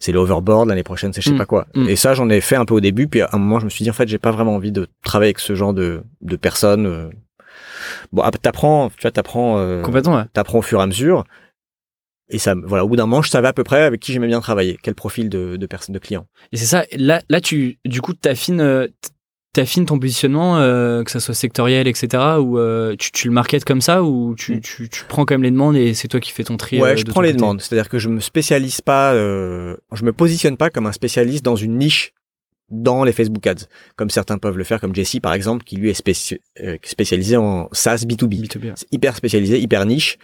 [0.00, 1.38] c'est les overboard, l'année prochaine c'est je sais mm.
[1.38, 1.66] pas quoi.
[1.74, 1.88] Mm.
[1.88, 3.08] Et ça, j'en ai fait un peu au début.
[3.08, 4.86] Puis à un moment, je me suis dit en fait, j'ai pas vraiment envie de
[5.04, 7.10] travailler avec ce genre de de personnes.
[8.12, 9.82] Bon, t'apprends, tu vois, t'apprends.
[9.82, 10.16] Complètement.
[10.16, 10.24] Ouais.
[10.32, 11.24] T'apprends au fur et à mesure.
[12.28, 14.26] Et ça, voilà, au bout d'un moment, je savais à peu près avec qui j'aimais
[14.26, 16.26] bien travailler, quel profil de, de personnes, de clients.
[16.52, 16.84] Et c'est ça.
[16.96, 18.88] Là, là, tu, du coup, t'affines, euh,
[19.52, 22.22] t'affines ton positionnement, euh, que ça soit sectoriel, etc.
[22.40, 24.60] Ou euh, tu, tu le marketes comme ça, ou tu, mm.
[24.60, 26.80] tu, tu, prends quand même les demandes et c'est toi qui fais ton tri.
[26.80, 27.60] Ouais, je prends les demandes.
[27.60, 31.78] C'est-à-dire que je me spécialise pas, je me positionne pas comme un spécialiste dans une
[31.78, 32.12] niche
[32.70, 35.90] dans les Facebook Ads, comme certains peuvent le faire, comme Jesse par exemple, qui lui
[35.90, 38.74] est euh, spécialisé en SaaS B2B.
[38.74, 40.18] C'est hyper spécialisé, hyper niche.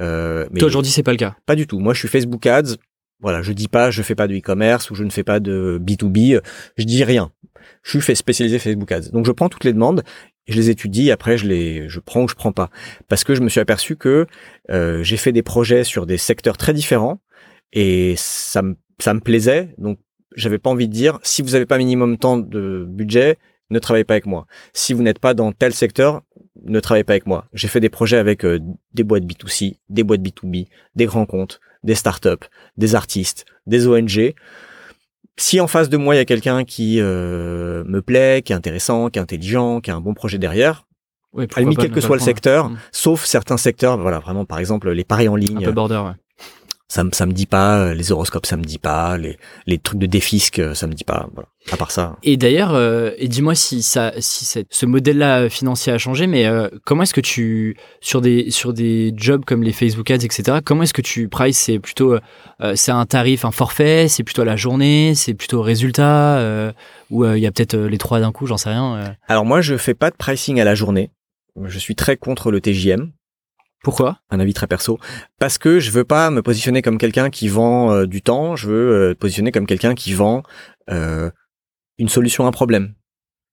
[0.00, 1.36] Euh, mais Toi aujourd'hui c'est pas le cas?
[1.46, 1.78] Pas du tout.
[1.78, 2.76] Moi je suis Facebook Ads.
[3.20, 5.80] Voilà, je dis pas je fais pas de e-commerce ou je ne fais pas de
[5.82, 6.40] B2B.
[6.76, 7.32] Je dis rien.
[7.82, 9.10] Je suis fait spécialisé Facebook Ads.
[9.12, 10.02] Donc je prends toutes les demandes
[10.46, 11.10] je les étudie.
[11.10, 12.70] Après je les je prends ou je prends pas
[13.08, 14.26] parce que je me suis aperçu que
[14.70, 17.20] euh, j'ai fait des projets sur des secteurs très différents
[17.72, 19.74] et ça me ça me plaisait.
[19.78, 19.98] Donc
[20.34, 23.38] j'avais pas envie de dire si vous n'avez pas minimum temps de budget,
[23.70, 24.46] ne travaillez pas avec moi.
[24.72, 26.22] Si vous n'êtes pas dans tel secteur,
[26.64, 27.46] ne travaillez pas avec moi.
[27.52, 28.60] J'ai fait des projets avec euh,
[28.94, 32.46] des boîtes B2C, des boîtes B2B, des grands comptes, des startups,
[32.76, 34.34] des artistes, des ONG.
[35.38, 38.56] Si en face de moi il y a quelqu'un qui euh, me plaît, qui est
[38.56, 40.86] intéressant, qui est intelligent, qui a un bon projet derrière,
[41.32, 42.78] oui, quel que soit le secteur, mmh.
[42.92, 46.14] sauf certains secteurs, voilà vraiment par exemple les paris en ligne, un peu border, ouais
[46.88, 49.98] ça, ça me dit pas, euh, les horoscopes ça me dit pas, les, les trucs
[49.98, 51.48] de défisque euh, ça me dit pas, voilà.
[51.72, 52.16] à part ça.
[52.22, 56.48] Et d'ailleurs, euh, et dis-moi si ça, si ce modèle-là financier a changé, mais
[56.84, 60.84] comment est-ce que tu, sur des, sur des jobs comme les Facebook Ads, etc., comment
[60.84, 62.16] est-ce que tu price C'est plutôt,
[62.74, 66.72] c'est un tarif, un forfait, c'est plutôt la journée, c'est plutôt résultat,
[67.10, 69.16] ou il y a peut-être les trois d'un coup, j'en sais rien.
[69.28, 71.10] Alors moi, je fais pas de pricing à la journée.
[71.64, 73.10] Je suis très contre le TJM.
[73.86, 74.18] Pourquoi?
[74.30, 74.98] Un avis très perso.
[75.38, 78.68] Parce que je veux pas me positionner comme quelqu'un qui vend euh, du temps, je
[78.68, 80.42] veux euh, positionner comme quelqu'un qui vend
[80.90, 81.30] euh,
[81.96, 82.94] une solution à un problème.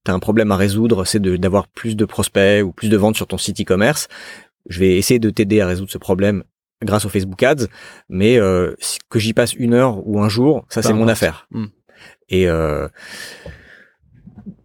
[0.03, 3.27] T'as un problème à résoudre, c'est d'avoir plus de prospects ou plus de ventes sur
[3.27, 4.07] ton site e-commerce.
[4.67, 6.43] Je vais essayer de t'aider à résoudre ce problème
[6.81, 7.67] grâce au Facebook Ads,
[8.09, 11.47] mais que j'y passe une heure ou un jour, ça c'est mon affaire.
[11.51, 11.67] Hmm.
[12.29, 12.47] Et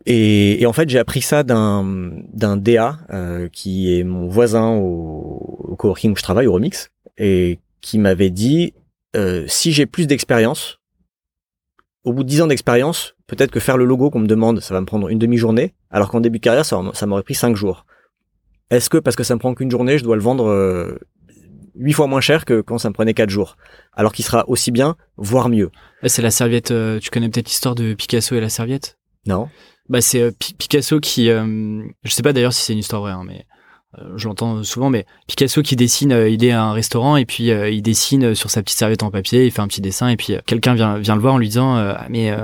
[0.06, 1.84] et, en fait, j'ai appris ça d'un
[2.32, 6.90] d'un DA euh, qui est mon voisin au, au, coworking où je travaille, au Remix,
[7.18, 8.74] et qui m'avait dit
[9.16, 10.78] euh, si j'ai plus d'expérience,
[12.04, 14.74] au bout de dix ans d'expérience, peut-être que faire le logo qu'on me demande, ça
[14.74, 17.56] va me prendre une demi-journée, alors qu'en début de carrière, ça, ça m'aurait pris cinq
[17.56, 17.84] jours.
[18.70, 20.98] Est-ce que parce que ça me prend qu'une journée, je dois le vendre euh,
[21.92, 23.56] fois moins cher que quand ça me prenait quatre jours,
[23.94, 25.70] alors qu'il sera aussi bien, voire mieux.
[26.04, 26.70] C'est la serviette.
[26.70, 28.97] Euh, tu connais peut-être l'histoire de Picasso et la serviette?
[29.28, 29.48] Non.
[29.88, 33.12] Bah c'est euh, Picasso qui, euh, je sais pas d'ailleurs si c'est une histoire vraie,
[33.12, 33.46] hein, mais
[33.98, 37.50] euh, je l'entends souvent, mais Picasso qui dessine, il est à un restaurant et puis
[37.50, 40.16] euh, il dessine sur sa petite serviette en papier, il fait un petit dessin et
[40.16, 42.34] puis quelqu'un vient, vient le voir en lui disant ah, mais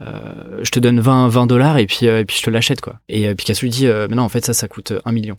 [0.00, 3.00] je te donne 20 20 dollars et puis et puis je te l'achète quoi.
[3.08, 5.36] Et Picasso lui dit mais non en fait ça ça coûte un million.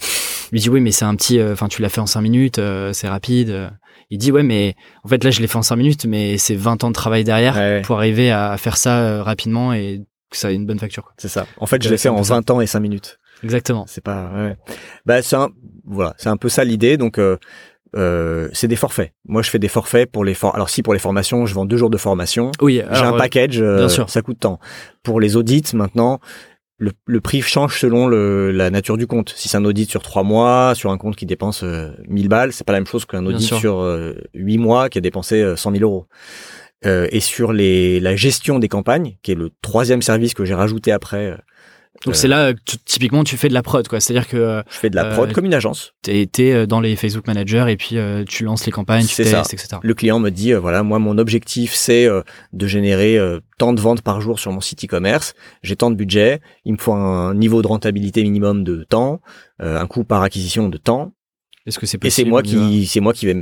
[0.52, 2.60] Il lui dit oui mais c'est un petit, enfin tu l'as fait en 5 minutes,
[2.94, 3.70] c'est rapide.
[4.10, 6.56] Il dit ouais mais en fait là je l'ai fait en 5 minutes mais c'est
[6.56, 10.56] 20 ans de travail derrière pour arriver à faire ça rapidement et que ça ait
[10.56, 11.14] une bonne facture.
[11.18, 11.46] C'est ça.
[11.58, 13.20] En fait je l'ai fait en 20 ans et 5 minutes.
[13.44, 13.86] Exactement.
[13.88, 14.32] C'est pas.
[14.36, 14.58] Ouais.
[15.06, 15.50] Bah c'est un
[15.86, 16.98] voilà, c'est un peu ça l'idée.
[16.98, 17.38] Donc euh,
[17.96, 19.14] euh, c'est des forfaits.
[19.26, 21.66] Moi, je fais des forfaits pour les for alors si pour les formations, je vends
[21.66, 22.52] deux jours de formation.
[22.62, 22.82] Oui.
[22.92, 23.62] J'ai un package.
[23.62, 24.10] Euh, bien sûr.
[24.10, 24.60] Ça coûte tant.
[25.04, 26.20] Pour les audits, maintenant,
[26.78, 29.34] le, le prix change selon le, la nature du compte.
[29.36, 31.64] Si c'est un audit sur trois mois, sur un compte qui dépense
[32.08, 33.84] 1000 balles, c'est pas la même chose qu'un audit sur
[34.34, 36.06] huit mois qui a dépensé 100 000 euros.
[36.84, 40.92] Et sur les, la gestion des campagnes, qui est le troisième service que j'ai rajouté
[40.92, 41.38] après
[42.06, 44.90] donc c'est là que typiquement tu fais de la prod quoi, c'est-à-dire que je fais
[44.90, 45.94] de la prod euh, comme une agence.
[46.02, 49.16] Tu es euh, dans les Facebook Managers et puis euh, tu lances les campagnes, tu
[49.16, 49.78] testes, etc.
[49.82, 52.08] Le client me dit voilà moi mon objectif c'est
[52.54, 53.20] de générer
[53.58, 56.78] tant de ventes par jour sur mon site e-commerce, j'ai tant de budget, il me
[56.78, 59.20] faut un niveau de rentabilité minimum de temps,
[59.60, 61.12] un coût par acquisition de temps.
[61.66, 63.36] Est-ce que c'est possible Et c'est moi qui c'est moi qui vais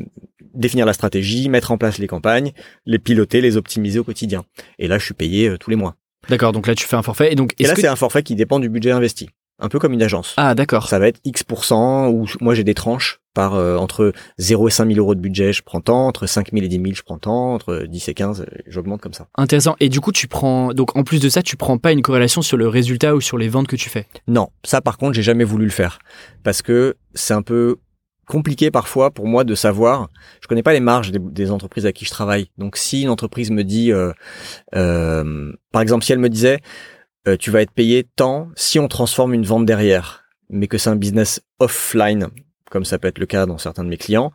[0.57, 2.51] définir la stratégie, mettre en place les campagnes,
[2.85, 4.43] les piloter, les optimiser au quotidien.
[4.79, 5.95] Et là je suis payé tous les mois.
[6.29, 7.31] D'accord, donc là tu fais un forfait.
[7.31, 9.29] Et, donc, et là c'est un forfait qui dépend du budget investi.
[9.59, 10.35] Un peu comme une agence.
[10.37, 10.87] Ah d'accord.
[10.87, 14.87] Ça va être X% ou moi j'ai des tranches par euh, entre 0 et 5
[14.87, 17.19] 000 euros de budget, je prends tant, entre 5 000 et 10 000, je prends
[17.19, 19.27] tant, entre 10 et 15, j'augmente comme ça.
[19.35, 19.75] Intéressant.
[19.79, 22.41] Et du coup, tu prends, donc en plus de ça, tu prends pas une corrélation
[22.41, 24.07] sur le résultat ou sur les ventes que tu fais?
[24.27, 25.99] Non, ça par contre, j'ai jamais voulu le faire
[26.43, 27.77] parce que c'est un peu
[28.27, 30.09] compliqué parfois pour moi de savoir.
[30.41, 32.51] Je connais pas les marges des, entreprises à qui je travaille.
[32.57, 34.11] Donc si une entreprise me dit, euh,
[34.75, 36.59] euh, par exemple, si elle me disait,
[37.27, 40.89] euh, tu vas être payé tant si on transforme une vente derrière, mais que c'est
[40.89, 42.27] un business offline,
[42.69, 44.31] comme ça peut être le cas dans certains de mes clients.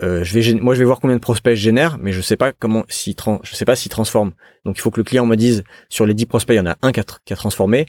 [0.00, 2.52] je vais, moi, je vais voir combien de prospects je génère, mais je sais pas
[2.52, 4.32] comment, si je sais pas s'ils transforment.
[4.64, 6.66] Donc, il faut que le client me dise, sur les 10 prospects, il y en
[6.66, 7.84] a un qui a, qui a transformé,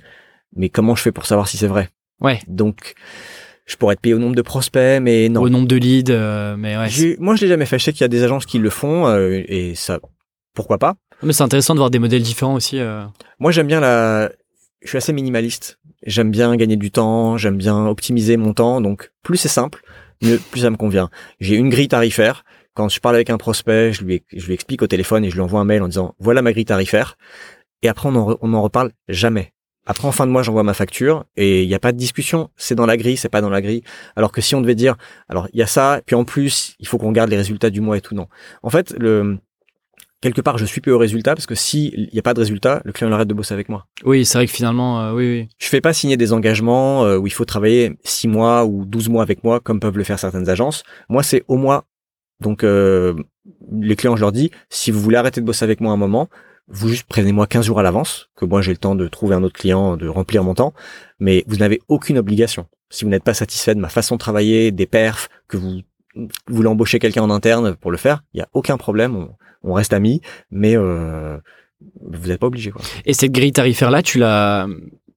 [0.53, 1.89] mais comment je fais pour savoir si c'est vrai?
[2.19, 2.39] Ouais.
[2.47, 2.95] Donc,
[3.71, 5.41] je pourrais être payé au nombre de prospects, mais non.
[5.41, 7.15] Au nombre de leads, euh, mais ouais.
[7.19, 7.79] Moi, je l'ai jamais fait.
[7.79, 9.99] Je sais qu'il y a des agences qui le font euh, et ça,
[10.53, 10.95] pourquoi pas.
[11.23, 12.79] Mais c'est intéressant de voir des modèles différents aussi.
[12.79, 13.05] Euh.
[13.39, 14.29] Moi, j'aime bien la.
[14.81, 15.79] Je suis assez minimaliste.
[16.05, 17.37] J'aime bien gagner du temps.
[17.37, 18.81] J'aime bien optimiser mon temps.
[18.81, 19.81] Donc, plus c'est simple,
[20.21, 21.09] mieux, plus ça me convient.
[21.39, 22.43] J'ai une grille tarifaire.
[22.73, 25.35] Quand je parle avec un prospect, je lui, je lui explique au téléphone et je
[25.35, 27.17] lui envoie un mail en disant voilà ma grille tarifaire.
[27.83, 29.53] Et après, on en, on en reparle jamais.
[29.85, 32.49] Après, en fin de mois, j'envoie ma facture et il n'y a pas de discussion.
[32.55, 33.83] C'est dans la grille, c'est pas dans la grille.
[34.15, 34.95] Alors que si on devait dire,
[35.27, 37.81] alors il y a ça, puis en plus, il faut qu'on garde les résultats du
[37.81, 38.27] mois et tout, non.
[38.61, 39.39] En fait, le,
[40.21, 42.81] quelque part, je suis peu au résultat parce que s'il n'y a pas de résultat,
[42.85, 43.87] le client arrête de bosser avec moi.
[44.05, 45.49] Oui, c'est vrai que finalement, euh, oui, oui.
[45.57, 49.09] Je fais pas signer des engagements euh, où il faut travailler 6 mois ou 12
[49.09, 50.83] mois avec moi, comme peuvent le faire certaines agences.
[51.09, 51.85] Moi, c'est au mois.
[52.39, 53.15] Donc, euh,
[53.71, 56.29] les clients, je leur dis, si vous voulez arrêter de bosser avec moi un moment,
[56.71, 59.43] vous juste prévenez-moi 15 jours à l'avance, que moi j'ai le temps de trouver un
[59.43, 60.73] autre client, de remplir mon temps,
[61.19, 62.67] mais vous n'avez aucune obligation.
[62.89, 65.81] Si vous n'êtes pas satisfait de ma façon de travailler, des perfs, que vous
[66.47, 69.29] voulez embaucher quelqu'un en interne pour le faire, il n'y a aucun problème,
[69.63, 71.37] on, reste amis, mais euh,
[72.01, 72.73] vous n'êtes pas obligé.
[73.05, 74.67] Et cette grille tarifaire-là, tu l'as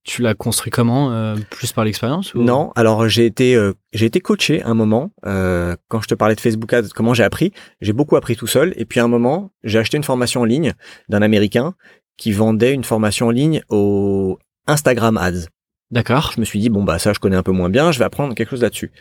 [0.05, 4.21] tu l'as construit comment euh, Plus par l'expérience Non, alors j'ai été euh, j'ai été
[4.21, 6.89] coaché un moment euh, quand je te parlais de Facebook Ads.
[6.95, 7.53] Comment j'ai appris?
[7.81, 8.75] J'ai beaucoup appris tout seul.
[8.77, 10.75] Et puis à un moment, j'ai acheté une formation en ligne
[11.09, 11.75] d'un Américain
[12.19, 15.49] qui vendait une formation en ligne au Instagram Ads.
[15.91, 16.33] D'accord.
[16.35, 18.05] Je me suis dit bon bah ça je connais un peu moins bien, je vais
[18.05, 18.93] apprendre quelque chose là-dessus.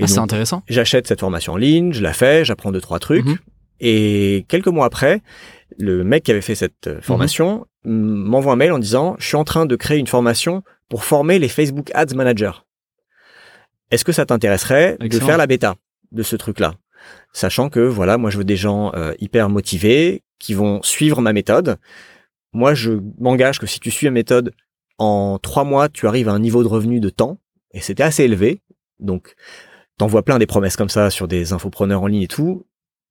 [0.00, 0.62] Ah, c'est intéressant.
[0.68, 3.26] J'achète cette formation en ligne, je la fais, j'apprends deux trois trucs.
[3.26, 3.36] Mhm.
[3.80, 5.22] Et quelques mois après,
[5.78, 9.36] le mec qui avait fait cette euh, formation m'envoie un mail en disant je suis
[9.36, 12.64] en train de créer une formation pour former les Facebook Ads Managers.
[13.90, 15.76] Est-ce que ça t'intéresserait de faire la bêta
[16.12, 16.74] de ce truc-là?
[17.32, 21.32] Sachant que voilà, moi je veux des gens euh, hyper motivés qui vont suivre ma
[21.32, 21.78] méthode.
[22.52, 24.52] Moi je m'engage que si tu suis ma méthode
[24.98, 27.38] en trois mois, tu arrives à un niveau de revenu de temps
[27.72, 28.60] et c'était assez élevé.
[28.98, 29.34] Donc
[29.96, 32.66] t'envoies plein des promesses comme ça sur des infopreneurs en ligne et tout.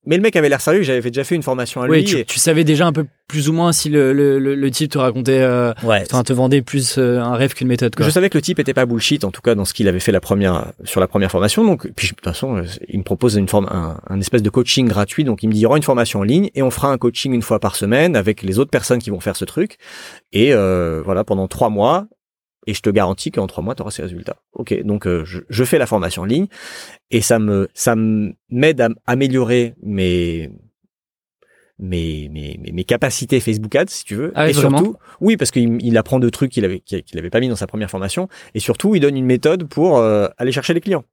[0.05, 1.99] Mais le mec avait l'air sérieux, j'avais déjà fait une formation à lui.
[1.99, 4.91] Oui, tu, tu, savais déjà un peu plus ou moins si le, le, le, type
[4.91, 6.05] te racontait, euh, ouais.
[6.05, 7.95] te vendait plus euh, un rêve qu'une méthode.
[7.95, 8.05] Quoi.
[8.05, 9.99] Je savais que le type était pas bullshit, en tout cas dans ce qu'il avait
[9.99, 11.65] fait la première sur la première formation.
[11.65, 14.49] Donc, puis de toute façon, euh, il me propose une forme, un, un, espèce de
[14.49, 15.25] coaching gratuit.
[15.25, 16.97] Donc, il me dit il y aura une formation en ligne et on fera un
[16.97, 19.77] coaching une fois par semaine avec les autres personnes qui vont faire ce truc.
[20.31, 22.07] Et euh, voilà, pendant trois mois,
[22.67, 24.37] et je te garantis qu'en trois mois, tu auras ces résultats.
[24.53, 26.47] Ok, donc euh, je, je, fais la formation en ligne
[27.11, 27.95] et ça me ça
[28.49, 30.51] m'aide à améliorer mes
[31.79, 34.31] mes, mes, mes, capacités Facebook Ads, si tu veux.
[34.35, 37.29] Ah et vraiment surtout, oui, parce qu'il il apprend de trucs qu'il avait, qu'il avait
[37.29, 38.27] pas mis dans sa première formation.
[38.53, 41.05] Et surtout, il donne une méthode pour euh, aller chercher les clients.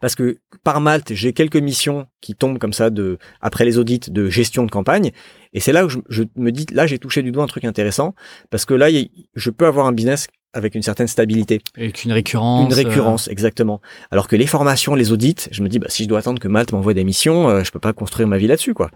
[0.00, 4.00] Parce que par Malte, j'ai quelques missions qui tombent comme ça de après les audits
[4.08, 5.10] de gestion de campagne,
[5.52, 7.64] et c'est là où je, je, me dis là j'ai touché du doigt un truc
[7.64, 8.14] intéressant
[8.50, 8.88] parce que là
[9.34, 11.60] je peux avoir un business avec une certaine stabilité.
[11.76, 12.66] Avec une récurrence.
[12.66, 13.80] Une récurrence, exactement.
[14.10, 16.48] Alors que les formations, les audits, je me dis, bah, si je dois attendre que
[16.48, 18.90] Malte m'envoie des missions, euh, je peux pas construire ma vie là-dessus, quoi.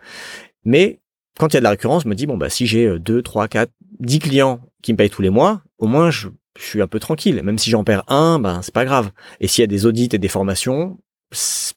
[0.65, 1.01] Mais
[1.39, 3.23] quand il y a de la récurrence, je me dis, bon, bah, si j'ai 2,
[3.23, 6.29] 3, 4, 10 clients qui me payent tous les mois, au moins, je,
[6.59, 7.43] suis un peu tranquille.
[7.43, 9.11] Même si j'en perds un, ben, c'est pas grave.
[9.41, 10.99] Et s'il y a des audits et des formations,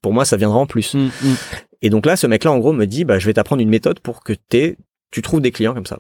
[0.02, 0.94] pour moi, ça viendra en plus.
[0.94, 1.34] Mmh, mmh.
[1.82, 4.00] Et donc là, ce mec-là, en gros, me dit, bah, je vais t'apprendre une méthode
[4.00, 6.00] pour que tu trouves des clients comme ça.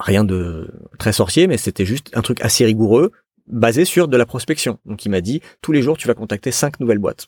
[0.00, 3.12] Rien de très sorcier, mais c'était juste un truc assez rigoureux,
[3.46, 4.78] basé sur de la prospection.
[4.86, 7.26] Donc il m'a dit, tous les jours, tu vas contacter cinq nouvelles boîtes.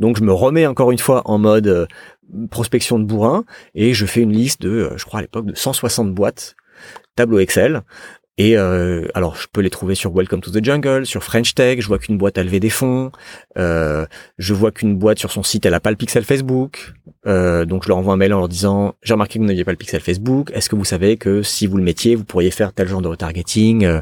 [0.00, 1.86] Donc je me remets encore une fois en mode euh,
[2.50, 3.44] prospection de bourrin
[3.74, 6.54] et je fais une liste de, euh, je crois à l'époque, de 160 boîtes,
[7.16, 7.82] tableau Excel,
[8.36, 11.80] et euh, alors, je peux les trouver sur Welcome to the Jungle, sur French Tech.
[11.80, 13.12] Je vois qu'une boîte a levé des fonds.
[13.56, 14.06] Euh,
[14.38, 16.94] je vois qu'une boîte sur son site, elle a pas le pixel Facebook.
[17.28, 19.64] Euh, donc, je leur envoie un mail en leur disant j'ai remarqué que vous n'aviez
[19.64, 20.50] pas le pixel Facebook.
[20.52, 23.08] Est-ce que vous savez que si vous le mettiez, vous pourriez faire tel genre de
[23.08, 24.00] retargeting euh,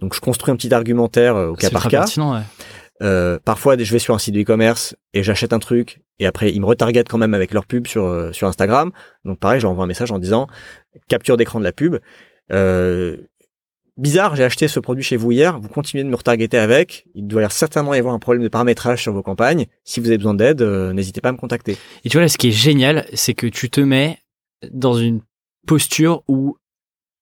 [0.00, 2.06] Donc, je construis un petit argumentaire euh, au cas par cas.
[2.16, 2.40] Ouais.
[3.02, 6.52] Euh, parfois, je vais sur un site de e-commerce et j'achète un truc et après
[6.52, 8.92] ils me retargetent quand même avec leur pub sur sur Instagram.
[9.24, 10.46] Donc pareil, j'envoie un message en disant
[11.08, 11.96] capture d'écran de la pub.
[12.52, 13.16] Euh,
[13.96, 17.26] bizarre, j'ai acheté ce produit chez vous hier, vous continuez de me retargeter avec, il
[17.26, 19.66] doit certainement y avoir un problème de paramétrage sur vos campagnes.
[19.84, 21.76] Si vous avez besoin d'aide, euh, n'hésitez pas à me contacter.
[22.04, 24.18] Et tu vois, là, ce qui est génial, c'est que tu te mets
[24.70, 25.20] dans une
[25.66, 26.56] posture où,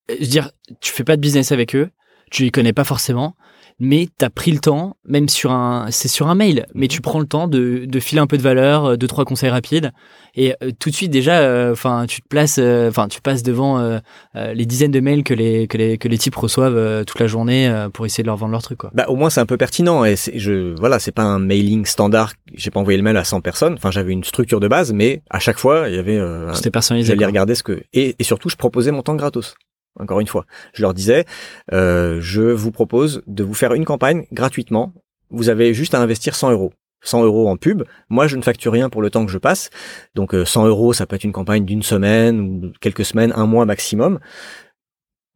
[0.09, 0.51] je veux dire,
[0.81, 1.91] tu fais pas de business avec eux,
[2.31, 3.37] tu les connais pas forcément,
[3.83, 7.01] mais tu as pris le temps, même sur un, c'est sur un mail, mais tu
[7.01, 9.91] prends le temps de, de filer un peu de valeur, euh, deux trois conseils rapides,
[10.37, 14.01] et euh, tout de suite déjà, euh, enfin, tu te places, enfin, tu passes devant
[14.35, 17.87] les dizaines de mails que les que les que les types reçoivent toute la journée
[17.93, 18.91] pour essayer de leur vendre leur truc, quoi.
[18.95, 22.35] Bah au moins c'est un peu pertinent et je voilà, c'est pas un mailing standard.
[22.55, 23.75] J'ai pas envoyé le mail à 100 personnes.
[23.75, 26.21] Enfin, j'avais une structure de base, mais à chaque fois il y avait.
[26.55, 27.13] C'était personnalisé.
[27.13, 29.55] J'allais regarder ce que et, et surtout je proposais mon temps gratos.
[29.99, 31.25] Encore une fois, je leur disais,
[31.73, 34.93] euh, je vous propose de vous faire une campagne gratuitement.
[35.31, 36.73] Vous avez juste à investir 100 euros.
[37.05, 37.83] 100 euros en pub.
[38.09, 39.71] Moi, je ne facture rien pour le temps que je passe.
[40.15, 43.47] Donc 100 euh, euros, ça peut être une campagne d'une semaine ou quelques semaines, un
[43.47, 44.19] mois maximum.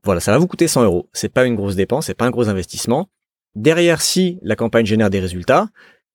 [0.05, 1.09] Voilà, ça va vous coûter 100 euros.
[1.13, 3.09] C'est pas une grosse dépense, c'est pas un gros investissement.
[3.57, 5.67] Derrière, si la campagne génère des résultats,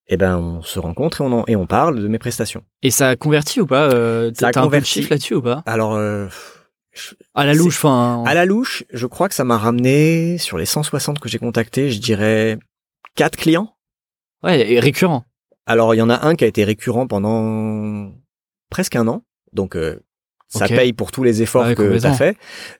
[0.07, 2.63] eh ben on se rencontre et on et on parle de mes prestations.
[2.83, 5.07] Et ça a converti ou pas euh, Ça a converti.
[5.09, 5.63] là-dessus ou pas?
[5.65, 5.95] Alors.
[5.95, 6.27] Euh,
[7.33, 8.23] à la louche, enfin.
[8.25, 11.89] À la louche, je crois que ça m'a ramené sur les 160 que j'ai contactés,
[11.89, 12.57] je dirais
[13.15, 13.75] quatre clients.
[14.43, 15.23] Ouais, et récurrent.
[15.65, 18.11] Alors il y en a un qui a été récurrent pendant
[18.69, 19.23] presque un an,
[19.53, 19.99] donc euh,
[20.49, 22.37] ça paye pour tous les efforts que tu as fait.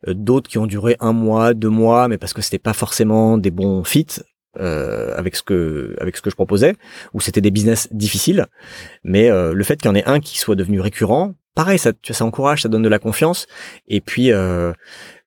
[0.08, 3.38] Euh, d'autres qui ont duré un mois, deux mois, mais parce que c'était pas forcément
[3.38, 4.22] des bons fits.
[4.60, 6.76] Euh, avec ce que avec ce que je proposais
[7.14, 8.48] ou c'était des business difficiles
[9.02, 12.26] mais le fait qu'il y en ait un qui soit devenu récurrent pareil, ça, ça
[12.26, 13.48] encourage, ça donne de la confiance.
[13.88, 14.74] Et puis, euh,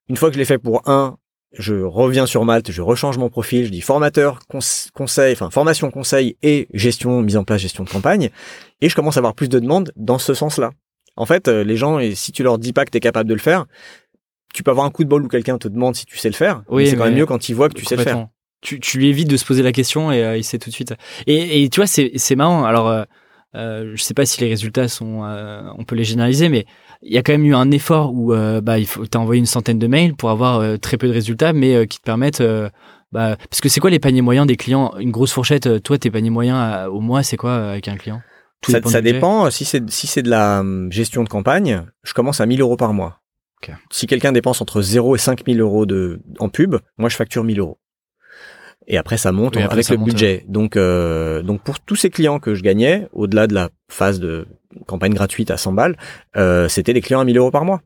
[0.09, 1.16] une fois que je l'ai fait pour un,
[1.57, 4.41] je reviens sur Malte, je rechange mon profil, je dis formateur,
[4.93, 8.31] conseil, enfin formation, conseil et gestion, mise en place, gestion de campagne,
[8.81, 10.72] et je commence à avoir plus de demandes dans ce sens-là.
[11.16, 13.29] En fait, euh, les gens, et si tu leur dis pas que tu es capable
[13.29, 13.66] de le faire,
[14.53, 16.35] tu peux avoir un coup de bol où quelqu'un te demande si tu sais le
[16.35, 16.62] faire.
[16.68, 18.29] Oui, c'est quand même mieux quand il voit que tu sais le faire.
[18.62, 20.75] Tu, tu lui évites de se poser la question et euh, il sait tout de
[20.75, 20.95] suite.
[21.27, 22.64] Et, et tu vois, c'est marrant.
[22.64, 23.05] Alors, euh,
[23.55, 26.67] je sais pas si les résultats sont, euh, on peut les généraliser, mais
[27.03, 29.39] il y a quand même eu un effort où euh, bah il faut t'as envoyé
[29.39, 32.43] une centaine de mails pour avoir euh, très peu de résultats, mais qui te permettent
[33.13, 34.93] bah, parce que c'est quoi les paniers moyens des clients?
[34.99, 35.83] Une grosse fourchette.
[35.83, 38.23] toi, tes paniers moyens au mois, c'est quoi avec un client?
[38.67, 39.51] Ça, dépend, ça dépend.
[39.51, 42.77] Si c'est si c'est de la hum, gestion de campagne, je commence à 1000 euros
[42.77, 43.21] par mois.
[43.91, 47.61] Si quelqu'un dépense entre 0 et 5000 euros de en pub, moi je facture 1000
[47.61, 47.79] euros
[48.87, 50.45] et après ça monte avec le budget.
[50.49, 54.47] Donc euh, donc pour tous ces clients que je gagnais, au-delà de la phase de
[54.87, 55.97] campagne gratuite à 100 balles,
[56.37, 57.80] euh, c'était des clients à 1000 euros par mois.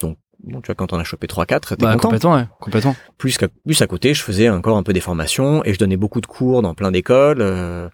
[0.00, 2.08] Donc bon, tu vois quand on a chopé 3 4, t'es bah, content.
[2.08, 2.96] Complètement, ouais, complètement.
[3.18, 5.96] Plus qu'à plus à côté, je faisais encore un peu des formations et je donnais
[5.96, 7.40] beaucoup de cours dans plein d'écoles.
[7.40, 7.88] Euh,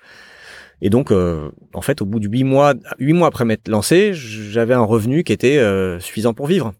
[0.84, 4.14] et donc, euh, en fait, au bout de huit mois, huit mois après m'être lancé,
[4.14, 6.74] j'avais un revenu qui était euh, suffisant pour vivre.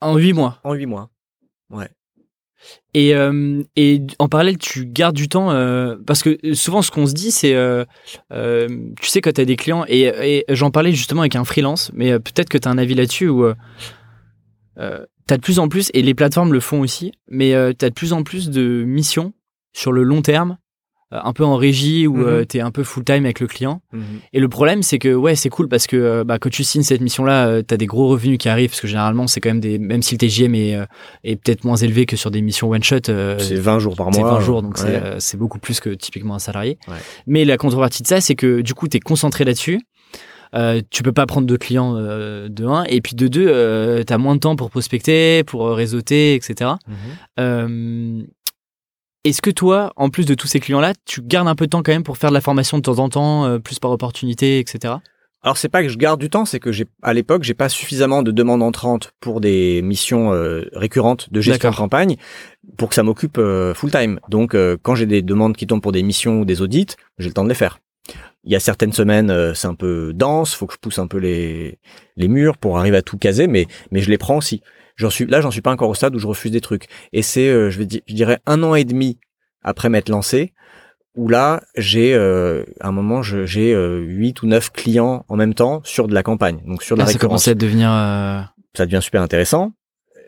[0.00, 0.58] En huit mois.
[0.64, 1.08] En huit mois.
[1.70, 1.88] Ouais.
[2.94, 7.06] Et, euh, et en parallèle, tu gardes du temps euh, parce que souvent, ce qu'on
[7.06, 7.84] se dit, c'est, euh,
[8.30, 12.18] tu sais, quand tu as des clients, et, j'en parlais justement avec un freelance, mais
[12.18, 13.44] peut-être que tu as un avis là-dessus où
[14.76, 17.90] tu as de plus en plus, et les plateformes le font aussi, mais tu as
[17.90, 19.34] de plus en plus de missions
[19.72, 20.56] sur le long terme
[21.12, 22.46] un peu en régie où Mhm.
[22.46, 23.80] tu es un peu full time avec le client.
[24.32, 26.82] Et le problème, c'est que ouais, c'est cool parce que euh, bah, quand tu signes
[26.82, 29.60] cette mission-là, tu as des gros revenus qui arrivent parce que généralement, c'est quand même
[29.60, 30.84] des, même si le TGM est, euh,
[31.24, 34.08] est peut-être moins élevé que sur des missions one shot, euh, C'est 20 jours par
[34.12, 34.32] c'est mois.
[34.34, 34.82] 20 jours, donc Ouais.
[34.84, 36.76] c'est euh, c'est beaucoup plus que typiquement un salarié.
[36.88, 36.94] Ouais.
[37.26, 39.80] Mais la contrepartie de ça, c'est que du coup, tu es concentré là-dessus.
[40.54, 44.04] Euh, tu peux pas prendre de clients euh, de 1 et puis de 2 euh,
[44.06, 46.70] tu as moins de temps pour prospecter pour euh, réseauter etc
[47.36, 48.26] Mhm.
[49.28, 51.70] Est-ce que toi en plus de tous ces clients là tu gardes un peu de
[51.70, 53.90] temps quand même pour faire de la formation de temps en temps euh, plus par
[53.90, 54.94] opportunité etc
[55.42, 57.68] Alors c'est pas que je garde du temps, c'est que j'ai à l'époque j'ai pas
[57.68, 62.16] suffisamment de demandes entrantes pour des missions euh, récurrentes de gestion de campagne
[62.76, 64.20] pour que ça m'occupe euh, full time.
[64.28, 67.28] Donc euh, quand j'ai des demandes qui tombent pour des missions ou des audits, j'ai
[67.28, 67.78] le temps de les faire.
[68.44, 71.18] Il y a certaines semaines c'est un peu dense, faut que je pousse un peu
[71.18, 71.78] les
[72.16, 74.62] les murs pour arriver à tout caser, mais mais je les prends aussi.
[74.96, 76.86] J'en suis là, j'en suis pas encore au stade où je refuse des trucs.
[77.12, 79.18] Et c'est euh, je vais je dirais un an et demi
[79.62, 80.52] après m'être lancé
[81.16, 85.54] où là, j'ai euh, à un moment, j'ai euh, huit ou neuf clients en même
[85.54, 88.40] temps sur de la campagne, donc sur de la Là, ça commence à devenir euh,
[88.74, 89.72] Ça devient super intéressant,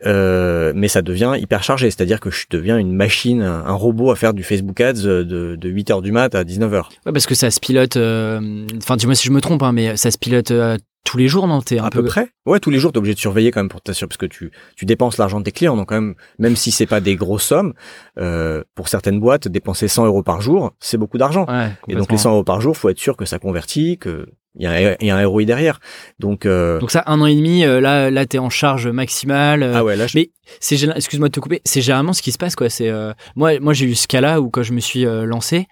[0.05, 4.15] euh, mais ça devient hyper chargé, c'est-à-dire que je deviens une machine, un, robot à
[4.15, 6.89] faire du Facebook Ads de, de 8 heures du mat à 19 heures.
[7.05, 9.95] ouais, parce que ça se pilote euh, enfin dis-moi si je me trompe hein, mais
[9.97, 11.61] ça se pilote euh, tous les jours non?
[11.61, 12.29] T'es un À peu près.
[12.45, 14.51] Ouais, tous les jours, t'es obligé de surveiller quand même pour t'assurer, parce que tu,
[14.75, 17.43] tu dépenses l'argent de tes clients, donc quand même, même si c'est pas des grosses
[17.45, 17.73] sommes,
[18.19, 21.45] euh, pour certaines boîtes, dépenser 100 euros par jour, c'est beaucoup d'argent.
[21.47, 24.27] ouais, Et donc les 100 euros par jour, faut être sûr que ça convertit, que
[24.59, 25.79] il y, a il y a un ROI derrière.
[26.19, 29.63] Donc, euh, donc ça un an et demi euh, là là t'es en charge maximale
[29.63, 30.17] euh, ah ouais, là, je...
[30.17, 33.13] mais c'est excuse-moi de te couper c'est généralement ce qui se passe quoi c'est euh,
[33.35, 35.67] moi moi j'ai eu ce cas là où quand je me suis lancé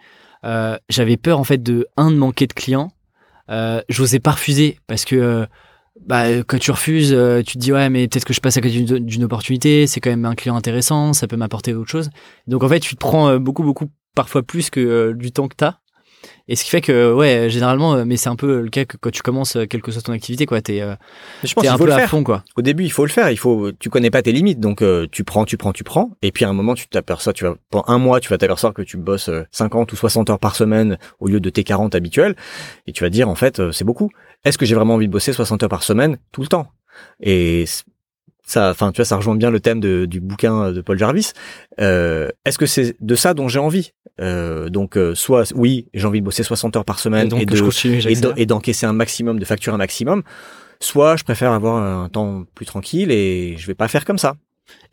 [0.46, 2.92] euh, j'avais peur en fait de un de manquer de clients
[3.50, 5.46] euh, j'osais pas refuser parce que
[6.06, 7.10] bah, quand tu refuses
[7.46, 10.12] tu te dis ouais mais peut-être que je passe à côté d'une- opportunité c'est quand
[10.12, 12.10] même un client intéressant ça peut m'apporter autre chose
[12.46, 15.80] donc en fait tu te prends beaucoup beaucoup parfois plus que du temps que t'as
[16.48, 18.98] et ce qui fait que ouais généralement euh, mais c'est un peu le cas que
[18.98, 20.96] quand tu commences euh, quelle que soit ton activité quoi t'es euh,
[21.44, 23.30] je pense qu'il un peu le à fond quoi Au début, il faut le faire.
[23.30, 26.12] Il faut, tu connais pas tes limites, donc euh, tu prends, tu prends, tu prends.
[26.22, 28.74] Et puis à un moment, tu t'aperçois, tu vas pendant un mois, tu vas t'apercevoir
[28.74, 31.96] que tu bosses euh, 50 ou 60 heures par semaine au lieu de tes 40
[31.96, 32.36] habituels,
[32.86, 34.10] et tu vas te dire en fait, c'est beaucoup.
[34.46, 36.68] Est-ce que j'ai vraiment envie de bosser 60 heures par semaine tout le temps?
[37.22, 37.66] Et
[38.48, 41.34] ça, enfin, tu vois, ça rejoint bien le thème de- du bouquin de Paul Jarvis.
[41.80, 43.92] Euh, Est-ce que c'est de ça dont j'ai envie?
[44.20, 47.42] Euh, Donc, euh, soit oui, j'ai envie de bosser 60 heures par semaine et donc
[47.42, 48.02] et de je continue
[48.38, 50.24] et d'encaisser un maximum, de facturer un maximum.
[50.80, 54.36] Soit je préfère avoir un temps plus tranquille et je vais pas faire comme ça.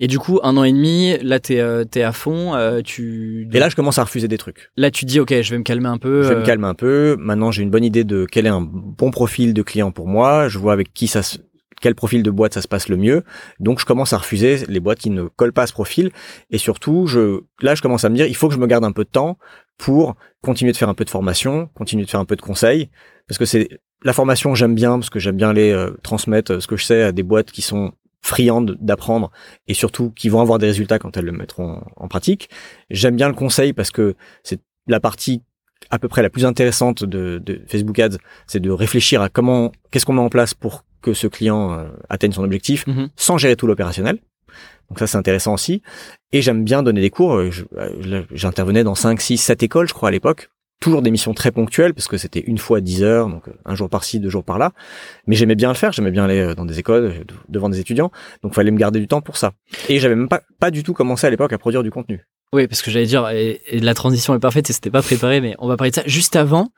[0.00, 2.54] Et du coup, un an et demi, là, t'es euh, t'es à fond.
[2.54, 3.48] euh, tu...
[3.52, 4.70] Et là, je commence à refuser des trucs.
[4.76, 6.22] là, tu dis, ok, je vais me calmer un peu.
[6.22, 7.16] Je vais euh, me calmer un peu.
[7.18, 10.48] Maintenant, j'ai une bonne idée de quel est un bon profil de client pour moi.
[10.48, 11.38] Je vois avec qui ça se,
[11.80, 13.24] quel profil de boîte ça se passe le mieux.
[13.60, 16.10] Donc, je commence à refuser les boîtes qui ne collent pas à ce profil.
[16.50, 18.84] Et surtout, je, là, je commence à me dire, il faut que je me garde
[18.84, 19.38] un peu de temps
[19.78, 22.90] pour continuer de faire un peu de formation, continuer de faire un peu de conseils.
[23.28, 23.68] Parce que c'est,
[24.02, 26.84] la formation, j'aime bien, parce que j'aime bien les euh, transmettre euh, ce que je
[26.84, 29.30] sais à des boîtes qui sont friandes d'apprendre
[29.68, 32.48] et surtout qui vont avoir des résultats quand elles le mettront en pratique.
[32.88, 35.42] J'aime bien le conseil parce que c'est la partie
[35.90, 38.16] à peu près la plus intéressante de, de Facebook Ads,
[38.46, 41.84] c'est de réfléchir à comment, qu'est-ce qu'on met en place pour que ce client euh,
[42.08, 43.10] atteigne son objectif mhm.
[43.14, 44.18] sans gérer tout l'opérationnel.
[44.88, 45.82] Donc ça, c'est intéressant aussi.
[46.32, 47.34] Et j'aime bien donner des cours.
[47.34, 50.48] Euh, euh, J'intervenais dans 5, 6, 7 écoles, je crois, à l'époque.
[50.80, 53.88] Toujours des missions très ponctuelles, parce que c'était une fois 10 heures, donc un jour
[53.88, 54.72] par-ci, deux jours par-là.
[55.26, 58.10] Mais j'aimais bien le faire, j'aimais bien aller dans des écoles, devant des étudiants.
[58.42, 59.52] Donc il fallait me garder du temps pour ça.
[59.88, 62.26] Et j'avais même pas, pas du tout commencé à l'époque à produire du contenu.
[62.52, 65.40] Oui, parce que j'allais dire, et, et la transition est parfaite et c'était pas préparé,
[65.40, 66.02] mais on va parler de ça.
[66.06, 66.70] Juste avant,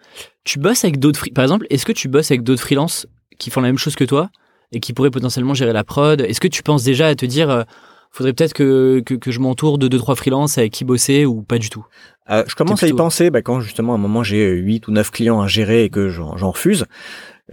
[0.44, 1.26] tu bosses avec d'autres.
[1.34, 3.06] Par exemple, est-ce que tu bosses avec d'autres freelances
[3.38, 4.30] qui font la même chose que toi
[4.72, 7.50] et qui pourraient potentiellement gérer la prod Est-ce que tu penses déjà à te dire,
[7.50, 7.62] euh,
[8.10, 11.42] faudrait peut-être que, que, que je m'entoure de deux, trois freelances avec qui bosser ou
[11.42, 11.84] pas du tout?
[12.30, 14.90] Euh, je commence à y penser bah, quand justement à un moment j'ai 8 ou
[14.92, 16.86] 9 clients à gérer et que j'en refuse.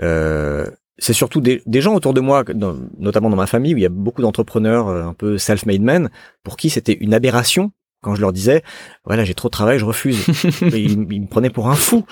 [0.02, 0.66] Euh,
[0.98, 3.82] c'est surtout des, des gens autour de moi, dans- notamment dans ma famille, où il
[3.84, 6.10] y a beaucoup d'entrepreneurs euh, un peu self-made men,
[6.44, 7.72] pour qui c'était une aberration
[8.04, 8.62] quand je leur disais,
[9.06, 10.28] voilà, j'ai trop de travail, je refuse.
[10.62, 12.06] Et ils, ils me prenaient pour un fou.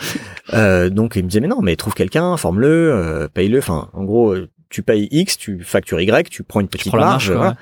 [0.53, 3.59] Euh, donc ils me disaient, mais non, mais trouve quelqu'un, forme-le, euh, paye-le.
[3.59, 6.97] Enfin, en gros, euh, tu payes X, tu factures Y, tu prends une petite prends
[6.97, 7.29] marge.
[7.29, 7.57] marge, quoi, voilà.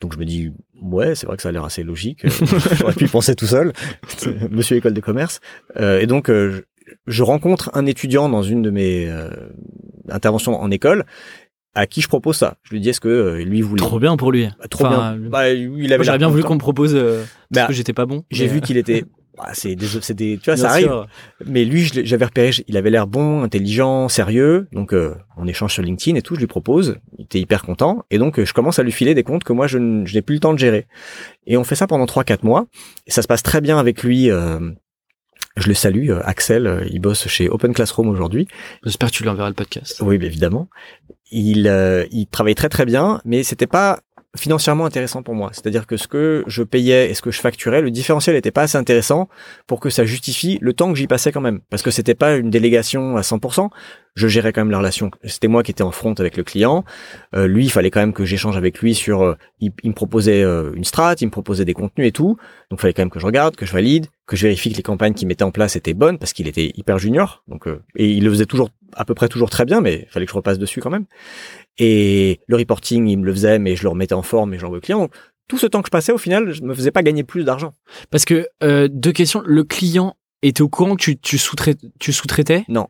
[0.00, 0.52] Donc je me dis,
[0.82, 2.24] ouais, c'est vrai que ça a l'air assez logique.
[2.24, 2.30] Euh,
[2.76, 3.72] J'aurais pu y penser tout seul,
[4.50, 5.40] monsieur école de commerce.
[5.80, 6.60] Euh, et donc, je,
[7.06, 9.10] je rencontre un étudiant dans une de mes
[10.10, 11.06] interventions en école
[11.74, 12.56] à qui je propose ça.
[12.62, 13.78] Je lui dis, est-ce que euh, lui voulait...
[13.82, 14.46] Trop bien pour lui.
[14.58, 15.28] Bah, trop Enfin, bien.
[15.30, 17.92] Bah, lui, il avait J'aurais bien voulu qu'on me propose euh, parce Bah, que j'étais
[17.92, 18.24] pas bon.
[18.30, 19.04] J'ai vu euh, qu'il était...
[19.36, 20.86] bah, c'est des, c'est des, tu vois, bien ça arrive.
[20.86, 21.06] sûr.
[21.46, 24.68] Mais lui, j'avais repéré, il avait l'air bon, intelligent, sérieux.
[24.72, 26.36] Donc, euh, on échange sur LinkedIn et tout.
[26.36, 26.96] Je lui propose.
[27.18, 28.04] Il était hyper content.
[28.10, 30.34] Et donc, euh, je commence à lui filer des comptes que moi, je, n'ai plus
[30.34, 30.86] le temps de gérer.
[31.46, 32.66] Et on fait ça pendant 3-4 mois.
[33.06, 34.30] Et ça se passe très bien avec lui.
[34.30, 34.60] euh,
[35.56, 38.46] Je le salue, Axel, il bosse chez Open Classroom aujourd'hui.
[38.84, 40.00] J'espère que tu lui enverras le podcast.
[40.04, 40.68] Oui, bien évidemment.
[41.36, 43.98] Il, euh, il travaille très très bien, mais c'était pas
[44.36, 45.50] financièrement intéressant pour moi.
[45.52, 48.62] C'est-à-dire que ce que je payais et ce que je facturais, le différentiel n'était pas
[48.62, 49.28] assez intéressant
[49.66, 51.60] pour que ça justifie le temps que j'y passais quand même.
[51.70, 53.70] Parce que c'était pas une délégation à 100%.
[54.16, 55.10] Je gérais quand même la relation.
[55.24, 56.84] C'était moi qui étais en front avec le client.
[57.34, 59.22] Euh, lui, il fallait quand même que j'échange avec lui sur.
[59.22, 62.36] euh, il, me proposait euh, une strat, il me proposait des contenus et tout.
[62.70, 64.76] Donc, il fallait quand même que je regarde, que je valide, que je vérifie que
[64.76, 67.42] les campagnes qu'il mettait en place étaient bonnes parce qu'il était hyper junior.
[67.48, 70.10] Donc, euh, et il le faisait toujours à peu près toujours très bien, mais il
[70.12, 71.06] fallait que je repasse dessus quand même.
[71.78, 74.62] Et le reporting, il me le faisait, mais je le remettais en forme et je
[74.62, 75.08] l'envoyais au client.
[75.48, 77.72] Tout ce temps que je passais, au final, je me faisais pas gagner plus d'argent.
[78.10, 79.42] Parce que, euh, deux questions.
[79.44, 82.86] Le client était au courant que tu, tu sous-traitais Non.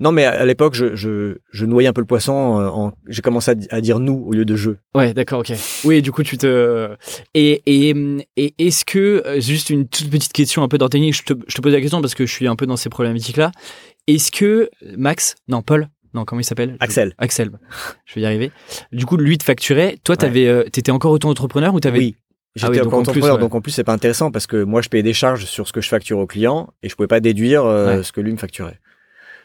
[0.00, 2.58] Non, mais à, l'époque, je, je, je noyais un peu le poisson.
[2.60, 4.72] euh, en, j'ai commencé à, di- à dire nous au lieu de je.
[4.94, 5.52] Ouais, d'accord, ok.
[5.84, 6.90] Oui, du coup, tu te.
[7.34, 7.94] Et, et,
[8.36, 11.54] et est-ce que, euh, juste une toute petite question un peu d'orthographe, je te, je
[11.54, 13.52] te pose la question parce que je suis un peu dans ces problématiques-là.
[14.06, 16.76] Est-ce que Max, non, Paul, non, comment il s'appelle?
[16.80, 17.14] Axel.
[17.18, 17.50] Axel,
[18.06, 18.50] je vais y arriver.
[18.92, 19.96] Du coup, lui te facturait.
[20.04, 21.98] Toi, t'avais, euh, t'étais encore auto-entrepreneur ou t'avais.
[21.98, 22.16] Oui.
[22.56, 23.40] J'étais Ah oui, donc encore en plus, entrepreneur, ouais.
[23.40, 25.72] donc en plus c'est pas intéressant parce que moi je payais des charges sur ce
[25.72, 28.02] que je facture au client et je pouvais pas déduire euh, Ouais.
[28.02, 28.80] ce que lui me facturait.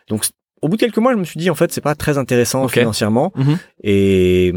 [0.09, 0.25] Donc
[0.63, 2.67] au bout de quelques mois, je me suis dit en fait c'est pas très intéressant
[2.67, 3.57] financièrement Mhm.
[3.83, 4.53] et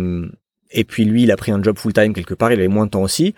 [0.71, 2.87] et puis lui il a pris un job full time quelque part, il avait moins
[2.87, 3.35] de temps aussi.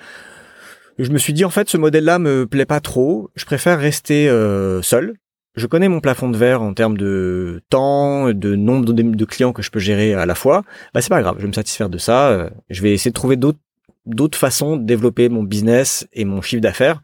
[1.00, 4.28] Je me suis dit en fait ce modèle-là me plaît pas trop, je préfère rester
[4.28, 5.14] euh, seul.
[5.56, 9.52] Je connais mon plafond de verre en termes de temps, de nombre de, de clients
[9.52, 10.62] que je peux gérer à la fois.
[10.94, 12.28] Bah c'est pas grave, je vais me satisfaire de ça.
[12.30, 13.58] euh, Je vais essayer de trouver d'autres
[14.06, 17.02] d'autres façons de développer mon business et mon chiffre d'affaires.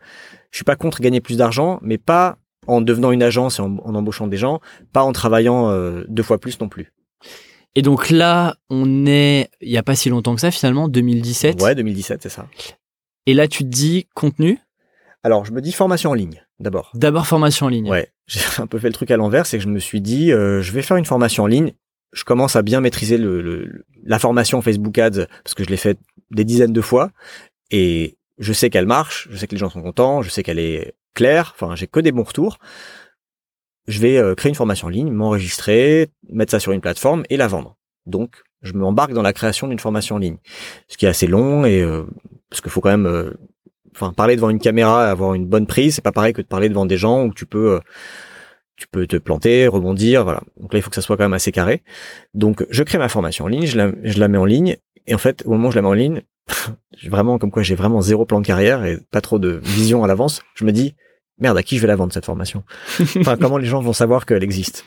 [0.51, 3.76] Je suis pas contre gagner plus d'argent, mais pas en devenant une agence et en,
[3.84, 4.61] en embauchant des gens,
[4.92, 6.92] pas en travaillant euh, deux fois plus non plus.
[7.74, 11.61] Et donc là, on est, il y a pas si longtemps que ça, finalement, 2017.
[11.62, 12.47] Ouais, 2017, c'est ça.
[13.26, 14.59] Et là, tu te dis contenu?
[15.27, 16.93] Alors, je me dis formation en ligne, d'abord.
[16.95, 17.91] D'abord formation en ligne.
[17.91, 20.31] Ouais, j'ai un peu fait le truc à l'envers, c'est que je me suis dit,
[20.33, 21.72] euh, je vais faire une formation en ligne.
[22.12, 25.77] Je commence à bien maîtriser le, le- la formation Facebook Ads parce que je l'ai
[25.77, 25.99] fait
[26.31, 27.11] des dizaines de fois
[27.72, 30.61] et je sais qu'elle marche, je sais que les gens sont contents, je sais qu'elle
[30.61, 31.55] est claire.
[31.57, 32.59] Enfin, j'ai que des bons retours.
[33.89, 37.37] Je vais euh, créer une formation en ligne, m'enregistrer, mettre ça sur une plateforme et
[37.37, 37.77] la vendre.
[38.07, 40.39] Donc, je m'embarque dans la création d'une formation en ligne,
[40.89, 42.05] ce qui est assez long et euh,
[42.49, 43.33] parce qu'il faut quand même, euh,
[43.97, 46.47] enfin, parler devant une caméra, et avoir une bonne prise, c'est pas pareil que de
[46.47, 47.80] parler devant des gens où tu peux euh,
[48.76, 50.42] tu peux te planter, rebondir, voilà.
[50.61, 51.82] Donc là, il faut que ça soit quand même assez carré.
[52.34, 54.76] Donc, je crée ma formation en ligne, je la, je la mets en ligne,
[55.07, 56.20] et en fait, au moment où je la mets en ligne,
[56.99, 60.05] j'ai vraiment, comme quoi j'ai vraiment zéro plan de carrière et pas trop de vision
[60.05, 60.94] à l'avance, je me dis,
[61.38, 62.64] merde, à qui je vais la vendre, cette formation?
[63.18, 64.84] enfin, comment les gens vont savoir qu'elle existe?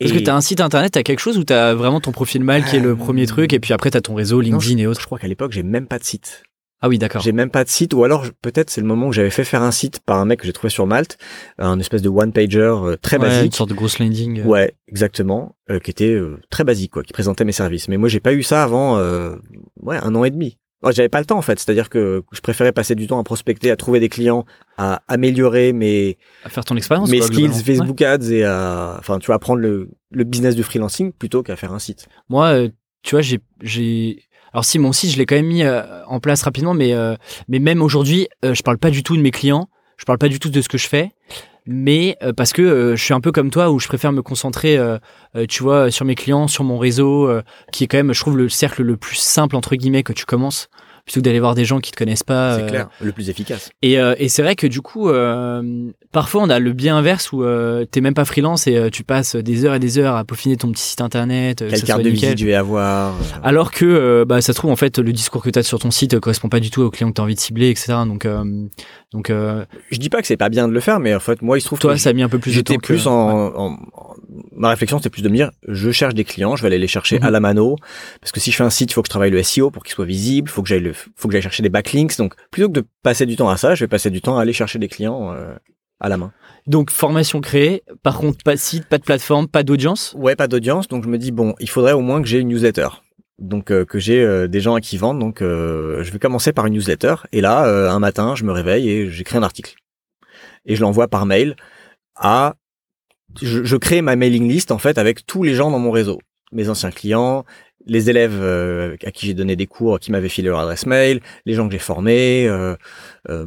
[0.00, 2.42] Parce Et- que t'as un site internet, t'as quelque chose où t'as vraiment ton profil
[2.44, 4.82] mal qui est le Euh, premier truc, et puis après t'as ton réseau, LinkedIn et
[4.82, 5.06] je autres.
[5.06, 6.42] crois qu'à l'époque, j'ai même pas de site.
[6.80, 7.22] Ah oui, d'accord.
[7.22, 9.62] J'ai même pas de site, ou alors peut-être c'est le moment où j'avais fait faire
[9.62, 11.18] un site par un mec que j'ai trouvé sur Malte,
[11.58, 13.46] un espèce de one-pager euh, très Ouais, basique.
[13.46, 14.40] Une sorte de grosse landing.
[14.40, 14.44] euh.
[14.44, 17.88] Ouais, exactement, euh, qui était euh, très basique, quoi, qui présentait mes services.
[17.88, 19.34] Mais moi, j'ai pas eu ça avant, euh,
[19.82, 20.56] ouais, un an et demi.
[20.90, 23.72] J'avais pas le temps en fait, c'est-à-dire que je préférais passer du temps à prospecter,
[23.72, 24.44] à trouver des clients,
[24.76, 27.10] à améliorer mes À faire ton expérience.
[27.10, 27.50] mes quoi, skills.
[27.64, 31.56] Facebook Ads et à, enfin, tu vois, apprendre le, le business du freelancing plutôt qu'à
[31.56, 32.06] faire un site.
[32.28, 32.68] Moi, euh,
[33.02, 34.22] tu vois, j'ai, j'ai.
[34.52, 37.14] Alors si mon site, je l'ai quand même mis euh, en place rapidement, mais euh,
[37.48, 40.28] mais même aujourd'hui, euh, je parle pas du tout de mes clients, je parle pas
[40.28, 41.12] du tout de ce que je fais,
[41.66, 44.78] mais euh, parce que je suis un peu comme toi où je préfère me concentrer,
[45.48, 47.30] tu vois, sur mes clients, sur mon réseau,
[47.72, 50.24] qui est quand même, je trouve, le cercle le plus simple entre guillemets que tu
[50.24, 50.68] commences,
[51.08, 52.56] plutôt que d'aller voir des gens qui te connaissent pas.
[52.56, 53.70] C'est euh, clair, le plus efficace.
[53.82, 57.32] Et, euh, et c'est vrai que du coup, euh, parfois on a le bien inverse
[57.32, 60.24] où euh, t'es même pas freelance et tu passes des heures et des heures à
[60.24, 61.58] peaufiner ton petit site internet.
[61.60, 64.76] que Quelle carte de visite je vais avoir Alors que bah, ça se trouve en
[64.76, 67.08] fait le discours que tu as sur ton site correspond pas du tout au client
[67.08, 67.94] que tu as envie de cibler, etc.
[68.06, 68.44] Donc, euh,
[69.12, 71.40] donc euh, Je dis pas que c'est pas bien de le faire, mais en fait,
[71.42, 72.74] moi, il se trouve toi, que ça a mis un peu plus de temps.
[72.74, 73.78] que- plus en, en- en-
[74.52, 76.86] ma réflexion, c'était plus de me dire, je cherche des clients, je vais aller les
[76.88, 77.24] chercher Mhm.
[77.26, 77.76] à la mano,
[78.20, 79.82] parce que si je fais un site, il faut que je travaille le SEO pour
[79.84, 82.16] qu'il soit visible, faut que j'aille le, faut que j'aille chercher des backlinks.
[82.18, 84.42] Donc, plutôt que de passer du temps à ça, je vais passer du temps à
[84.42, 85.54] aller chercher des clients euh,
[86.00, 86.32] à la main.
[86.66, 87.82] Donc formation créée.
[88.02, 90.14] Par contre, pas de site, pas de plateforme, pas d'audience?
[90.18, 92.48] Ouais, pas d'audience, donc je me dis bon, il faudrait au moins que j'ai une
[92.48, 92.88] newsletter.
[93.38, 96.52] Donc euh, que j'ai euh, des gens à qui vendre, donc euh, je vais commencer
[96.52, 97.14] par une newsletter.
[97.32, 99.76] Et là, euh, un matin, je me réveille et j'écris un article.
[100.66, 101.56] Et je l'envoie par mail
[102.16, 102.56] à...
[103.40, 106.18] Je, je crée ma mailing list en fait avec tous les gens dans mon réseau.
[106.50, 107.44] Mes anciens clients,
[107.86, 111.20] les élèves euh, à qui j'ai donné des cours, qui m'avaient filé leur adresse mail,
[111.46, 112.74] les gens que j'ai formés, euh,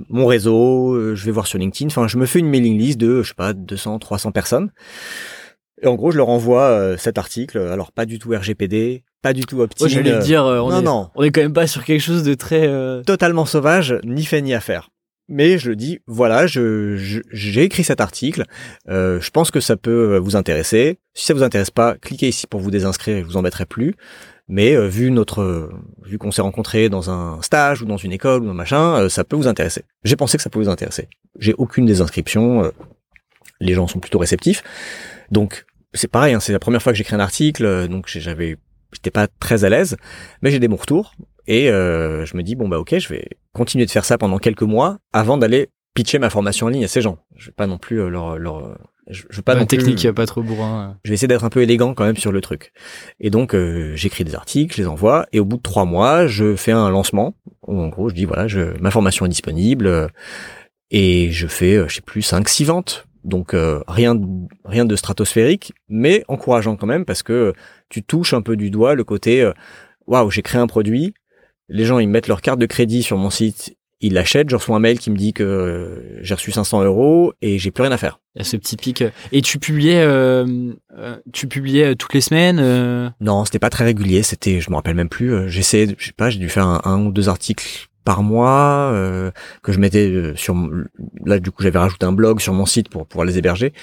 [0.07, 1.87] mon réseau, je vais voir sur LinkedIn.
[1.87, 4.71] Enfin, je me fais une mailing list de, je sais pas, 200, 300 personnes.
[5.81, 7.57] Et en gros, je leur envoie cet article.
[7.57, 9.85] Alors, pas du tout RGPD, pas du tout opt-in.
[9.85, 11.09] Ouais, j'allais euh, dire, euh, on, non, est, non.
[11.15, 12.67] on est quand même pas sur quelque chose de très.
[12.67, 14.89] euh, Totalement sauvage, ni fait ni à faire.
[15.29, 18.43] mais je le dis, voilà, je- j'ai écrit cet article,
[18.89, 20.99] euh, je pense que ça peut vous intéresser.
[21.13, 23.95] Si ça vous intéresse pas, cliquez ici pour vous désinscrire et je vous embêterai plus.
[24.49, 25.69] Mais euh, vu notre,
[26.03, 29.07] vu qu'on s'est rencontrés dans un stage ou dans une école ou dans machin, euh,
[29.09, 29.83] ça peut vous intéresser.
[30.03, 31.07] J'ai pensé que ça peut vous intéresser.
[31.39, 32.69] J'ai aucune désinscription, euh,
[33.61, 34.63] les gens sont plutôt réceptifs.
[35.29, 38.57] Donc c'est pareil, hein, c'est la première fois que j'écris un article, euh, donc j'avais,
[38.93, 39.97] j'étais pas très à l'aise,
[40.41, 41.13] mais j'ai des bons retours
[41.47, 44.37] et euh, je me dis bon bah ok, je vais continuer de faire ça pendant
[44.37, 47.17] quelques mois avant d'aller pitcher ma formation en ligne à ces gens.
[47.35, 48.77] Je vais pas non plus euh, leur, leur
[49.09, 50.97] je, veux pas Pas non plus- technique, pas trop bourrin.
[51.03, 52.71] je vais essayer d'être un peu élégant quand même sur le truc.
[53.19, 56.27] Et donc euh, j'écris des articles, je les envoie, et au bout de trois mois,
[56.27, 57.33] je fais un lancement.
[57.67, 60.09] Où, en gros, je dis voilà, je, ma formation est disponible,
[60.91, 63.05] et je fais, je sais plus, cinq, six ventes.
[63.23, 64.27] Donc euh, rien, de-
[64.65, 67.53] rien de stratosphérique, mais encourageant quand même parce que
[67.89, 69.51] tu touches un peu du doigt le côté euh,
[70.07, 71.13] waouh, j'ai créé un produit,
[71.69, 74.75] les gens ils mettent leur carte de crédit sur mon site, ils l'achètent, je reçois
[74.75, 77.91] un mail qui me dit que euh, j'ai reçu 500 euros et j'ai plus rien
[77.91, 78.19] à faire.
[78.35, 79.03] Il y a ce petit pic.
[79.31, 80.73] Et tu publiais, euh,
[81.31, 82.57] tu publiais toutes les semaines.
[82.59, 84.23] euh, Non, c'était pas très régulier.
[84.23, 85.47] C'était, je me rappelle même plus.
[85.49, 89.31] J'essayais, je sais pas, j'ai dû faire un, un ou deux articles par mois euh,
[89.63, 90.53] que je mettais euh, sur.
[90.55, 90.83] mon-
[91.25, 93.73] Là, du coup, j'avais rajouté un blog sur mon site pour pouvoir les héberger.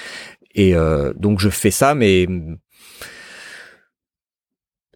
[0.54, 2.26] Et euh, donc, je fais ça, mais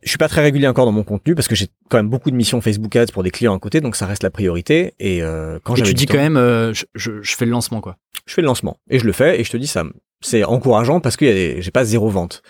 [0.02, 2.30] je suis pas très régulier encore dans mon contenu parce que j'ai quand même beaucoup
[2.32, 4.94] de missions Facebook Ads pour des clients à côté, donc ça reste la priorité.
[4.98, 7.52] Et euh, quand Et tu dis temps- quand même, euh, je, je, je fais le
[7.52, 7.96] lancement quoi.
[8.26, 9.84] je fais le lancement et je le fais et je te dis ça
[10.24, 12.42] c'est encourageant parce que j'ai pas zéro vente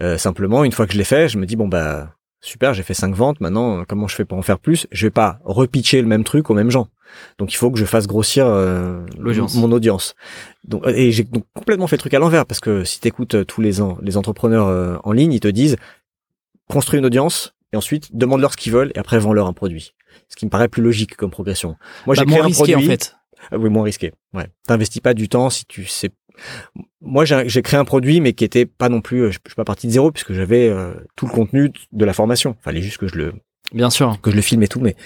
[0.00, 2.14] Euh, simplement une fois que je l'ai fait je me dis bon bah
[2.44, 4.86] super j'ai fait cinq ventes maintenant euh, comment je fais pour en faire plus?
[4.92, 6.88] Je vais pas repitcher le même truc aux mêmes gens
[7.38, 9.06] donc il faut que je fasse grossir euh,
[9.54, 10.14] mon audience
[10.64, 13.46] donc et j'ai donc complètement fait le truc à l'envers parce que si tu écoutes
[13.46, 15.76] tous les ans les entrepreneurs euh, en ligne ils te disent
[16.68, 19.94] construis une audience et ensuite demande-leur ce qu'ils veulent et après vends-leur un produit
[20.28, 21.76] ce qui me paraît plus logique comme progression
[22.06, 23.16] moi Bah, j'ai créé moins un risqué produit en fait.
[23.50, 24.12] ah oui, moins risqué.
[24.32, 24.46] Ouais.
[24.66, 26.10] T'investis pas du temps si tu sais.
[27.00, 29.20] Moi, j'ai créé un produit, mais qui était pas non plus.
[29.22, 32.04] euh, Je je suis pas parti de zéro puisque j'avais euh, tout le contenu de
[32.04, 32.56] la formation.
[32.62, 33.32] Fallait juste que je le
[33.72, 34.20] Bien sûr.
[34.20, 34.96] que je le filme et tout, mais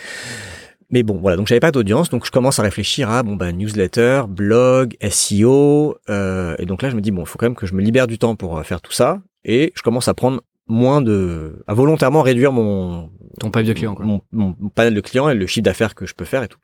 [0.91, 1.37] mais bon, voilà.
[1.37, 5.97] Donc j'avais pas d'audience, donc je commence à réfléchir à bon bah newsletter, blog, SEO,
[6.09, 7.83] euh, et donc là je me dis bon, il faut quand même que je me
[7.83, 11.63] libère du temps pour euh, faire tout ça, et je commence à prendre moins de,
[11.67, 13.11] à volontairement réduire mon
[13.41, 14.05] Ton pipe de client quoi.
[14.07, 16.49] mon, mon- mon panel de clients et le chiffre d'affaires que je peux faire et
[16.49, 16.59] tout.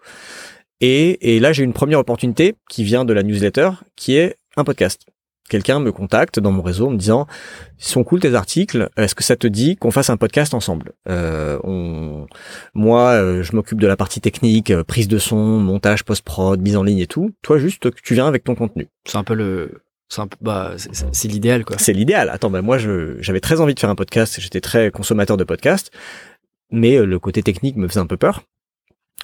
[0.80, 4.64] Et, et là, j'ai une première opportunité qui vient de la newsletter, qui est un
[4.64, 5.06] podcast.
[5.50, 7.26] Quelqu'un me contacte dans mon réseau en me disant
[7.78, 8.88] ils sont cool tes articles.
[8.96, 10.92] Est-ce que ça te dit qu'on fasse un podcast ensemble?
[11.08, 12.26] Euh, on...
[12.72, 16.76] Moi, euh, je m'occupe de la partie technique, euh, prise de son, montage, post-prod, mise
[16.76, 17.32] en ligne et tout.
[17.42, 18.88] Toi, juste, tu viens avec ton contenu.
[19.06, 20.74] C'est un peu le, c'est bah,
[21.24, 21.76] l'idéal quoi.
[21.78, 22.30] C'est l'idéal.
[22.30, 24.40] Attends, ben moi, je, j'avais très envie de faire un podcast.
[24.40, 25.90] J'étais très consommateur de podcasts,
[26.70, 28.42] mais euh, le côté technique me faisait un peu peur.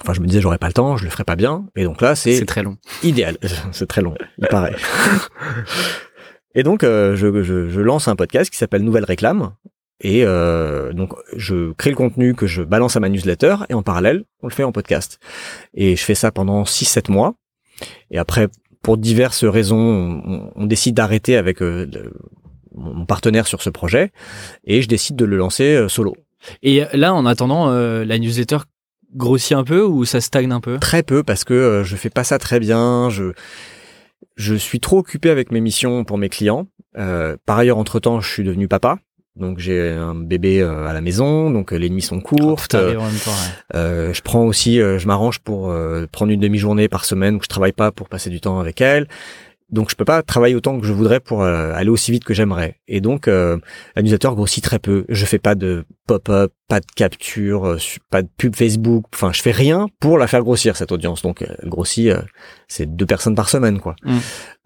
[0.03, 1.67] Enfin, je me disais, j'aurais pas le temps, je le ferais pas bien.
[1.77, 2.77] Et donc là, c'est C'est très long.
[3.03, 3.37] idéal.
[3.73, 4.75] c'est très long, il paraît.
[6.55, 9.53] et donc, euh, je, je, je lance un podcast qui s'appelle Nouvelle Réclame.
[10.03, 13.83] Et euh, donc, je crée le contenu que je balance à ma newsletter et en
[13.83, 15.19] parallèle, on le fait en podcast.
[15.75, 17.35] Et je fais ça pendant 6-7 mois.
[18.11, 18.49] Et après,
[18.83, 22.13] pour diverses raisons, on, on décide d'arrêter avec euh, le-
[22.75, 24.11] mon mon partenaire sur ce projet
[24.65, 26.15] et je décide de le lancer euh, solo.
[26.63, 28.59] Et là, en attendant, euh, la newsletter
[29.15, 30.79] grossit un peu ou ça stagne un peu?
[30.79, 33.11] Très peu parce que euh, je fais pas ça très bien.
[33.11, 33.33] Je
[34.37, 36.67] je suis trop occupé avec mes missions pour mes clients.
[36.97, 38.99] Euh, par ailleurs, entre temps, je suis devenu papa.
[39.37, 42.75] Donc j'ai un bébé euh, à la maison, donc euh, les nuits sont courtes.
[42.75, 43.77] En même temps, ouais.
[43.77, 47.41] Euh, je prends aussi, euh, je m'arrange pour euh, prendre une demi-journée par semaine où
[47.43, 49.07] je travaille pas pour passer du temps avec elle.
[49.73, 52.35] Donc je peux pas travailler autant que je voudrais pour euh, aller aussi vite que
[52.35, 52.77] j'aimerais.
[52.89, 53.59] Et donc euh,
[53.97, 55.05] grossit très peu.
[55.09, 57.79] Je fais pas de pop-up, pas de capture, euh,
[58.11, 59.05] pas de pub Facebook.
[59.15, 61.23] Enfin, je fais rien pour la faire grossir cette audience.
[61.23, 62.23] Donc euh, elle grossit, euh,
[62.69, 63.97] c'est deux personnes par semaine quoi.
[64.05, 64.19] Mm.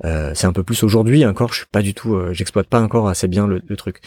[0.05, 1.25] Euh, c'est un peu plus aujourd'hui.
[1.27, 4.01] Encore, je suis pas du tout, euh, j'exploite pas encore assez bien le, le truc.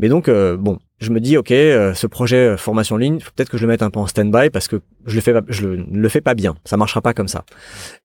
[0.00, 3.18] Mais donc euh, bon, je me dis ok, euh, ce projet euh, formation en ligne,
[3.18, 5.42] peut-être que je le mette un peu en stand-by parce que je le fais, pas,
[5.48, 6.56] je le, ne le fais pas bien.
[6.64, 7.44] Ça marchera pas comme ça.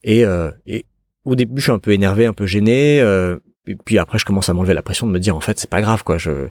[0.04, 0.86] Et, euh, et
[1.26, 3.02] au début, je suis un peu énervé, un peu gêné.
[3.02, 5.60] euh, et puis après, je commence à m'enlever la pression de me dire en fait,
[5.60, 6.18] c'est pas grave quoi.
[6.18, 6.48] Je,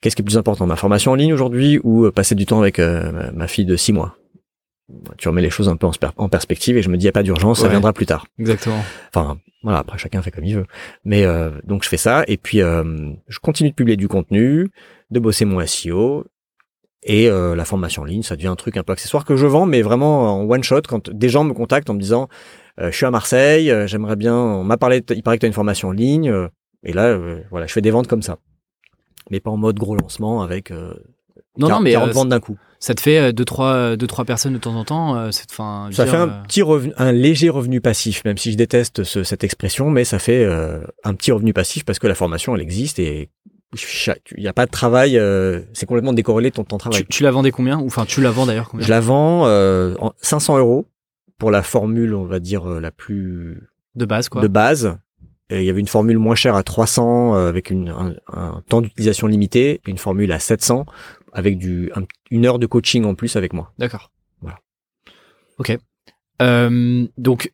[0.00, 2.60] qu'est-ce qui est plus important, ma formation en ligne aujourd'hui ou euh, passer du temps
[2.60, 4.16] avec euh, ma, fille de six mois?
[5.18, 7.24] Tu remets les choses un peu en, perspective et je me dis y a pas
[7.24, 8.26] d'urgence, ça viendra plus tard.
[8.38, 8.84] Exactement.
[9.12, 10.66] Enfin, voilà, après chacun fait comme il veut.
[11.04, 12.84] Mais euh, donc je fais ça et puis euh,
[13.26, 14.70] je continue de publier du contenu,
[15.10, 16.24] de bosser mon SEO
[17.02, 19.46] et euh, la formation en ligne, ça devient un truc un peu accessoire que je
[19.46, 22.28] vends, mais vraiment en one shot quand des gens me contactent en me disant
[22.78, 25.48] je suis à Marseille, euh, j'aimerais bien, on m'a parlé, il paraît que tu as
[25.48, 26.48] une formation en ligne euh,
[26.84, 28.38] et là euh, voilà, je fais des ventes comme ça,
[29.30, 30.94] mais pas en mode gros lancement avec euh,
[31.58, 32.56] Non, non, mais 40 euh, ventes d'un coup.
[32.78, 35.16] ça te fait euh, deux trois, deux, trois personnes de temps en temps.
[35.16, 38.36] euh, c'est, enfin, je Ça fait un euh, petit revenu, un léger revenu passif, même
[38.38, 41.98] si je déteste ce- cette expression, mais ça fait euh, un petit revenu passif parce
[41.98, 43.30] que la formation, elle existe et
[44.36, 47.02] il n'y a pas de travail, euh, c'est complètement décorrélé de ton temps de travail.
[47.02, 47.78] tu, tu la vendais combien?
[47.80, 48.86] Ou enfin, tu la vends d'ailleurs combien?
[48.86, 50.86] Je la vends euh, en 500 euros
[51.38, 54.40] pour la formule, on va dire, euh, la plus De base, quoi.
[54.42, 54.98] de base.
[55.48, 58.62] Et il y avait une formule moins chère à 300 euh, avec une, un, un
[58.68, 60.86] temps d'utilisation limité, une formule à 700
[61.32, 63.72] avec du un- une heure de coaching en plus avec moi.
[63.78, 64.10] D'accord.
[64.40, 64.58] Voilà.
[65.58, 65.76] Ok.
[66.42, 67.52] Euh, donc,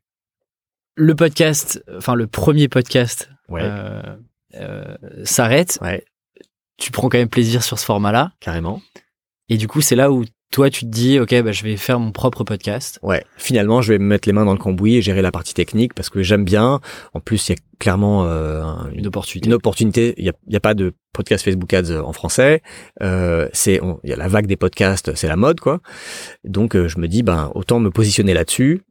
[0.95, 4.17] le podcast, enfin, le premier podcast Ouais, euh,
[4.55, 5.79] euh, s'arrête.
[5.83, 6.05] ouais,
[6.79, 8.33] Tu prends quand même plaisir sur ce format-là.
[8.41, 8.81] carrément.
[9.51, 11.99] Et du coup, c'est là où toi, tu te dis, OK, bah, je vais faire
[11.99, 13.01] mon propre podcast.
[13.03, 15.55] Ouais, finalement, je vais me mettre les mains dans le cambouis et gérer la partie
[15.55, 16.81] technique parce que j'aime bien.
[17.15, 19.49] En plus, il y a clairement euh, un- Une opportunité.
[19.49, 20.15] une opportunité.
[20.19, 22.63] Il y a, y a pas de podcast Facebook Ads en français.
[23.03, 25.81] Euh, c'est, il y a la vague des podcasts, c'est la mode, quoi.
[26.45, 28.83] Donc, euh, je me dis, ben, autant me positionner là-dessus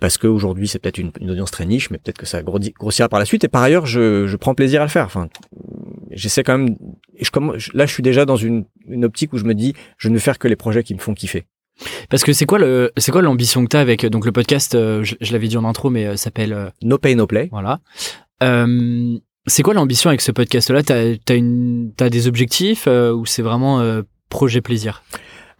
[0.00, 3.08] parce qu'aujourd'hui, c'est peut-être une, une audience très niche, mais peut-être que ça grossi- grossira
[3.08, 3.42] par la suite.
[3.44, 5.04] Et par ailleurs, je, je prends plaisir à le faire.
[5.06, 5.28] Enfin,
[6.10, 6.76] j'essaie quand même.
[7.20, 10.14] Je là, je suis déjà dans une, une optique où je me dis, je ne
[10.14, 11.46] veux faire que les projets qui me font kiffer.
[12.10, 15.04] Parce que c'est quoi le, c'est quoi l'ambition que t'as avec donc le podcast euh,
[15.04, 17.48] Je, je l'avais dit en intro, mais euh, s'appelle euh, No pay, no play.
[17.52, 17.80] voilà.
[18.42, 20.82] Euh, c'est quoi l'ambition avec ce podcast-là?
[20.82, 25.02] T'as, t'as une, t'as des objectifs euh, ou c'est vraiment euh, projet plaisir?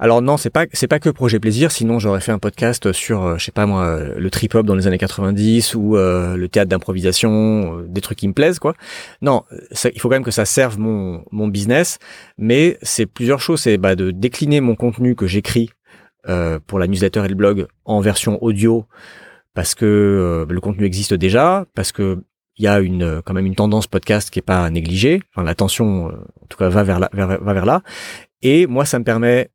[0.00, 1.72] Alors non, c'est pas c'est pas que projet plaisir.
[1.72, 4.64] Sinon, j'aurais fait un podcast sur, euh, je sais pas moi, euh, le trip hop
[4.64, 8.58] dans les années 90 ou euh, le théâtre d'improvisation, euh, des trucs qui me plaisent
[8.60, 8.74] quoi.
[9.22, 9.42] Non,
[9.72, 11.98] ça- il faut quand même que ça serve mon mon business.
[12.38, 13.60] Mais c'est plusieurs choses.
[13.62, 15.70] C'est bah, de décliner mon contenu que j'écris
[16.28, 18.86] euh, pour la newsletter et le blog en version audio
[19.54, 22.22] parce que le contenu existe déjà, parce que
[22.56, 25.20] il y a une quand même une tendance podcast qui est pas négligée.
[25.34, 27.82] Enfin, l'attention, en tout cas, va vers là, va vers là.
[28.42, 29.50] Et moi, ça me permet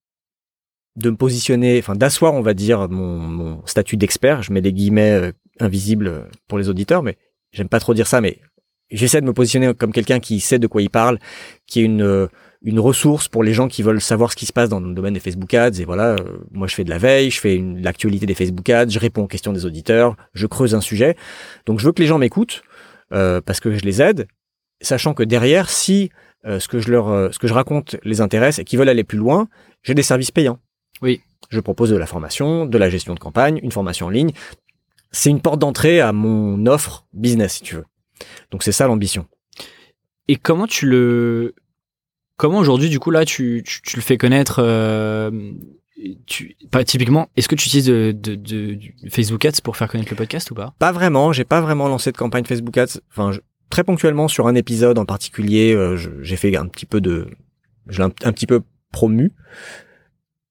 [0.96, 4.44] de me positionner, enfin d'asseoir, on va dire, mon, mon statut d'expert.
[4.44, 7.18] Je mets des guillemets euh, invisibles euh, pour les auditeurs, mais
[7.52, 8.40] j'aime pas trop dire ça, mais
[8.92, 11.20] j'essaie de me positionner comme quelqu'un qui sait de quoi il parle,
[11.68, 12.28] qui est une euh,
[12.66, 15.14] une ressource pour les gens qui veulent savoir ce qui se passe dans le domaine
[15.14, 15.82] des Facebook Ads.
[15.82, 16.16] Et voilà,
[16.52, 19.28] moi je fais de la veille, je fais l'actualité des Facebook Ads, je réponds aux
[19.28, 21.18] questions des auditeurs, je creuse un sujet.
[21.66, 22.64] Donc je veux que les gens m'écoutent
[23.12, 24.28] euh, parce que je les aide,
[24.80, 26.10] sachant que derrière, si
[26.46, 29.04] euh, ce que je leur, ce que je raconte les intéresse et qu'ils veulent aller
[29.04, 29.50] plus loin,
[29.84, 30.60] j'ai des services payants.
[31.02, 31.22] Oui.
[31.50, 34.32] Je propose de la formation, de la gestion de campagne, une formation en ligne.
[35.12, 37.86] C'est une porte d'entrée à mon offre business, si tu veux.
[38.52, 39.28] Donc c'est ça l'ambition.
[40.28, 41.54] Et comment tu le,
[42.38, 45.52] comment aujourd'hui du coup là tu, tu, tu le fais connaître euh,
[46.26, 48.80] tu, pas typiquement, est-ce que tu utilises de, de, de-
[49.10, 50.74] Facebook Ads pour faire connaître le podcast ou pas?
[50.80, 53.00] Pas vraiment, j'ai pas vraiment lancé de campagne Facebook Ads.
[53.12, 53.40] Enfin, je-
[53.70, 57.28] très ponctuellement sur un épisode en particulier, euh, j'ai fait un petit peu de,
[57.88, 59.32] je l'ai un, un petit peu promu,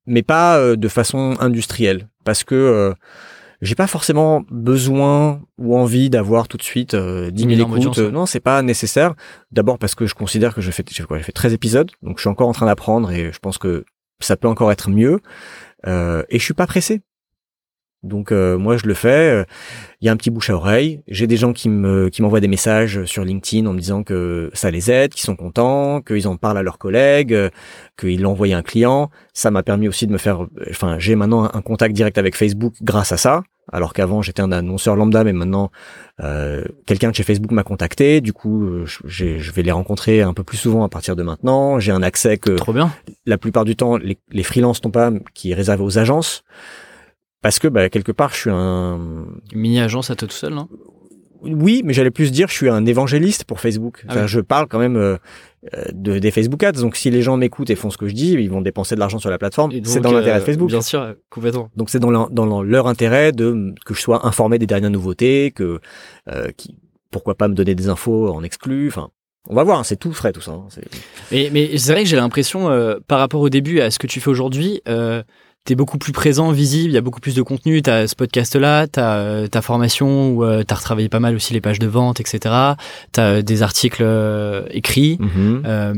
[0.06, 2.92] mais pas euh, de façon industrielle, parce que euh,
[3.60, 7.72] j'ai pas forcément besoin ou envie d'avoir tout de suite euh, 10 Une 000 énorme
[7.76, 7.88] écoutes.
[7.90, 7.98] audience.
[7.98, 9.14] Euh, Non, c'est pas nécessaire.
[9.52, 11.90] D'abord parce que je considère que j'ai fait, j'ai fait quoi J'ai fait 13 épisodes,
[12.02, 13.84] donc je suis encore en train d'apprendre et je pense que
[14.20, 15.20] ça peut encore être mieux.
[15.86, 17.02] Euh, et je suis pas pressé.
[18.02, 19.30] Donc euh, moi je le fais.
[19.30, 19.44] euh,
[20.00, 21.02] Il y a un petit bouche à oreille.
[21.06, 24.50] J'ai des gens qui me qui m'envoient des messages sur LinkedIn en me disant que
[24.54, 27.36] ça les aide, qu'ils sont contents, qu'ils en parlent à leurs collègues,
[27.98, 29.10] qu'ils l'ont envoyé à un client.
[29.34, 30.46] Ça m'a permis aussi de me faire.
[30.70, 33.42] Enfin, j'ai maintenant un contact direct avec Facebook grâce à ça.
[33.72, 35.70] Alors qu'avant j'étais un annonceur lambda, mais maintenant
[36.20, 38.20] euh, quelqu'un de chez Facebook m'a contacté.
[38.20, 41.78] Du coup, je- vais les rencontrer un peu plus souvent à partir de maintenant.
[41.78, 42.92] J'ai un accès que Trop bien.
[43.24, 46.42] la plupart du temps, les, les freelances n'ont pas, qui est réservé aux agences.
[47.42, 49.26] Parce que, bah, quelque part, je suis un...
[49.54, 50.68] Mini agence à toi tout seul, non?
[51.42, 54.02] Oui, mais j'allais plus dire, je suis un évangéliste pour Facebook.
[54.04, 54.28] Ah Enfin, oui.
[54.28, 55.16] Je parle quand même euh,
[55.92, 56.74] de, des Facebook Ads.
[56.80, 59.00] Donc, si les gens m'écoutent et font ce que je dis, ils vont dépenser de
[59.00, 59.72] l'argent sur la plateforme.
[59.84, 60.68] C'est dans l'intérêt de euh, Facebook.
[60.68, 61.68] Bien sûr, complètement.
[61.74, 65.50] Donc, c'est dans, leur- dans leur- intérêt de que je sois informé des dernières nouveautés,
[65.50, 65.80] que
[66.30, 66.76] euh, qui,
[67.10, 68.86] pourquoi pas me donner des infos en exclu.
[68.86, 69.10] Enfin,
[69.48, 69.80] on va voir.
[69.80, 70.52] hein, c'est tout frais, tout ça.
[70.52, 70.68] hein,
[71.32, 74.06] Mais, mais c'est vrai que j'ai l'impression, euh, par rapport au début à ce que
[74.06, 75.24] tu fais aujourd'hui, euh,
[75.64, 78.86] t'es beaucoup plus présent, visible, il y a beaucoup plus de contenu, t'as ce podcast-là,
[78.88, 82.18] t'as euh, ta formation où euh, t'as retravaillé pas mal aussi les pages de vente,
[82.20, 82.38] etc.
[83.12, 85.62] T'as euh, des articles euh, écrits, Mhm.
[85.66, 85.94] euh,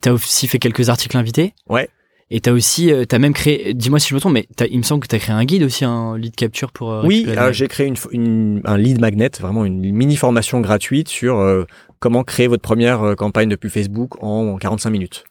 [0.00, 1.54] t'as aussi fait quelques articles invités.
[1.68, 1.88] Ouais.
[2.28, 4.78] Et t'as aussi, euh, t'as même créé, dis-moi si je me trompe, mais t'as- il
[4.78, 7.02] me semble que t'as créé un guide aussi, un lead capture pour.
[7.04, 11.64] Oui, j'ai créé une, une- un lead magnet, vraiment une mini formation gratuite sur euh,
[12.00, 15.22] comment créer votre première campagne de pub Facebook en 45 minutes,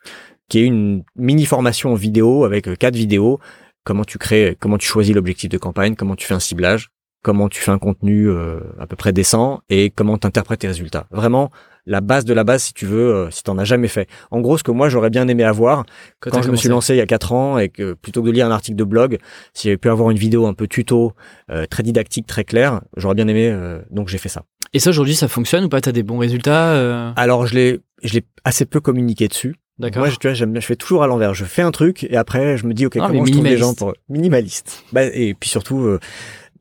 [0.48, 3.42] qui est une mini formation vidéo avec quatre vidéos.
[3.86, 6.90] Comment tu crées, comment tu choisis l'objectif de campagne, comment tu fais un ciblage,
[7.24, 10.68] comment tu fais un contenu euh, à peu près décent et comment tu interprètes tes
[10.68, 11.08] résultats.
[11.12, 11.52] Vraiment
[11.86, 14.08] la base de la base si tu veux, euh, si t'en as jamais fait.
[14.32, 15.86] En gros, ce que moi j'aurais bien aimé avoir
[16.20, 18.34] quand, je me suis lancé il y a quatre ans et que plutôt que de
[18.34, 19.20] lire un article de blog,
[19.54, 21.14] si j'avais pu avoir une vidéo un peu tuto,
[21.52, 23.50] euh, très didactique, très claire, j'aurais bien aimé.
[23.50, 24.44] Euh, donc j'ai fait ça.
[24.74, 25.82] Et ça aujourd'hui, ça fonctionne ou pas?
[25.82, 29.56] T'as des bons résultats Alors je l'ai, je l'ai assez peu communiqué dessus.
[29.78, 30.04] D'accord.
[30.04, 31.34] Moi, je, tu vois, j'aime, je fais toujours à l'envers.
[31.34, 33.58] Je fais un truc et après, je me dis, ok, ah, comment je trouve des
[33.58, 34.84] gens pour minimaliste.
[34.94, 35.98] Bah, et puis surtout,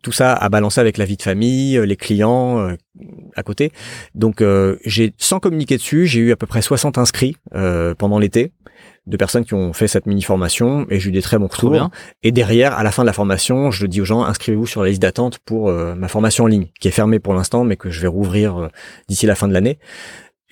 [0.04, 2.76] tout ça à balancer avec la vie de famille, euh, les clients euh,
[3.34, 3.72] à côté.
[4.14, 7.36] Donc euh, j'ai sans communiquer dessus, j'ai eu à peu près 60 inscrits
[7.98, 8.52] pendant l'été
[9.06, 11.90] de personnes qui ont fait cette mini formation et j'ai eu des très bons retours.
[12.22, 14.90] Et derrière, à la fin de la formation, je dis aux gens inscrivez-vous sur la
[14.90, 18.00] liste d'attente pour ma formation en ligne qui est fermée pour l'instant, mais que je
[18.00, 18.70] vais rouvrir
[19.08, 19.78] d'ici la fin de l'année.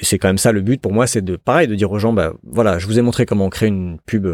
[0.02, 2.12] C'est quand même ça le but pour moi, c'est de pareil de dire aux gens
[2.12, 4.28] bah voilà, je vous ai montré comment créer une pub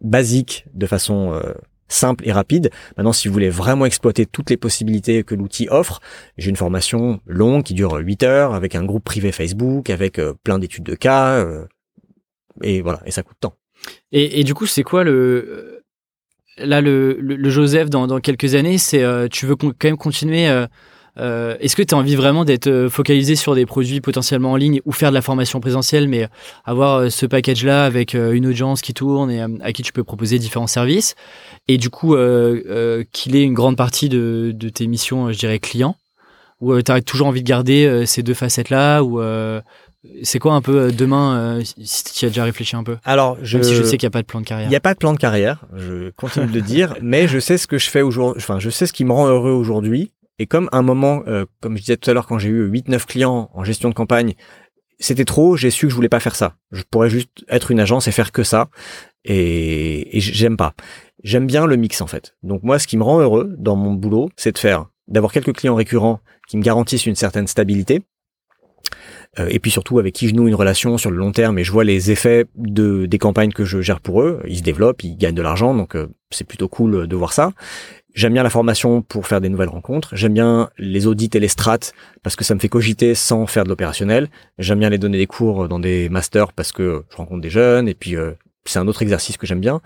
[0.00, 1.40] basique de façon
[1.88, 2.70] simple et rapide.
[2.96, 6.00] Maintenant, si vous voulez vraiment exploiter toutes les possibilités que l'outil offre,
[6.36, 10.34] j'ai une formation longue qui dure 8 heures avec un groupe privé Facebook, avec euh,
[10.42, 11.64] plein d'études de cas, euh,
[12.62, 13.56] et voilà, et ça coûte temps.
[14.12, 15.12] Et, du coup, c'est quoi le
[16.58, 20.48] euh, là le, le, Joseph dans, dans quelques années C'est tu veux quand même continuer
[21.18, 24.56] euh, est-ce que tu as envie vraiment d'être euh, focalisé sur des produits potentiellement en
[24.56, 26.28] ligne ou faire de la formation présentielle, mais
[26.64, 30.38] avoir euh, ce package-là avec une audience qui tourne et à qui tu peux proposer
[30.38, 31.14] différents services?
[31.68, 32.16] Et du coup,
[33.12, 35.96] qu'il ait une grande partie de, de, tes missions, je dirais, clients?
[36.60, 39.20] Ou tu as toujours envie de garder ces deux facettes-là ou
[40.22, 42.96] c'est quoi un peu demain, si tu as déjà réfléchi un peu?
[43.04, 44.66] Alors, je, si je sais qu'il n'y a pas de plan de carrière.
[44.66, 47.38] Il n'y a pas de plan de carrière, je continue de le dire, mais je
[47.38, 50.12] sais ce que je fais aujourd'hui, enfin, je sais ce qui me rend heureux aujourd'hui,
[50.38, 53.06] et comme un moment, euh, comme je disais tout à l'heure, quand j'ai eu 8-9
[53.06, 54.34] clients en gestion de campagne,
[54.98, 56.56] c'était trop, j'ai su que je voulais pas faire ça.
[56.72, 58.68] Je pourrais juste être une agence et faire que ça.
[59.24, 60.74] Et, et j'aime pas.
[61.22, 62.36] J'aime bien le mix en fait.
[62.42, 65.54] Donc moi, ce qui me rend heureux dans mon boulot, c'est de faire, d'avoir quelques
[65.54, 68.02] clients récurrents qui me garantissent une certaine stabilité.
[69.38, 71.64] Euh, et puis surtout avec qui je noue une relation sur le long terme et
[71.64, 74.40] je vois les effets de des campagnes que je gère pour eux.
[74.46, 77.52] Ils se développent, ils gagnent de l'argent, donc euh, c'est plutôt cool de voir ça.
[78.14, 80.14] J'aime bien la formation pour faire des nouvelles rencontres.
[80.14, 81.92] J'aime bien les audits et les strates
[82.22, 84.28] parce que ça me fait cogiter sans faire de l'opérationnel.
[84.58, 87.88] J'aime bien les donner des cours dans des masters parce que je rencontre des jeunes
[87.88, 88.32] et puis euh,
[88.64, 89.80] c'est un autre exercice que j'aime bien.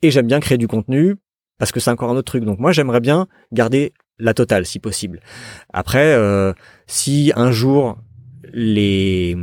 [0.00, 1.16] Et j'aime bien créer du contenu
[1.58, 2.44] parce que c'est encore un autre truc.
[2.44, 5.20] Donc moi j'aimerais bien garder la totale si possible.
[5.70, 6.54] Après, euh,
[6.86, 7.98] si un jour
[8.54, 9.36] les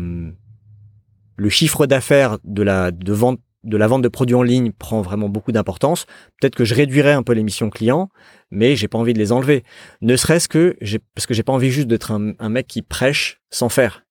[1.36, 5.02] le chiffre d'affaires de la de vente de la vente de produits en ligne prend
[5.02, 6.06] vraiment beaucoup d'importance,
[6.40, 8.10] peut-être que je réduirais un peu les missions clients,
[8.52, 9.64] mais j'ai pas envie de les enlever.
[10.02, 10.77] Ne serait-ce que
[11.15, 14.06] parce que j'ai pas envie juste d'être un, mec qui prêche sans faire.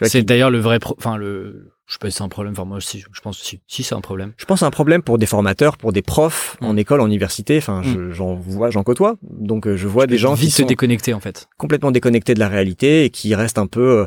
[0.00, 2.54] C'est d'ailleurs le vrai, enfin le, je sais pas si c'est un problème.
[2.54, 3.60] Enfin moi aussi, je pense aussi.
[3.66, 4.32] Si c'est un problème.
[4.38, 6.78] Je pense c'est un problème pour des formateurs, pour des profs en mm.
[6.78, 7.58] école, en université.
[7.58, 8.12] Enfin, mm.
[8.12, 9.16] j'en vois, j'en côtoie.
[9.22, 11.48] Donc euh, je vois des gens vite qui se déconnecter en fait.
[11.58, 13.80] Complètement déconnectés de la réalité et qui restent un peu.
[13.82, 14.06] Euh,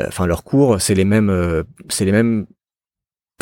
[0.00, 2.46] euh, enfin, leurs cours, c'est les mêmes, c'est les mêmes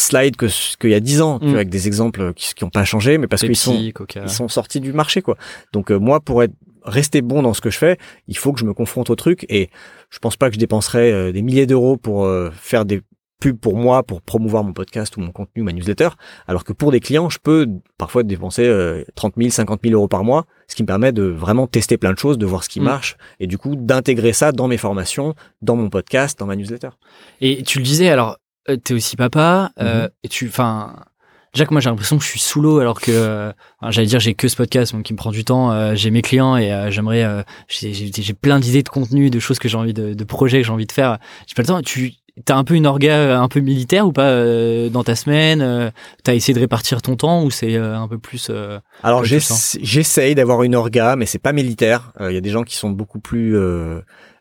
[0.00, 0.46] slide que
[0.78, 1.48] qu'il y a dix ans, tu mm.
[1.48, 4.48] vois, avec des exemples qui qui ont pas changé, mais parce qu'ils sont ils sont
[4.48, 5.36] sortis du marché quoi.
[5.72, 6.54] Donc euh, moi pour être
[6.84, 7.98] rester bon dans ce que je fais,
[8.28, 9.70] il faut que je me confronte au truc et
[10.10, 13.02] je pense pas que je dépenserais euh, des milliers d'euros pour euh, faire des
[13.40, 16.08] pubs pour moi pour promouvoir mon podcast ou mon contenu, ma newsletter,
[16.48, 18.68] alors que pour des clients, je peux parfois dépenser
[19.14, 22.12] 30 000, 50 000 euros par mois, ce qui me permet de vraiment tester plein
[22.12, 22.84] de choses, de voir ce qui mm.
[22.84, 26.90] marche et du coup d'intégrer ça dans mes formations, dans mon podcast, dans ma newsletter.
[27.40, 28.38] Et tu le disais, alors
[28.76, 30.10] t'es aussi papa euh, mhm.
[30.24, 30.96] et tu enfin
[31.54, 33.52] déjà que moi j'ai l'impression que je suis sous l'eau alors que euh,
[33.88, 36.56] j'allais dire j'ai que ce podcast donc qui me prend du temps j'ai mes clients
[36.56, 40.60] et j'aimerais j'ai plein d'idées de contenu de choses que j'ai envie de, de projets
[40.60, 42.12] que j'ai envie de faire j'ai pas le temps tu
[42.44, 44.32] T'as un peu une orga un peu militaire ou pas
[44.90, 45.92] dans ta semaine
[46.22, 48.48] T'as essayé de répartir ton temps ou c'est un peu plus
[49.02, 52.12] Alors j'essaye d'avoir une orga, mais c'est pas militaire.
[52.20, 53.58] Il y a des gens qui sont beaucoup plus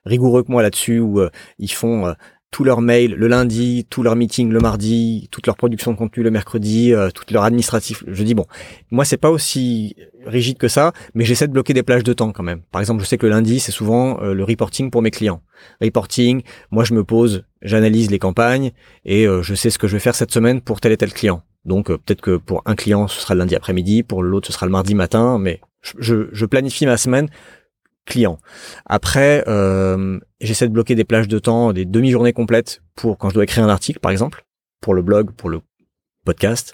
[0.06, 1.22] rigoureux que moi là-dessus où
[1.58, 2.14] ils font
[2.52, 6.24] tous leurs mails le lundi, tous leurs meetings le mardi, toute leur production de contenu
[6.24, 8.04] le mercredi, euh, tout leur administratif.
[8.08, 8.46] Je dis bon,
[8.92, 9.96] moi c'est pas aussi
[10.26, 12.62] rigide que ça, mais j'essaie de bloquer des plages de temps quand même.
[12.72, 15.42] Par exemple, je sais que le lundi c'est souvent euh, le reporting pour mes clients.
[15.82, 16.42] Reporting,
[16.72, 18.72] moi je me pose, j'analyse les campagnes
[19.06, 21.14] et euh, je sais ce que je vais faire cette semaine pour tel et tel
[21.14, 21.44] client.
[21.66, 24.54] Donc euh, peut-être que pour un client ce sera le lundi après-midi, pour l'autre ce
[24.54, 25.60] sera le mardi matin, mais
[26.00, 27.30] je, je planifie ma semaine
[28.08, 28.40] client.
[28.88, 33.36] Après, euh, j'essaie de bloquer des plages de temps, des demi-journées complètes pour quand je
[33.36, 34.46] dois écrire un article, par exemple,
[34.82, 35.62] pour le blog, pour le
[36.26, 36.74] podcast.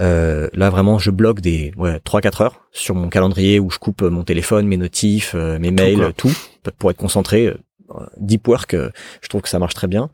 [0.00, 4.02] Euh, là, vraiment, je bloque des ouais, 3-4 heures sur mon calendrier où je coupe
[4.02, 6.32] mon téléphone, mes notifs, euh, mes mails, tout,
[6.78, 7.54] pour être concentré.
[8.16, 10.10] Deep work, je trouve que ça marche très bien.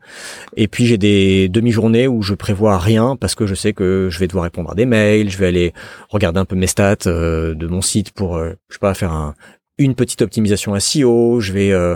[0.55, 4.19] Et puis j'ai des demi-journées où je prévois rien parce que je sais que je
[4.19, 5.73] vais devoir répondre à des mails, je vais aller
[6.09, 9.33] regarder un peu mes stats de mon site pour, je sais pas, faire un,
[9.77, 11.95] une petite optimisation SEO, je vais euh,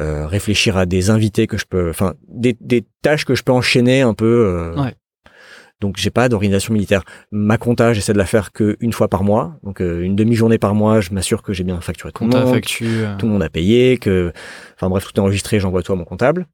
[0.00, 3.52] euh, réfléchir à des invités que je peux, enfin des, des tâches que je peux
[3.52, 4.26] enchaîner un peu.
[4.76, 4.94] Euh, Ouais.
[5.80, 7.02] Donc j'ai pas d'organisation militaire.
[7.30, 10.56] Ma compta, j'essaie de la faire que une fois par mois, donc euh, une demi-journée
[10.56, 11.02] par mois.
[11.02, 12.86] Je m'assure que j'ai bien facturé tout le monde, facture.
[12.88, 14.32] euh, tout le monde a payé, que,
[14.74, 16.46] enfin bref, tout est enregistré, j'envoie tout à mon comptable.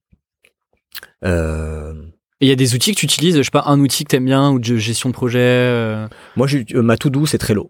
[1.24, 1.92] Euh,
[2.40, 4.08] Et il y a des outils que tu utilises, je sais pas, un outil que
[4.10, 5.38] t'aimes bien ou de gestion de projet.
[5.40, 7.68] euh, moi, euh, ma to-do, c'est Trello.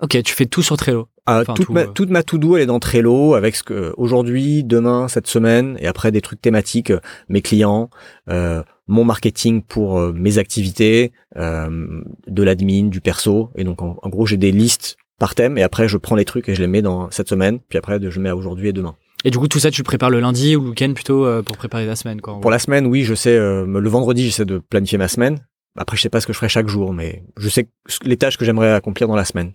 [0.00, 1.08] Ok, tu fais tout sur Trello.
[1.26, 1.86] Ah, Enfin, toute, tout, ma, euh.
[1.92, 5.86] toute ma to-do, elle est dans Trello avec ce que aujourd'hui, demain, cette semaine, et
[5.86, 7.90] après des trucs thématiques, euh, mes clients,
[8.30, 13.50] euh, mon marketing pour euh, mes activités, euh, de l'admin, du perso.
[13.56, 16.24] Et donc, en, en gros, j'ai des listes par thème, et après, je prends les
[16.24, 18.72] trucs et je les mets dans cette semaine, puis après, je mets à aujourd'hui et
[18.72, 18.94] demain.
[19.24, 21.56] Et du coup, tout ça, tu prépares le lundi ou le week-end plutôt euh, pour
[21.56, 22.40] préparer la semaine, quoi.
[22.40, 25.40] Pour la semaine, oui, je sais, euh, le vendredi, j'essaie de planifier ma semaine.
[25.78, 27.68] Après, je sais pas ce que je ferai chaque jour, mais je sais
[28.02, 29.52] les tâches que j'aimerais accomplir dans la semaine.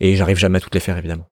[0.00, 1.26] Et j'arrive jamais à toutes les faire, évidemment.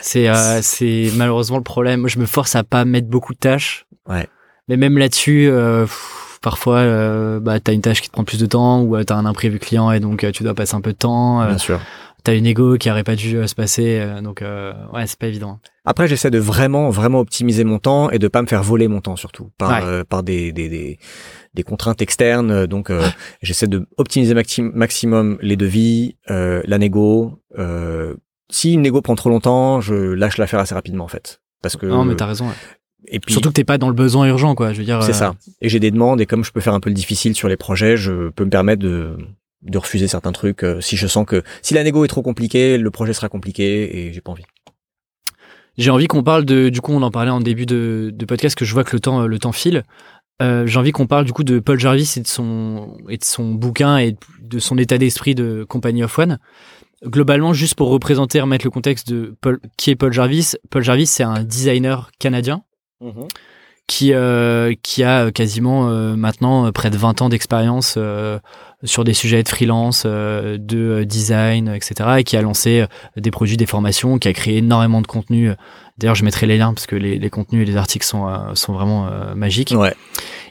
[0.00, 2.08] C'est euh, c'est malheureusement le problème.
[2.08, 3.86] Je me force à pas mettre beaucoup de tâches.
[4.08, 4.26] Ouais.
[4.68, 8.38] Mais même là-dessus, euh, pff, parfois, euh, bah, t'as une tâche qui te prend plus
[8.40, 10.80] de temps ou euh, t'as un imprévu client et donc euh, tu dois passer un
[10.80, 11.42] peu de temps.
[11.42, 11.80] euh, Bien sûr.
[12.24, 14.04] t'as une égo qui aurait pas dû se passer.
[14.22, 15.60] donc, euh, ouais, c'est pas évident.
[15.84, 19.00] Après, j'essaie de vraiment, vraiment optimiser mon temps et de pas me faire voler mon
[19.00, 20.04] temps surtout par Ouais.
[20.04, 20.98] par des, des des
[21.56, 22.66] des contraintes externes.
[22.66, 23.02] Donc, euh,
[23.42, 27.42] j'essaie de optimiser maxi- maximum les devis, euh, la négo.
[27.58, 28.14] Euh,
[28.50, 31.86] si une négo prend trop longtemps, je lâche l'affaire assez rapidement en fait, parce que
[31.86, 32.46] non, mais t'as raison.
[32.46, 32.54] ouais.
[33.08, 34.72] et puis Surtout que t'es pas dans le besoin urgent, quoi.
[34.72, 35.02] Je veux dire.
[35.02, 35.34] c'est euh, ça.
[35.60, 37.56] Et j'ai des demandes et comme je peux faire un peu le difficile sur les
[37.56, 39.16] projets, je peux me permettre de
[39.62, 42.78] de refuser certains trucs euh, si je sens que si la négo est trop compliquée,
[42.78, 44.44] le projet sera compliqué et j'ai pas envie.
[45.78, 48.56] J'ai envie qu'on parle de, du coup, on en parlait en début de, de podcast,
[48.56, 49.82] que je vois que le temps, euh, le temps file.
[50.42, 53.24] Euh, j'ai envie qu'on parle du coup de Paul Jarvis et de son, et de
[53.24, 56.38] son bouquin et de son état d'esprit de Company of One.
[57.04, 60.54] Globalement, juste pour représenter, remettre le contexte de Paul, qui est Paul Jarvis.
[60.70, 62.62] Paul Jarvis, c'est un designer canadien
[63.86, 68.38] qui, euh, qui a quasiment euh, maintenant euh, près de 20 ans d'expérience euh,
[68.82, 72.16] sur des sujets de freelance, euh, de euh, design, etc.
[72.18, 72.86] Et qui a lancé euh,
[73.16, 75.50] des produits, des formations, qui a créé énormément de contenu.
[75.98, 78.54] D'ailleurs, je mettrai les liens parce que les, les contenus et les articles sont, euh,
[78.54, 79.72] sont vraiment euh, magiques.
[79.76, 79.94] Ouais.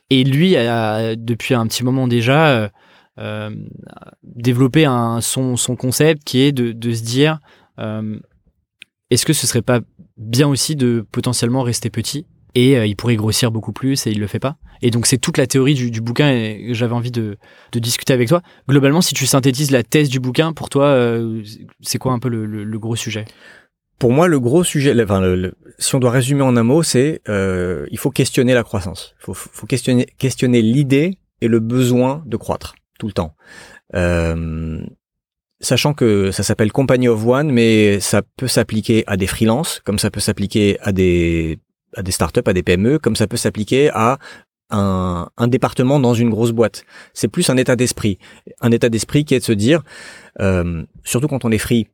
[0.10, 2.70] Et lui a, depuis un petit moment déjà, euh,
[3.20, 3.50] euh,
[4.24, 7.40] développé un, son, son concept qui est de, de se dire
[7.80, 8.18] euh,
[9.10, 9.80] est-ce que ce serait pas
[10.18, 12.26] bien aussi de potentiellement rester petit
[12.56, 14.58] et euh, il pourrait grossir beaucoup plus et il le fait pas.
[14.82, 17.38] Et donc c'est toute la théorie du, du bouquin et j'avais envie de,
[17.72, 18.42] de discuter avec toi.
[18.68, 21.44] Globalement, si tu synthétises la thèse du bouquin, pour toi, euh,
[21.82, 23.26] c'est quoi un peu le, le, le gros sujet?
[24.00, 27.22] Pour moi, le gros sujet, enfin, le- si on doit résumer en un mot, c'est
[27.30, 29.16] euh, il faut questionner la croissance.
[29.22, 33.36] Il faut, faut questionner, questionner l'idée et le besoin de croître tout le temps.
[33.94, 34.82] Euh,
[35.62, 40.00] sachant que ça s'appelle Company of One, mais ça peut s'appliquer à des freelances, comme
[40.00, 41.60] ça peut s'appliquer à des
[41.96, 44.20] à des startups, à des PME, comme ça peut s'appliquer à
[44.70, 46.86] un, un département dans une grosse boîte.
[47.14, 48.18] C'est plus un état d'esprit,
[48.62, 49.82] un état d'esprit qui est de se dire,
[50.42, 51.88] euh, surtout quand on est free,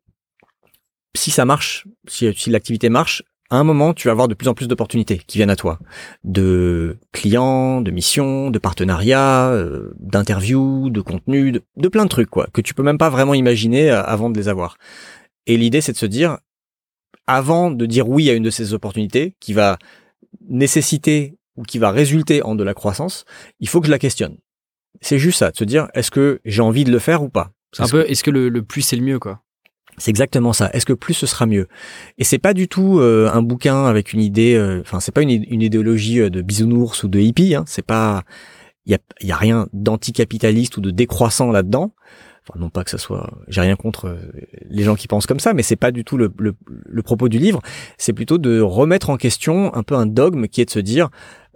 [1.16, 4.48] si ça marche, si, si l'activité marche, à un moment, tu vas avoir de plus
[4.48, 5.78] en plus d'opportunités qui viennent à toi,
[6.24, 12.30] de clients, de missions, de partenariats, euh, d'interviews, de contenu, de, de plein de trucs
[12.30, 14.78] quoi, que tu peux même pas vraiment imaginer euh, avant de les avoir.
[15.48, 16.38] Et l'idée, c'est de se dire,
[17.34, 19.78] avant de dire oui à une de ces opportunités qui va
[20.50, 23.26] nécessiter ou qui va résulter en de la croissance,
[23.60, 24.38] il faut que je la questionne.
[25.02, 27.52] C'est juste ça, de se dire, est-ce que j'ai envie de le faire ou pas?
[27.74, 29.42] C'est un peu, est-ce que le, le plus c'est le mieux, quoi?
[29.98, 30.70] C'est exactement ça.
[30.74, 31.68] Est-ce que plus ce sera mieux?
[32.18, 34.56] Et c'est pas du tout euh, un bouquin avec une idée.
[34.56, 37.56] euh, Enfin, c'est pas une, une idéologie euh, de bisounours ou de hippie.
[37.56, 38.24] Hein, c'est pas.
[38.86, 41.94] Il y a, y a rien d'anticapitaliste ou de décroissant là-dedans.
[42.56, 43.32] Non pas que ça soit.
[43.48, 44.18] J'ai rien contre euh,
[44.70, 47.30] les gens qui pensent comme ça, mais c'est pas du tout le, le, le propos
[47.30, 47.62] du livre.
[47.98, 51.10] C'est plutôt de remettre en question un peu un dogme qui est de se dire.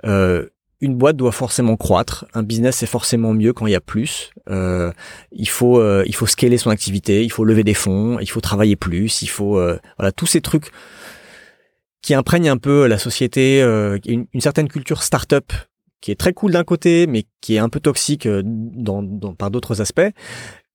[0.05, 0.47] Euh,
[0.81, 4.31] une boîte doit forcément croître, un business c'est forcément mieux quand il y a plus.
[4.49, 4.91] Euh,
[5.31, 8.41] il faut euh, il faut scaler son activité, il faut lever des fonds, il faut
[8.41, 10.72] travailler plus, il faut euh, voilà tous ces trucs
[12.01, 15.51] qui imprègnent un peu la société, euh, une, une certaine culture start-up
[16.01, 19.49] qui est très cool d'un côté, mais qui est un peu toxique dans, dans, par
[19.49, 20.11] d'autres aspects,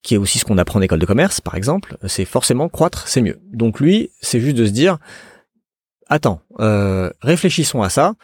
[0.02, 1.97] qui est aussi ce qu'on apprend en école de commerce, par exemple.
[2.06, 3.39] C'est forcément croître, c'est mieux.
[3.52, 4.98] Donc lui, c'est juste de se dire,
[6.09, 8.14] attends, euh, réfléchissons à ça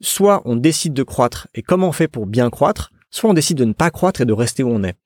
[0.00, 3.56] soit on décide de croître et comment on fait pour bien croître, soit on décide
[3.56, 4.96] de ne pas croître et de rester où on est.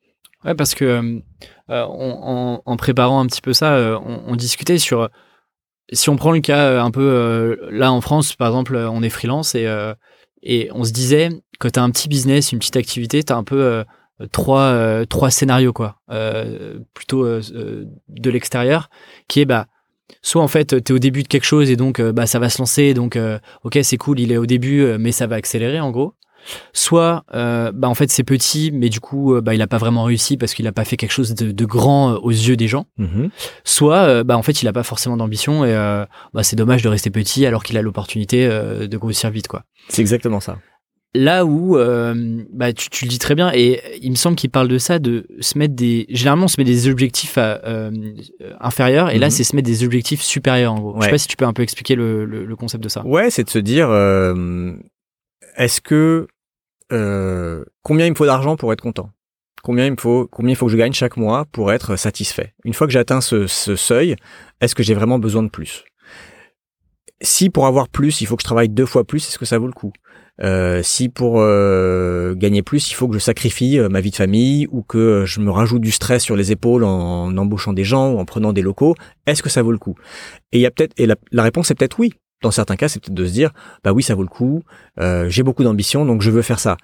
[0.44, 1.20] Ouais, parce que euh,
[1.68, 5.08] on, en, en, préparant un petit peu ça, euh, on, discutait sur
[5.92, 9.02] si on prend le cas euh, un peu euh, là en France, par exemple, on
[9.02, 9.94] est freelance et euh,
[10.42, 13.60] et on se disait quand t'as un petit business, une petite activité, t'as un peu
[13.60, 13.84] euh,
[14.32, 18.90] trois trois scénarios quoi, euh, plutôt de l'extérieur,
[19.28, 19.66] qui est bah
[20.22, 22.48] soit en fait tu es au début de quelque chose et donc bah ça va
[22.48, 23.18] se lancer donc
[23.64, 26.14] ok c'est cool il est au début mais ça va accélérer en gros
[26.72, 30.38] soit bah en fait c'est petit mais du coup bah il a pas vraiment réussi
[30.38, 33.28] parce qu'il a pas fait quelque chose de, grand aux yeux des gens Mhm.
[33.64, 35.74] soit bah en fait il a pas forcément d'ambition et
[36.32, 40.00] bah c'est dommage de rester petit alors qu'il a l'opportunité de grossir vite quoi C'est
[40.00, 40.58] exactement ça.
[41.14, 41.76] Là où
[42.52, 44.98] bah tu, tu le dis très bien et il me semble qu'il parle de ça
[44.98, 47.90] de se mettre des généralement on se met des objectifs à, euh,
[48.60, 49.30] inférieurs et là Mhm.
[49.30, 50.96] c'est se mettre des objectifs supérieurs en gros.
[51.00, 53.04] Je sais pas si tu peux un peu expliquer le, le, le concept de ça.
[53.06, 54.74] Ouais, c'est de se dire, euh,
[55.56, 56.28] est-ce que
[56.92, 59.10] euh, combien il me faut d'argent pour être content?
[59.62, 62.54] Combien il me faut, combien il faut que je gagne chaque mois pour être satisfait?
[62.64, 64.14] Une fois que j'atteins ce, ce seuil,
[64.60, 65.84] est-ce que j'ai vraiment besoin de plus?
[67.20, 69.58] Si pour avoir plus, il faut que je travaille deux fois plus, est-ce que ça
[69.58, 69.92] vaut le coup?
[70.42, 74.16] Euh, Si pour euh, gagner plus, il faut que je sacrifie euh, ma vie de
[74.16, 78.12] famille ou que je me rajoute du stress sur les épaules en embauchant des gens
[78.12, 78.94] ou en prenant des locaux,
[79.26, 79.96] est-ce que ça vaut le coup?
[80.52, 82.14] Et il y a peut-être, et la, réponse est peut-être oui.
[82.42, 83.50] Dans certains cas, c'est peut-être de se dire,
[83.82, 84.62] bah oui, ça vaut le coup.
[85.26, 86.76] j'ai beaucoup d'ambition, donc je veux faire ça.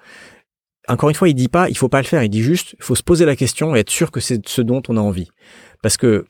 [0.89, 2.23] Encore une fois, il dit pas, il faut pas le faire.
[2.23, 4.61] Il dit juste, il faut se poser la question et être sûr que c'est ce
[4.61, 5.29] dont on a envie.
[5.81, 6.25] Parce que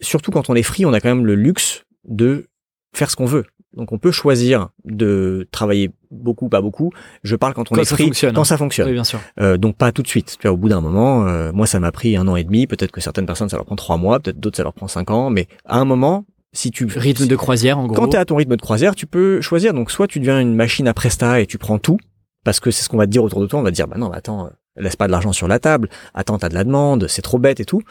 [0.00, 2.48] surtout quand on est free, on a quand même le luxe de
[2.94, 3.44] faire ce qu'on veut.
[3.76, 6.90] Donc on peut choisir de travailler beaucoup, pas beaucoup.
[7.22, 8.44] Je parle quand on Quand est ça free, fonctionne, quand hein.
[8.44, 8.88] ça fonctionne.
[8.88, 10.36] oui bien sûr Euh, donc pas tout de suite.
[10.40, 12.66] Tu vois, au bout d'un moment, euh, moi ça m'a pris un an et demi.
[12.66, 15.10] Peut-être que certaines personnes ça leur prend trois mois, peut-être d'autres ça leur prend cinq
[15.10, 15.30] ans.
[15.30, 18.24] Mais à un moment, si tu rythme de croisière en gros quand tu es à
[18.24, 19.72] ton rythme de croisière, tu peux choisir.
[19.72, 21.98] Donc soit tu deviens une machine à presta et tu prends tout
[22.44, 23.60] parce que c'est ce qu'on va te dire autour de toi.
[23.60, 25.60] On va te dire bah non, bah attends, euh, laisse pas de l'argent sur la
[25.60, 25.88] table.
[26.12, 27.82] Attends, t'as de la demande, c'est trop bête et tout.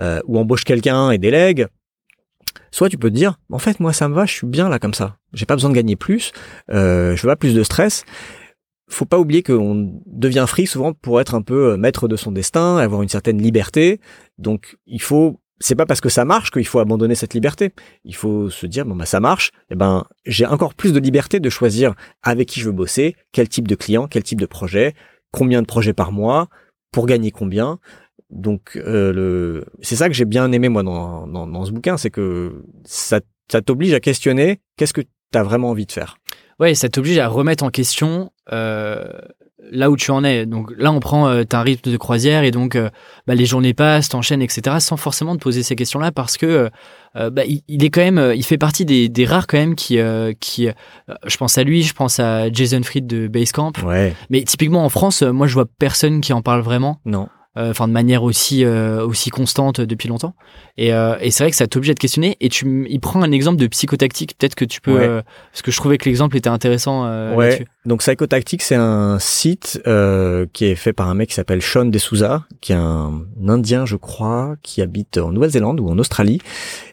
[0.00, 1.66] Euh, ou embauche quelqu'un et délègue.
[2.70, 4.78] Soit tu peux te dire en fait moi ça me va, je suis bien là
[4.78, 5.16] comme ça.
[5.32, 6.32] J'ai pas besoin de gagner plus.
[6.70, 8.04] Euh, je veux pas plus de stress.
[8.88, 12.30] Faut pas oublier qu'on devient free souvent pour être un peu euh, maître de son
[12.32, 14.00] destin, avoir une certaine liberté.
[14.38, 17.72] Donc il faut c'est pas parce que ça marche qu'il faut abandonner cette liberté.
[18.04, 21.40] Il faut se dire bon bah ça marche, eh ben j'ai encore plus de liberté
[21.40, 24.94] de choisir avec qui je veux bosser, quel type de client, quel type de projet,
[25.32, 26.48] combien de projets par mois,
[26.92, 27.78] pour gagner combien.
[28.30, 31.96] Donc euh, le c'est ça que j'ai bien aimé moi dans dans, dans ce bouquin,
[31.96, 33.20] c'est que ça
[33.50, 36.18] ça t'oblige à questionner qu'est-ce que tu as vraiment envie de faire.
[36.58, 39.08] ouais ça t'oblige à remettre en question euh,
[39.70, 42.42] là où tu en es donc là on prend euh, t'as un rythme de croisière
[42.44, 42.88] et donc euh,
[43.26, 46.46] bah, les journées passent t'enchaînes etc sans forcément te poser ces questions là parce que
[46.46, 46.68] euh,
[47.16, 49.74] euh, bah, il, il est quand même il fait partie des, des rares quand même
[49.76, 50.68] qui euh, qui
[51.26, 54.14] je pense à lui je pense à Jason Fried de Basecamp Ouais.
[54.30, 57.28] mais typiquement en France moi je vois personne qui en parle vraiment Non.
[57.56, 60.34] Euh, enfin de manière aussi euh, aussi constante depuis longtemps
[60.76, 63.22] et, euh, et c'est vrai que ça t'oblige à te questionner et tu il prend
[63.22, 65.06] un exemple de psychotactique peut-être que tu peux Ouais.
[65.08, 65.22] euh,
[65.52, 67.64] parce que je trouvais que l'exemple était intéressant euh, Ouais.
[67.84, 71.84] Donc Psychotactic, c'est un site euh, qui est fait par un mec qui s'appelle Sean
[71.84, 76.40] D'Souza, qui est un Indien, je crois, qui habite en Nouvelle-Zélande ou en Australie.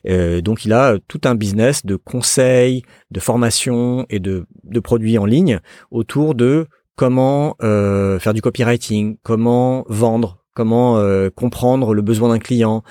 [0.07, 5.18] Euh, donc il a tout un business de conseils, de formation et de, de produits
[5.18, 5.60] en ligne
[5.90, 12.39] autour de comment euh, faire du copywriting, comment vendre, comment euh, comprendre le besoin d'un
[12.39, 12.84] client.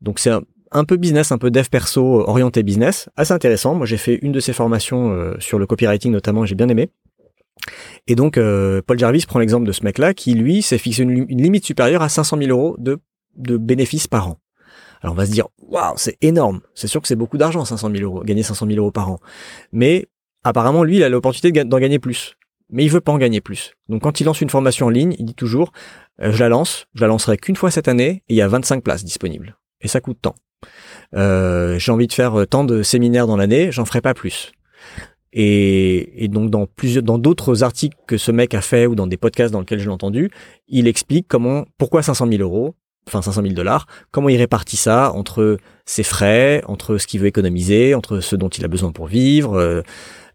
[0.00, 0.30] Donc c'est
[0.70, 3.74] un, peu business, un peu dev perso orienté business, assez intéressant.
[3.74, 6.90] Moi j'ai fait une de ces formations euh, sur le copywriting notamment, j'ai bien aimé.
[8.06, 11.26] Et donc, euh, Paul Jarvis prend l'exemple de ce mec-là qui, lui, s'est fixé une,
[11.28, 12.98] une limite supérieure à 500 000 euros de,
[13.36, 14.38] de bénéfices par an.
[15.02, 16.60] Alors, on va se dire, waouh, c'est énorme.
[16.74, 19.18] C'est sûr que c'est beaucoup d'argent, 500 000 euros, gagner 500 000 euros par an.
[19.72, 20.06] Mais,
[20.44, 22.36] apparemment, lui, il a l'opportunité d'en gagner plus.
[22.70, 23.72] Mais il veut pas en gagner plus.
[23.88, 25.72] Donc, quand il lance une formation en ligne, il dit toujours,
[26.20, 28.48] euh, je la lance, je la lancerai qu'une fois cette année et il y a
[28.48, 29.56] 25 places disponibles.
[29.80, 30.34] Et ça coûte tant.
[31.14, 34.52] Euh, j'ai envie de faire euh, tant de séminaires dans l'année, j'en ferai pas plus.
[35.32, 39.06] Et, et donc dans plusieurs, dans d'autres articles que ce mec a fait ou dans
[39.06, 40.30] des podcasts dans lesquels je l'ai entendu,
[40.68, 42.74] il explique comment, pourquoi 500 000 euros,
[43.08, 47.26] enfin 500 000 dollars, comment il répartit ça entre ses frais, entre ce qu'il veut
[47.26, 49.82] économiser, entre ce dont il a besoin pour vivre, euh,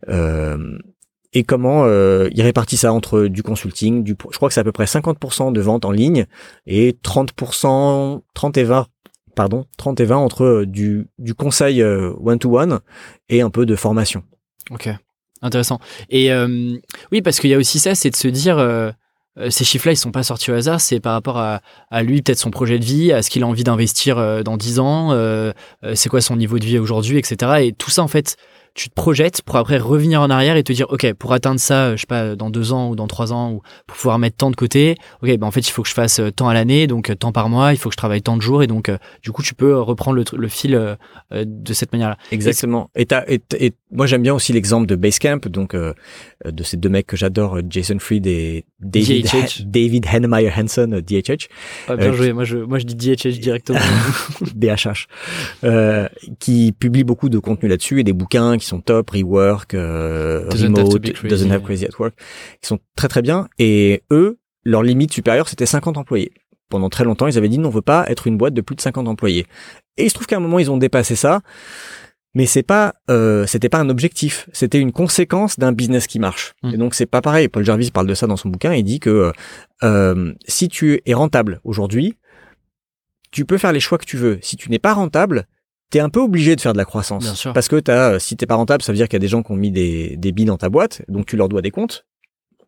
[0.10, 0.78] euh,
[1.34, 4.64] et comment euh, il répartit ça entre du consulting, du, je crois que c'est à
[4.64, 6.26] peu près 50% de ventes en ligne
[6.68, 8.88] et 30%, 30 et 20
[9.36, 12.80] pardon, 30 et 20 entre euh, du, du conseil euh, one-to-one
[13.30, 14.24] et un peu de formation.
[14.72, 14.90] Ok,
[15.42, 15.80] intéressant.
[16.10, 16.78] Et euh,
[17.12, 18.92] oui, parce qu'il y a aussi ça, c'est de se dire, euh,
[19.38, 22.22] euh, ces chiffres-là, ils sont pas sortis au hasard, c'est par rapport à, à lui,
[22.22, 25.54] peut-être son projet de vie, à ce qu'il a envie d'investir dans 10 ans,
[25.96, 27.66] c'est quoi son niveau de vie aujourd'hui, etc.
[27.66, 28.38] Et tout ça, en fait,
[28.74, 31.96] tu te projettes pour après revenir en arrière et te dire, ok, pour atteindre ça,
[31.96, 34.52] je sais pas, dans deux ans ou dans trois ans, ou pour pouvoir mettre tant
[34.52, 37.12] de côté, ok, ben en fait, il faut que je fasse tant à l'année, donc
[37.20, 38.92] tant par mois, il faut que je travaille tant de jours, et donc
[39.22, 40.98] du coup, tu peux reprendre le, le fil
[41.32, 42.18] de cette manière-là.
[42.32, 42.90] Exactement.
[42.96, 47.08] Et, et, et, moi, j'aime bien aussi l'exemple de Basecamp, donc de ces deux mecs
[47.08, 49.28] que j'adore, Jason Fried et David,
[49.66, 51.48] David Hennemeyer Hansen, DHH.
[51.88, 52.34] Ah, bien joué.
[52.34, 53.80] Moi, je, moi, je dis DHH directement.
[54.56, 55.08] DHH.
[55.64, 56.08] Euh,
[56.40, 61.02] qui publie beaucoup de contenu là-dessus et des bouquins qui sont top, Rework, euh, Remote,
[61.24, 62.16] Doesn't Have Crazy at Work,
[62.62, 63.48] qui sont très très bien.
[63.60, 66.34] Et eux, leur limite supérieure, c'était 50 employés.
[66.70, 68.76] Pendant très longtemps, ils avaient dit, non, on veut pas être une boîte de plus
[68.76, 69.46] de 50 employés.
[69.98, 71.42] Et il se trouve qu'à un moment, ils ont dépassé ça
[72.36, 76.54] mais c'est pas euh, c'était pas un objectif c'était une conséquence d'un business qui marche
[76.64, 76.74] mm.
[76.74, 79.00] et donc c'est pas pareil Paul Jarvis parle de ça dans son bouquin il dit
[79.00, 79.32] que
[79.84, 82.18] euh, si tu es rentable aujourd'hui
[83.32, 85.48] tu peux faire les choix que tu veux si tu n'es pas rentable
[85.94, 87.54] t'es un peu obligé de faire de la croissance Bien sûr.
[87.54, 89.44] parce que t'as si t'es pas rentable ça veut dire qu'il y a des gens
[89.44, 92.08] qui ont mis des des billes dans ta boîte donc tu leur dois des comptes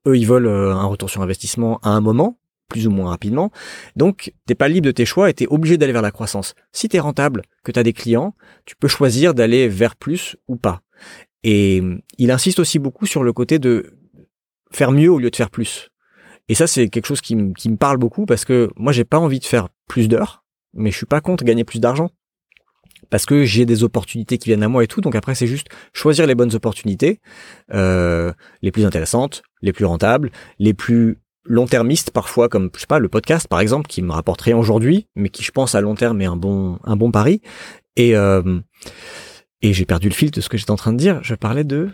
[0.07, 2.37] eux ils veulent euh, un retour sur investissement à un moment
[2.67, 3.51] plus ou moins rapidement.
[3.95, 6.55] Donc, t'es pas libre de tes choix et t'es obligé d'aller vers la croissance.
[6.71, 8.35] Si t'es rentable, que t'as des clients,
[8.65, 10.81] tu peux choisir d'aller vers plus ou pas.
[11.43, 11.83] Et
[12.17, 13.93] il insiste aussi beaucoup sur le côté de
[14.71, 15.91] faire mieux au lieu de faire plus.
[16.49, 19.39] Et ça, c'est quelque chose qui, me parle beaucoup parce que moi, j'ai pas envie
[19.39, 20.43] de faire plus d'heures,
[20.73, 22.09] mais je suis pas contre gagner plus d'argent.
[23.09, 25.01] Parce que j'ai des opportunités qui viennent à moi et tout.
[25.01, 27.19] Donc après, c'est juste choisir les bonnes opportunités,
[27.73, 32.99] euh, les plus intéressantes, les plus rentables, les plus long-termiste parfois, comme je sais pas
[32.99, 36.21] le podcast par exemple, qui me rapporterait aujourd'hui, mais qui je pense à long terme
[36.21, 37.41] est un bon un bon pari.
[37.95, 38.59] Et euh,
[39.61, 41.19] et j'ai perdu le fil de ce que j'étais en train de dire.
[41.23, 41.89] Je parlais de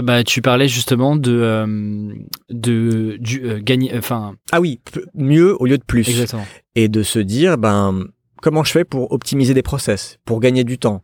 [0.00, 2.14] bah, tu parlais justement de euh,
[2.50, 4.36] de du euh, gagner, enfin.
[4.52, 4.80] Ah oui,
[5.14, 6.08] mieux au lieu de plus.
[6.08, 6.46] Exactement.
[6.76, 8.04] Et de se dire, ben,
[8.40, 11.02] comment je fais pour optimiser des process, pour gagner du temps,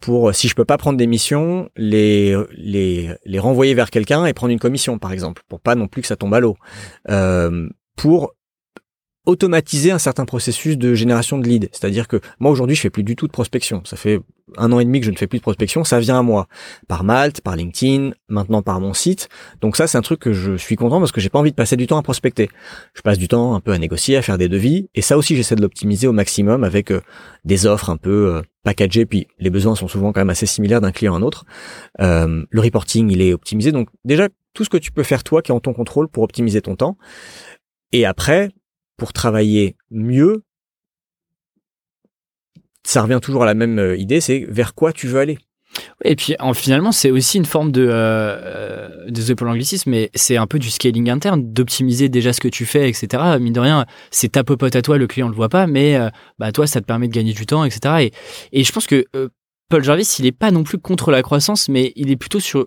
[0.00, 4.32] pour si je peux pas prendre des missions, les les les renvoyer vers quelqu'un et
[4.32, 6.56] prendre une commission par exemple, pour pas non plus que ça tombe à l'eau,
[7.10, 8.34] euh, pour
[9.26, 11.68] automatiser un certain processus de génération de leads.
[11.72, 13.82] C'est-à-dire que moi aujourd'hui je fais plus du tout de prospection.
[13.84, 14.20] Ça fait
[14.56, 16.48] un an et demi que je ne fais plus de prospection, ça vient à moi.
[16.88, 19.28] Par Malte, par LinkedIn, maintenant par mon site.
[19.60, 21.56] Donc ça c'est un truc que je suis content parce que j'ai pas envie de
[21.56, 22.48] passer du temps à prospecter.
[22.94, 24.88] Je passe du temps un peu à négocier, à faire des devis.
[24.94, 27.02] Et ça aussi j'essaie de l'optimiser au maximum avec euh,
[27.44, 29.04] des offres un peu euh, packagées.
[29.04, 31.44] Puis les besoins sont souvent quand même assez similaires d'un client à un autre.
[32.00, 33.70] Euh, le reporting il est optimisé.
[33.70, 36.22] Donc déjà tout ce que tu peux faire toi qui est en ton contrôle pour
[36.22, 36.96] optimiser ton temps.
[37.92, 38.50] Et après,
[39.00, 40.44] pour travailler mieux,
[42.84, 45.38] ça revient toujours à la même euh, idée, c'est vers quoi tu veux aller.
[46.04, 49.46] Et puis en, finalement, c'est aussi une forme de, euh, désolé pour
[49.86, 53.38] mais c'est un peu du scaling interne, d'optimiser déjà ce que tu fais, etc.
[53.40, 56.52] Mine de rien, c'est ta à toi, le client le voit pas, mais euh, bah
[56.52, 58.10] toi, ça te permet de gagner du temps, etc.
[58.52, 59.30] Et, je pense que euh,
[59.70, 62.66] Paul Jarvis, il est pas non plus contre la croissance, mais il est plutôt sur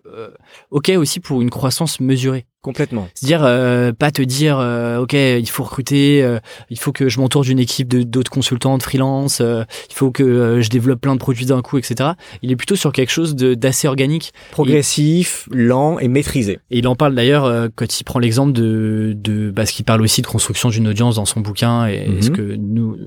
[0.72, 2.47] OK aussi pour une croissance mesurée.
[2.64, 3.10] Complètement.
[3.14, 7.19] C'est-à-dire euh, pas te dire euh, ok il faut recruter, euh, il faut que je
[7.19, 11.19] m'entoure d'une équipe de d'autres consultants, de freelance, il faut que je développe plein de
[11.19, 12.11] produits d'un coup, etc.
[12.41, 16.60] Il est plutôt sur quelque chose d'assez organique, progressif, lent et maîtrisé.
[16.72, 20.22] Et il en parle d'ailleurs quand il prend l'exemple de de parce qu'il parle aussi
[20.22, 22.35] de construction d'une audience dans son bouquin et, et ce mhm.
[22.38, 22.98] que nous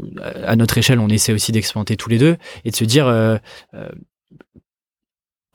[0.44, 3.06] à notre échelle on essaie aussi d'expérimenter tous les deux et de se dire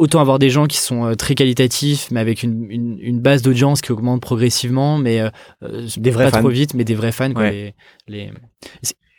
[0.02, 3.82] autant avoir des gens qui sont euh, très qualitatifs, mais avec une, une, base d'audience
[3.82, 5.30] qui augmente progressivement, mais euh,
[5.62, 7.30] euh, des vrais pas trop vite, mais des vrais fans.
[7.38, 7.76] les,
[8.08, 8.32] les...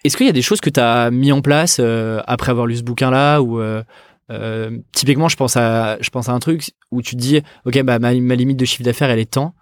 [0.03, 1.81] Est-ce qu'il y a des choses que tu as mis en place
[2.27, 3.61] après avoir lu ce bouquin-là ou
[4.91, 8.01] typiquement, je pense à je pense à un truc où tu te dis, ok, bah
[8.01, 9.55] ma, ma limite de chiffre d'affaires elle est temps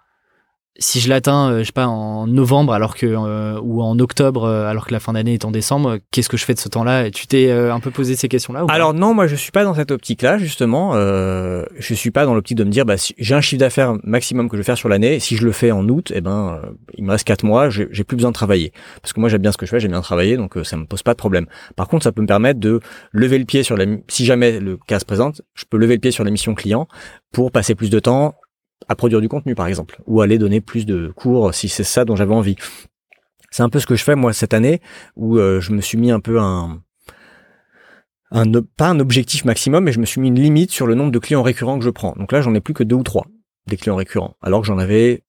[0.79, 4.45] si je l'atteins, euh, je sais pas, en novembre alors que euh, ou en octobre
[4.45, 6.69] euh, alors que la fin d'année est en décembre, qu'est-ce que je fais de ce
[6.69, 7.11] temps-là?
[7.11, 9.91] Tu t'es un peu posé ces questions-là Alors non, moi je suis pas dans cette
[9.91, 10.91] optique-là justement.
[10.95, 13.95] Euh, je suis pas dans l'optique de me dire, bah si j'ai un chiffre d'affaires
[14.03, 16.61] maximum que je vais faire sur l'année, si je le fais en août, eh ben
[16.97, 18.71] il me reste quatre mois, j'ai plus besoin de travailler
[19.01, 20.85] parce que moi j'aime bien ce que je fais, j'aime bien travailler, donc ça me
[20.85, 21.47] pose pas de problème.
[21.75, 22.79] Par contre, ça peut me permettre de
[23.11, 26.01] lever le pied sur la, si jamais le cas se présente, je peux lever le
[26.01, 26.87] pied sur la mission client
[27.31, 28.35] pour passer plus de temps
[28.91, 32.03] à produire du contenu par exemple, ou aller donner plus de cours si c'est ça
[32.03, 32.57] dont j'avais envie.
[33.49, 34.81] C'est un peu ce que je fais moi cette année,
[35.15, 36.81] où euh, je me suis mis un peu un,
[38.31, 38.45] un
[38.77, 41.19] pas un objectif maximum, mais je me suis mis une limite sur le nombre de
[41.19, 42.13] clients récurrents que je prends.
[42.17, 43.25] Donc là, j'en ai plus que deux ou trois
[43.67, 45.23] des clients récurrents, alors que j'en avais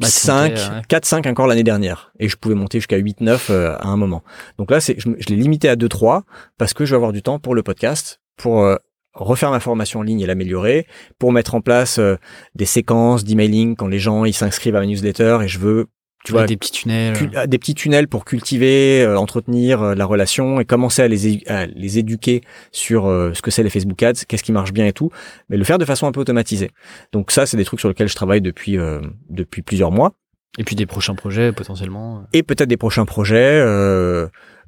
[0.00, 2.12] 5, 4, 5 encore l'année dernière.
[2.18, 4.22] Et je pouvais monter jusqu'à 8, 9 euh, à un moment.
[4.58, 6.24] Donc là, c'est, je, je l'ai limité à 2, 3
[6.58, 8.76] parce que je vais avoir du temps pour le podcast, pour euh,
[9.12, 10.86] refaire ma formation en ligne et l'améliorer,
[11.18, 12.16] pour mettre en place euh,
[12.54, 15.86] des séquences d'emailing quand les gens ils s'inscrivent à ma newsletter et je veux
[16.22, 17.14] tu vois, des petits tunnels.
[17.16, 21.08] cul- ah, des petits tunnels pour cultiver, euh, entretenir euh, la relation et commencer à
[21.08, 22.42] les, à les éduquer
[22.72, 25.10] sur euh, ce que c'est les Facebook Ads, qu'est-ce qui marche bien et tout,
[25.48, 26.70] mais le faire de façon un peu automatisée.
[27.12, 29.00] Donc ça, c'est des trucs sur lesquels je travaille depuis euh,
[29.30, 30.12] depuis plusieurs mois
[30.58, 32.24] Et puis des prochains projets potentiellement.
[32.34, 33.62] et peut-être des prochains projets.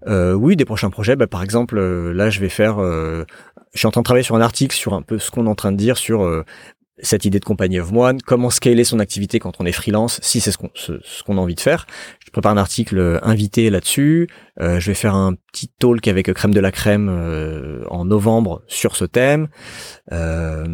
[0.06, 1.16] Euh, oui, des prochains projets.
[1.16, 2.78] Bah, par exemple, euh, là, je vais faire.
[2.78, 3.24] euh,
[3.72, 5.50] je suis en train de travailler sur un article sur un peu ce qu'on est
[5.50, 6.44] en train de dire sur euh,
[6.98, 10.40] cette idée de compagnie of one, comment scaler son activité quand on est freelance, si
[10.40, 11.86] c'est ce qu'on ce, ce a envie de faire.
[12.24, 14.28] Je prépare un article invité là-dessus.
[14.60, 18.62] Euh, je vais faire un petit talk avec Crème de la Crème euh, en novembre
[18.68, 19.48] sur ce thème.
[20.12, 20.66] Euh,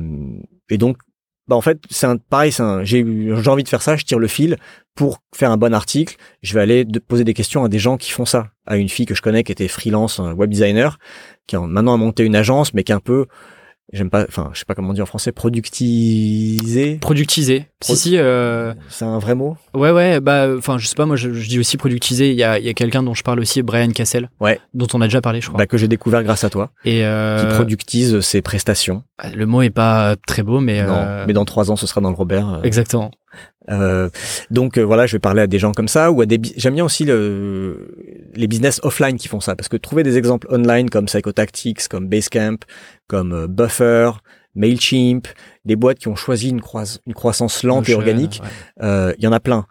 [0.70, 0.98] et donc,
[1.48, 2.52] bah en fait, c'est un, pareil,
[2.82, 4.56] j'ai j'ai envie de faire ça, je tire le fil
[4.94, 6.16] pour faire un bon article.
[6.42, 8.48] Je vais aller poser des questions à des gens qui font ça.
[8.66, 10.98] À une fille que je connais qui était freelance, web designer,
[11.46, 13.26] qui a maintenant a monté une agence, mais qui est un peu,
[13.92, 15.32] j'aime pas, enfin, je sais pas comment dire en français.
[15.32, 16.98] Productiser.
[17.80, 18.16] Pro- Si, si.
[18.18, 19.56] euh, C'est un vrai mot?
[19.74, 22.30] Ouais, ouais, bah, enfin, je sais pas, moi, je, je dis aussi productiser.
[22.30, 24.30] Il y a, il y a quelqu'un dont je parle aussi, Brian Cassel.
[24.40, 24.58] Ouais.
[24.74, 25.58] Dont on a déjà parlé, je crois.
[25.58, 29.02] Bah, que j'ai découvert grâce à toi, Et qui euh, productise ses prestations.
[29.34, 30.82] le mot est pas très beau, mais.
[30.82, 32.48] Non, euh, mais dans trois ans, ce sera dans le Robert.
[32.54, 33.10] euh, Exactement.
[33.68, 34.08] Euh,
[34.50, 36.40] donc euh, voilà, je vais parler à des gens comme ça ou à des.
[36.56, 37.94] J'aime bien aussi le,
[38.34, 42.08] les business offline qui font ça parce que trouver des exemples online comme Psychotactics, comme
[42.08, 42.58] Basecamp,
[43.06, 44.10] comme euh, Buffer,
[44.54, 45.28] Mailchimp,
[45.64, 48.84] des boîtes qui ont choisi une, croise, une croissance lente et organique, ouais.
[48.84, 49.66] euh, il y en a plein.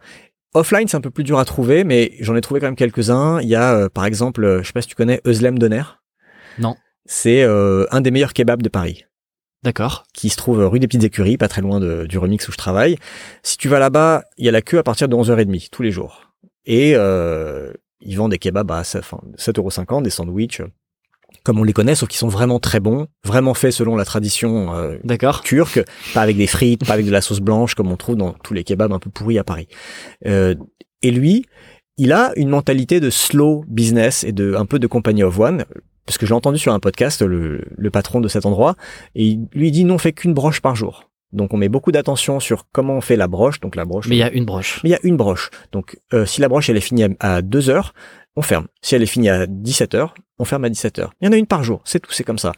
[0.53, 3.39] Offline, c'est un peu plus dur à trouver, mais j'en ai trouvé quand même quelques-uns.
[3.41, 5.83] Il y a euh, par exemple, je sais pas si tu connais Özlem Donner.
[6.57, 6.75] Non.
[7.05, 9.05] C'est euh, un des meilleurs kebabs de Paris
[9.63, 10.03] D'accord.
[10.13, 12.57] qui se trouve rue des Petites Écuries, pas très loin de- du remix où je
[12.57, 12.97] travaille.
[13.43, 15.91] Si tu vas là-bas, il y a la queue à partir de 11h30 tous les
[15.91, 16.31] jours.
[16.65, 20.67] Et euh, ils vendent des kebabs à 7 enfin, 7,50€, des sandwichs, euh,
[21.43, 24.73] comme on les connaît, sauf qu'ils sont vraiment très bons, vraiment faits selon la tradition
[24.75, 25.41] euh, D'accord.
[25.41, 28.33] turque, pas avec des frites, pas avec de la sauce blanche comme on trouve dans
[28.33, 29.67] tous les kebabs un peu pourris à Paris.
[30.25, 30.55] Euh,
[31.01, 31.45] et lui,
[31.97, 35.65] il a une mentalité de slow business et de un peu de compagnie of one,
[36.07, 38.75] parce que j'ai entendu sur un podcast le, le patron de cet endroit,
[39.13, 41.09] et il- lui dit non, on fait qu'une broche par jour.
[41.33, 44.07] Donc on met beaucoup d'attention sur comment on fait la broche, donc la broche.
[44.07, 44.79] Mais il y a une broche.
[44.83, 45.49] Mais il y a une broche.
[45.73, 47.93] Donc euh, si la broche elle est finie à, à 2 heures,
[48.37, 48.67] on ferme.
[48.81, 51.11] Si elle est finie à 17 heures, on ferme à 17 heures.
[51.21, 52.53] Il y en a une par jour, c'est tout, c'est comme ça.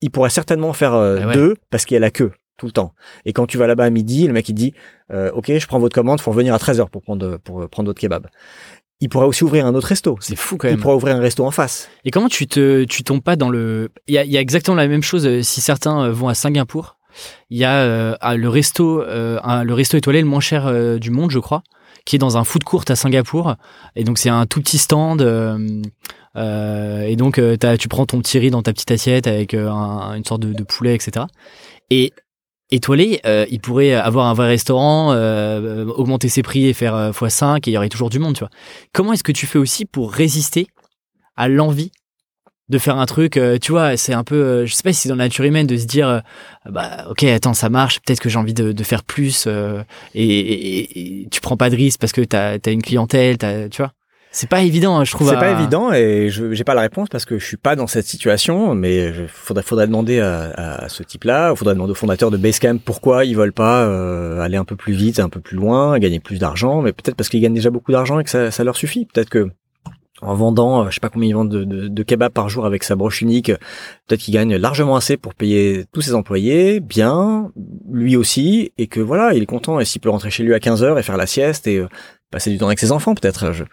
[0.00, 1.34] Il pourrait certainement faire euh, Ah ouais.
[1.34, 2.94] deux parce qu'il y a la queue tout le temps.
[3.26, 4.72] Et quand tu vas là-bas à midi, le mec il dit
[5.12, 7.68] euh, OK, je prends votre commande, faut revenir à 13 heures pour prendre pour euh,
[7.68, 8.28] prendre votre kebab.
[9.00, 10.16] Il pourrait aussi ouvrir un autre resto.
[10.20, 10.80] C'est fou quand Il même.
[10.80, 11.88] pourrait ouvrir un resto en face.
[12.04, 14.40] Et comment tu te, tu tombes pas dans le, il y a, il y a
[14.40, 16.96] exactement la même chose euh, si certains euh, vont à Singapour.
[17.50, 20.98] Il y a euh, le resto, euh, un- le resto étoilé le moins cher euh,
[20.98, 21.62] du monde, je crois,
[22.06, 23.54] qui est dans un food court à Singapour.
[23.96, 25.20] Et donc c'est un tout petit stand.
[25.22, 25.58] euh,
[26.36, 27.40] euh, et donc
[27.78, 30.62] tu prends ton petit riz dans ta petite assiette avec un- une sorte de, de
[30.64, 31.26] poulet, etc.
[31.90, 32.12] Et
[32.70, 36.94] étoilé, euh, il pourrait avoir un vrai restaurant, euh, euh, augmenter ses prix et faire
[36.94, 38.50] euh, x5 et il y aurait toujours du monde, tu vois.
[38.92, 40.66] Comment est-ce que tu fais aussi pour résister
[41.36, 41.92] à l'envie
[42.68, 45.14] de faire un truc, tu vois, c'est un peu, je sais pas si c'est dans
[45.14, 46.22] la nature humaine de se dire,
[46.68, 51.22] bah ok, attends, ça marche, peut-être que j'ai envie de, de faire plus, et, et-
[51.22, 53.92] et tu prends pas de risque parce que t'as as une clientèle, t'as- tu vois.
[54.36, 55.30] C'est pas évident, hein, je trouve.
[55.30, 57.74] C'est à- pas évident et je j'ai pas la réponse parce que je suis pas
[57.74, 60.50] dans cette situation, mais il faudrait faudrait demander à,
[60.84, 64.58] à ce type-là, faudrait demander au fondateur de Basecamp pourquoi ils veulent pas euh, aller
[64.58, 67.40] un peu plus vite, un peu plus loin, gagner plus d'argent, mais peut-être parce qu'ils
[67.40, 69.06] gagnent déjà beaucoup d'argent et que ça, ça leur suffit.
[69.06, 69.48] Peut-être que
[70.22, 72.66] en vendant, euh, je sais pas combien ils vendent de, de, de kebabs par jour
[72.66, 73.52] avec sa broche unique,
[74.06, 77.50] peut-être qu'ils gagnent largement assez pour payer tous ses employés, bien,
[77.90, 80.60] lui aussi, et que voilà, il est content et s'il peut rentrer chez lui à
[80.60, 81.88] 15 heures et faire la sieste et euh,
[82.30, 83.52] passer du temps avec ses enfants, peut-être.
[83.52, 83.64] Je,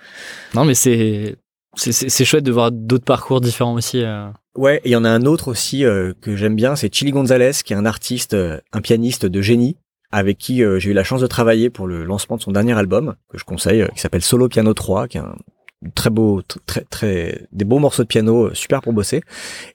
[0.55, 1.35] Non, mais c'est
[1.75, 4.03] c'est- chouette de voir d'autres parcours différents aussi.
[4.03, 4.27] euh.
[4.55, 7.51] Ouais, il y en a un autre aussi euh, que j'aime bien, c'est Chili Gonzalez,
[7.65, 9.77] qui est un artiste, euh, un pianiste de génie,
[10.11, 12.73] avec qui euh, j'ai eu la chance de travailler pour le lancement de son dernier
[12.77, 15.35] album, que je conseille, euh, qui s'appelle Solo Piano 3, qui est un
[15.95, 19.21] très beau, tr- très, très, des beaux morceaux de piano, super pour bosser.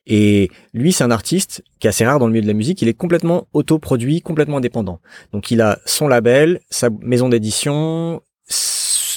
[0.06, 2.80] Et lui, c'est un artiste qui est assez rare dans le milieu de la musique,
[2.80, 5.00] il est complètement autoproduit, complètement indépendant.
[5.32, 8.22] Donc il a son label, sa maison d'édition,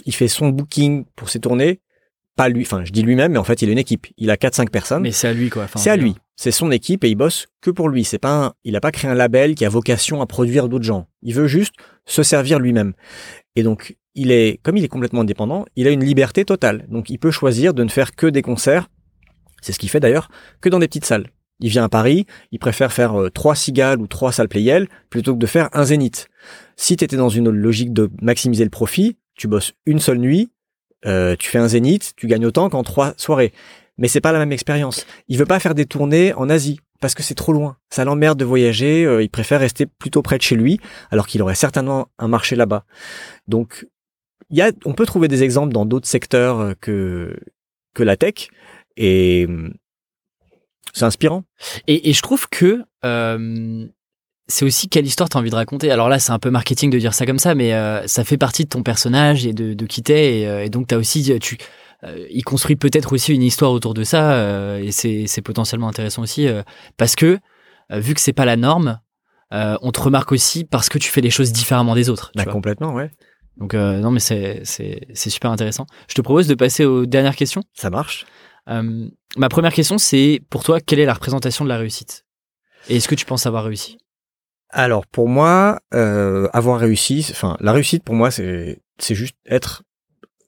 [0.05, 1.79] il fait son booking pour ses tournées,
[2.35, 4.07] pas lui, enfin je dis lui-même, mais en fait il a une équipe.
[4.17, 5.03] Il a 4-5 personnes.
[5.03, 5.63] Mais c'est à lui, quoi.
[5.63, 6.15] Enfin, C'est à lui.
[6.35, 8.03] C'est son équipe et il bosse que pour lui.
[8.03, 10.85] C'est pas un- il a pas créé un label qui a vocation à produire d'autres
[10.85, 11.07] gens.
[11.21, 11.73] Il veut juste
[12.05, 12.93] se servir lui-même.
[13.55, 16.85] Et donc, il est, comme il est complètement indépendant, il a une liberté totale.
[16.89, 18.87] Donc, il peut choisir de ne faire que des concerts.
[19.61, 20.29] C'est ce qu'il fait d'ailleurs,
[20.61, 21.27] que dans des petites salles.
[21.59, 25.33] Il vient à Paris, il préfère faire euh, trois cigales ou trois salles Playel plutôt
[25.35, 26.27] que de faire un zénith.
[26.75, 30.51] Si tu étais dans une logique de maximiser le profit, tu bosses une seule nuit,
[31.05, 33.53] euh, tu fais un zénith, tu gagnes autant qu'en trois soirées.
[33.97, 35.05] Mais c'est pas la même expérience.
[35.27, 37.77] Il veut pas faire des tournées en Asie parce que c'est trop loin.
[37.89, 39.05] Ça l'emmerde de voyager.
[39.05, 40.79] euh, il préfère rester plutôt près de chez lui,
[41.09, 42.85] alors qu'il aurait certainement un marché là-bas.
[43.47, 43.87] Donc,
[44.49, 47.35] il y a, on peut trouver des exemples dans d'autres secteurs que
[47.93, 48.49] que la tech
[48.97, 49.47] et
[50.93, 51.43] c'est inspirant.
[51.87, 53.87] Et, et, je trouve que euh,
[54.51, 55.91] c'est aussi quelle histoire tu as envie de raconter.
[55.91, 58.37] Alors là, c'est un peu marketing de dire ça comme ça, mais euh, ça fait
[58.37, 60.41] partie de ton personnage et de, de qui t'es.
[60.41, 61.57] Et, euh, et, donc, tu as aussi, tu,
[62.03, 66.21] euh, il construit peut-être aussi une histoire autour de ça, euh, et c'est potentiellement intéressant
[66.21, 66.47] aussi,
[66.97, 67.39] parce que
[67.89, 68.99] vu que c'est pas la norme,
[69.51, 72.31] on te remarque aussi parce que tu fais les choses différemment des autres.
[72.35, 73.09] Bah, complètement, ouais.
[73.57, 74.63] Donc non, mais c'est
[75.15, 75.85] super intéressant.
[76.07, 77.63] Je te propose de passer aux dernières questions.
[77.73, 78.25] Ça marche.
[78.67, 82.25] ma première question, c'est pour toi, quelle est la représentation de la réussite?
[82.89, 83.97] Et est-ce que tu penses avoir réussi?
[84.71, 89.83] Alors pour moi, euh, avoir réussi, enfin la réussite pour moi c'est c'est juste être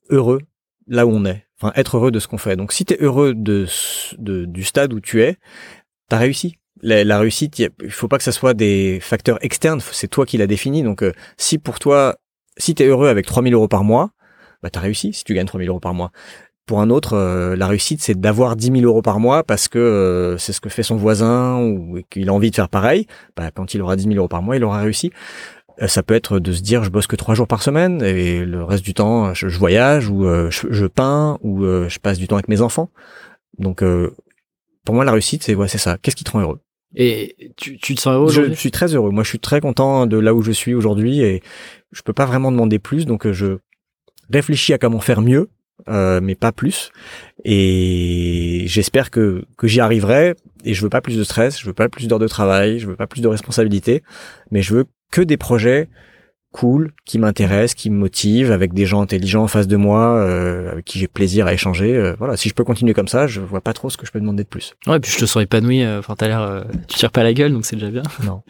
[0.09, 0.39] heureux
[0.87, 2.55] là où on est, enfin être heureux de ce qu'on fait.
[2.55, 3.67] Donc si tu heureux de,
[4.17, 5.37] du stade où tu es,
[6.09, 6.57] t'as réussi.
[6.81, 10.37] La, la réussite, il faut pas que ça soit des facteurs externes, c'est toi qui
[10.37, 10.83] l'as défini.
[10.83, 12.17] Donc euh, si pour toi,
[12.57, 14.11] si tu es heureux avec 3000 euros par mois,
[14.61, 16.11] bah t'as réussi si tu gagnes 3000 euros par mois.
[16.65, 19.79] Pour un autre, euh, la réussite, c'est d'avoir 10 000 euros par mois parce que
[19.79, 23.05] euh, c'est ce que fait son voisin ou qu'il a envie de faire pareil.
[23.35, 25.11] Bah, quand il aura 10 000 euros par mois, il aura réussi.
[25.81, 28.45] Euh, ça peut être de se dire, je bosse que trois jours par semaine et
[28.45, 32.47] le reste du temps, je, voyage ou je, peins ou je passe du temps avec
[32.47, 32.89] mes enfants.
[33.57, 33.83] Donc,
[34.85, 35.97] pour moi, la réussite, c'est ouais, c'est ça.
[35.97, 36.61] Qu'est-ce qui te rend heureux?
[36.95, 39.11] Et tu, tu te sens heureux Je suis très heureux.
[39.11, 41.41] Moi, je suis très content de là où je suis aujourd'hui et
[41.91, 43.05] je peux pas vraiment demander plus.
[43.05, 43.57] Donc, je
[44.31, 45.49] réfléchis à comment faire mieux
[45.89, 46.91] euh, mais pas plus.
[47.43, 50.35] Et j'espère que, que j'y arriverai.
[50.65, 52.87] Et je veux pas plus de stress, je veux pas plus d'heures de travail, je
[52.87, 54.01] veux pas plus de responsabilités,
[54.49, 55.89] mais je veux que des projets
[56.53, 60.71] cool, qui m'intéresse, qui me motive, avec des gens intelligents en face de moi, euh,
[60.71, 61.95] avec qui j'ai plaisir à échanger.
[61.95, 64.11] Euh, voilà, si je peux continuer comme ça, je vois pas trop ce que je
[64.11, 64.75] peux demander de plus.
[64.85, 65.83] Ouais, puis je te sens épanoui.
[65.83, 68.03] Euh, enfin, t'as l'air, euh, tu tires pas la gueule, donc c'est déjà bien.
[68.23, 68.43] Non.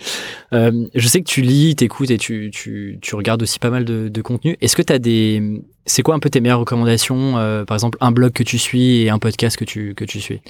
[0.93, 4.09] je sais que tu lis, t'écoutes et tu, tu, tu regardes aussi pas mal de,
[4.09, 4.57] de contenu.
[4.59, 7.33] Est-ce que t'as des, c'est quoi un peu tes meilleures recommandations
[7.65, 10.41] Par exemple, un blog que tu suis et un podcast que tu que tu suis?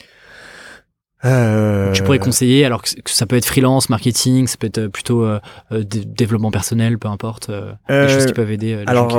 [1.26, 1.92] Euh...
[1.94, 5.24] Tu pourrais conseiller, alors que ça peut être freelance, marketing, ça peut être euh, plutôt
[5.24, 5.40] euh,
[5.72, 8.76] euh développement personnel, peu importe, euh, des choses qui peuvent aider.
[8.76, 9.16] Les alors,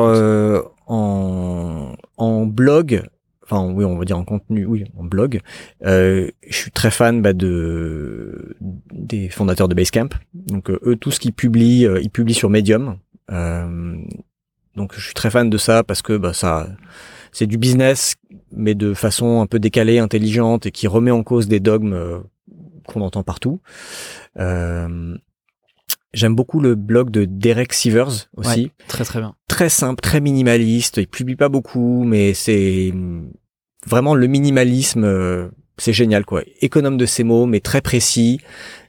[0.87, 3.03] en, en blog,
[3.43, 5.41] enfin oui, on va dire en contenu, oui, en blog,
[5.83, 10.11] je suis très fan bah, de des fondateurs de Basecamp.
[10.35, 12.99] Donc eux, tout ce qu'ils publient, ils publient sur Medium.
[13.31, 16.67] donc je suis très fan de ça parce que bah, ça
[17.35, 18.15] c'est du business,
[18.53, 22.21] mais de façon un peu décalée, intelligente et qui remet en cause des dogmes euh,
[22.87, 23.61] qu'on entend partout.
[24.39, 25.17] Euh,
[26.15, 28.71] J'aime beaucoup le blog de Derek Sivers aussi.
[28.87, 29.35] très très bien.
[29.49, 30.99] Très simple, très minimaliste.
[30.99, 32.95] Il publie pas beaucoup, mais c'est
[33.85, 35.03] vraiment le minimalisme.
[35.03, 36.43] Euh, c'est génial quoi.
[36.61, 38.41] Économe de ses mots, mais très précis.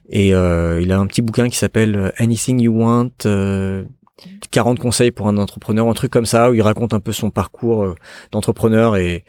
[0.08, 3.10] Et euh, il a un petit bouquin qui s'appelle Anything You Want.
[3.26, 3.84] Euh,
[4.50, 7.30] 40 conseils pour un entrepreneur, un truc comme ça, où il raconte un peu son
[7.30, 7.94] parcours euh,
[8.32, 9.24] d'entrepreneur et,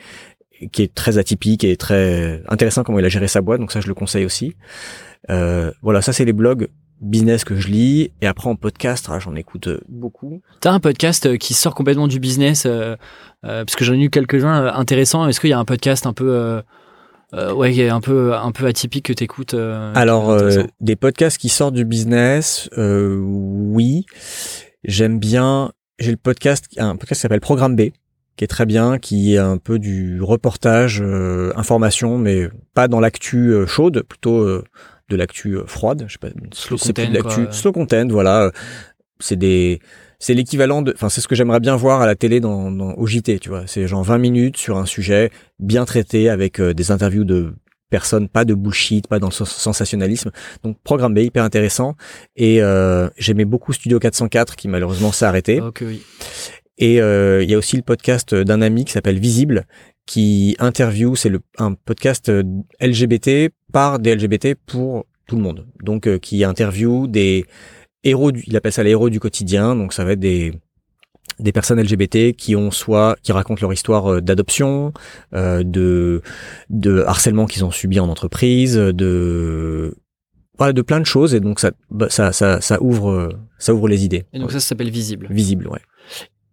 [0.71, 3.59] qui est très atypique et très intéressant comment il a géré sa boîte.
[3.59, 4.55] Donc ça, je le conseille aussi.
[5.29, 6.69] Euh, voilà, ça c'est les blogs
[6.99, 10.79] business que je lis et après en podcast ah, j'en écoute euh, beaucoup t'as un
[10.79, 12.67] podcast qui sort complètement du business
[13.43, 16.59] parce que j'en ai eu quelques-uns intéressants est-ce qu'il y a un podcast un peu
[17.53, 19.53] ouais un peu un peu atypique que t'écoutes
[19.93, 20.35] alors
[20.81, 24.07] des podcasts qui sortent du business oui
[24.83, 27.89] J'aime bien, j'ai le podcast, un podcast qui s'appelle Programme B,
[28.35, 32.99] qui est très bien, qui est un peu du reportage, euh, information, mais pas dans
[32.99, 34.63] l'actu euh, chaude, plutôt euh,
[35.09, 36.05] de l'actu froide.
[36.07, 38.51] Je sais pas, slow content, slow content, voilà.
[39.19, 39.79] C'est des,
[40.19, 42.93] c'est l'équivalent de, enfin c'est ce que j'aimerais bien voir à la télé dans, dans
[42.93, 43.63] au JT, tu vois.
[43.65, 47.55] C'est genre 20 minutes sur un sujet bien traité avec des interviews de
[47.89, 50.31] personne, pas de bullshit, pas dans le sensationnalisme.
[50.63, 51.95] Donc programme B hyper intéressant
[52.35, 55.61] et euh, j'aimais beaucoup Studio 404 qui malheureusement s'est arrêté.
[55.81, 56.01] oui.
[56.79, 59.65] Et euh, il y a aussi le podcast d'un ami qui s'appelle Visible
[60.07, 62.41] qui interview, c'est un podcast euh,
[62.81, 65.67] LGBT par des LGBT pour tout le monde.
[65.83, 67.45] Donc euh, qui interview des
[68.03, 70.53] héros du, il appelle ça les héros du quotidien, donc ça va être des
[71.39, 74.93] des personnes LGBT qui ont soit qui racontent leur histoire euh, d'adoption,
[75.33, 76.21] euh, de
[76.69, 79.95] de harcèlement qu'ils ont subi en entreprise, de
[80.57, 83.87] voilà, de plein de choses et donc ça bah, ça ça ça ouvre ça ouvre
[83.87, 84.25] les idées.
[84.33, 85.27] Et donc ça, ça s'appelle visible.
[85.29, 85.81] Visible, ouais.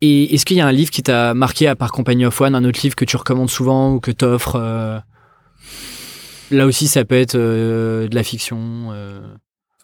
[0.00, 2.54] Et est-ce qu'il y a un livre qui t'a marqué à part Company of One,
[2.54, 4.98] un autre livre que tu recommandes souvent ou que t'offres euh...
[6.50, 8.92] Là aussi, ça peut être euh, de la fiction.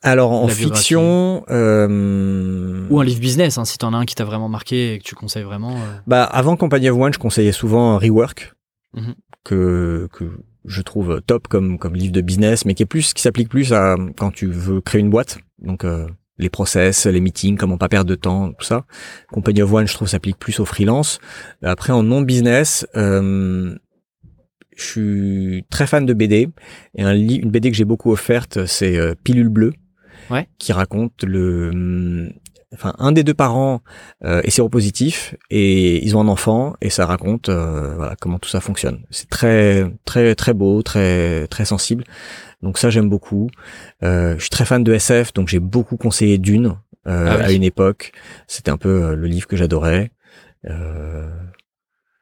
[0.03, 2.87] Alors en fiction, euh...
[2.89, 5.05] ou un livre business, hein, si t'en as un qui t'a vraiment marqué et que
[5.05, 5.77] tu conseilles vraiment.
[5.77, 5.99] Euh.
[6.07, 8.55] Bah avant Company of One, je conseillais souvent Rework,
[8.95, 9.15] mhm.
[9.45, 10.25] que que
[10.65, 13.75] je trouve top comme comme livre de business, mais qui est plus qui s'applique plus
[13.75, 15.39] à quand tu veux créer une boîte.
[15.59, 16.07] Donc euh,
[16.41, 18.87] les process, les meetings, comment pas perdre de temps, tout ça.
[19.31, 21.21] Company of One, je trouve, s'applique plus aux freelance.
[21.63, 23.77] Après, en non-business, euh,
[24.75, 26.49] je suis très fan de BD.
[26.95, 29.75] Et un une BD que j'ai beaucoup offerte, c'est euh, Pilule bleue,
[30.31, 30.49] ouais.
[30.59, 32.33] qui raconte le,
[32.75, 33.83] enfin un des deux parents
[34.25, 38.49] euh, est séropositif et ils ont un enfant et ça raconte euh, voilà comment tout
[38.49, 39.05] ça fonctionne.
[39.11, 42.05] C'est très très très beau, très très sensible.
[42.63, 43.51] Donc ça j'aime beaucoup.
[44.03, 46.77] Euh, je suis très fan de SF donc j'ai beaucoup conseillé Dune
[47.07, 48.13] euh, ah à une époque.
[48.47, 50.13] C'était un peu le livre que j'adorais.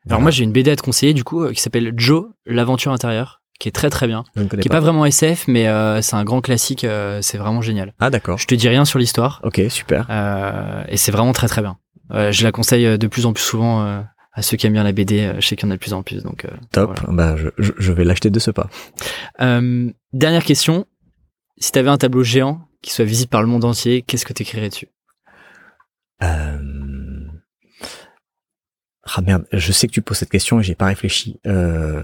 [0.08, 3.37] Alors moi j'ai une BD à te conseiller du coup qui s'appelle Joe l'aventure intérieure
[3.58, 4.80] qui est très très bien, qui est pas.
[4.80, 7.92] vraiment SF, mais euh, c'est un grand classique, euh, c'est vraiment génial.
[7.98, 8.38] Ah d'accord.
[8.38, 9.40] Je te dis rien sur l'histoire.
[9.42, 10.06] Ok, super.
[10.10, 11.76] Euh, et c'est vraiment très très bien.
[12.10, 13.82] je la conseille de plus en plus souvent
[14.32, 15.34] à ceux qui aiment bien la BD.
[15.38, 16.46] je sais qu'il y en a de plus en plus, donc.
[16.72, 17.00] Top.
[17.08, 18.68] Bah je, je vais l'acheter de ce pas.
[19.38, 20.86] dernière question.
[21.60, 24.32] Si tu avais un tableau géant qui soit visible par le monde entier, qu'est-ce que
[24.32, 24.88] tu écrirais dessus
[26.22, 26.58] euh...
[29.16, 31.40] Ah merde, je sais que tu poses cette question et j'ai pas réfléchi.
[31.46, 32.02] Euh,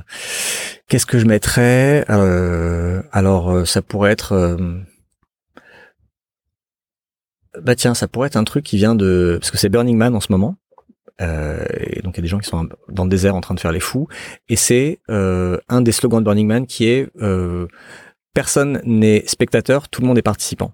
[0.88, 2.04] Qu'est-ce que je mettrais?
[2.10, 4.32] Euh, Alors, euh, ça pourrait être.
[4.32, 4.80] Euh,
[7.60, 10.14] bah tiens, ça pourrait être un truc qui vient de parce que c'est Burning Man
[10.14, 10.56] en ce moment.
[11.20, 13.54] Euh, et donc il y a des gens qui sont dans le désert en train
[13.54, 14.08] de faire les fous.
[14.48, 17.08] Et c'est un des slogans de Burning Man qui est
[18.34, 20.72] personne n'est spectateur, tout le monde est participant.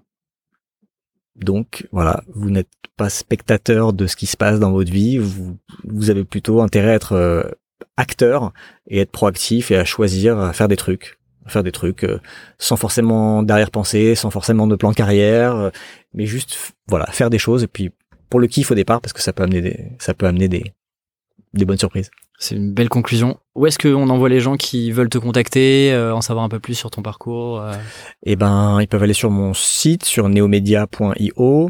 [1.35, 6.09] Donc voilà, vous n'êtes pas spectateur de ce qui se passe dans votre vie, vous,
[6.09, 7.60] avez plutôt intérêt à être
[8.01, 8.51] acteur
[8.87, 12.19] et être proactif et à choisir à faire des trucs, faire des trucs euh,
[12.57, 15.69] sans forcément derrière-pensée, sans forcément de plan carrière, euh,
[16.13, 16.57] mais juste
[16.87, 17.91] voilà, faire des choses et puis
[18.29, 20.73] pour le kiff au départ parce que ça peut amener des ça peut amener des
[21.53, 22.09] des bonnes surprises.
[22.39, 23.37] C'est une belle conclusion.
[23.53, 26.59] Où est-ce qu'on envoie les gens qui veulent te contacter, euh, en savoir un peu
[26.59, 27.73] plus sur ton parcours euh?
[28.23, 31.69] Eh ben, ils peuvent aller sur mon site, sur neomedia.io.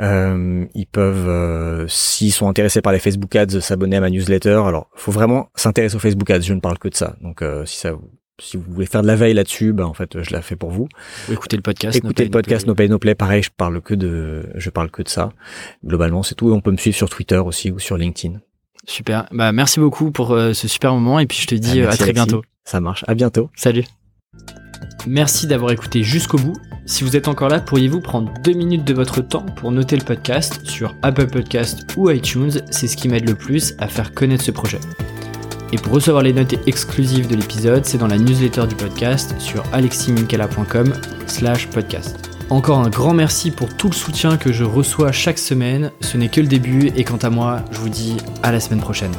[0.00, 4.62] Euh, ils peuvent, euh, s'ils sont intéressés par les Facebook Ads, s'abonner à ma newsletter.
[4.64, 6.42] Alors, faut vraiment s'intéresser aux Facebook Ads.
[6.42, 7.16] Je ne parle que de ça.
[7.22, 7.92] Donc, si ça,
[8.40, 10.70] si vous voulez faire de la veille là-dessus, ben en fait, je la fais pour
[10.70, 10.88] vous.
[11.30, 11.96] écoutez le podcast.
[11.96, 13.14] Écoutez le podcast No Pay No Play.
[13.14, 15.30] Pareil, je parle que de, je parle que de ça.
[15.84, 16.52] Globalement, c'est tout.
[16.52, 18.38] On peut me suivre sur Twitter aussi ou sur LinkedIn.
[18.86, 19.26] Super.
[19.32, 21.90] Bah, merci beaucoup pour euh, ce super moment et puis je te dis ah, euh,
[21.90, 22.42] à très bientôt.
[22.64, 23.04] Ça marche.
[23.06, 23.50] À bientôt.
[23.54, 23.84] Salut.
[25.06, 26.56] Merci d'avoir écouté jusqu'au bout.
[26.86, 30.04] Si vous êtes encore là, pourriez-vous prendre deux minutes de votre temps pour noter le
[30.04, 32.62] podcast sur Apple Podcast ou iTunes?
[32.70, 34.80] C'est ce qui m'aide le plus à faire connaître ce projet.
[35.72, 39.62] Et pour recevoir les notes exclusives de l'épisode, c'est dans la newsletter du podcast sur
[39.72, 40.92] aleximinkala.com
[41.26, 42.30] slash podcast.
[42.50, 45.92] Encore un grand merci pour tout le soutien que je reçois chaque semaine.
[46.00, 48.80] Ce n'est que le début et quant à moi, je vous dis à la semaine
[48.80, 49.12] prochaine.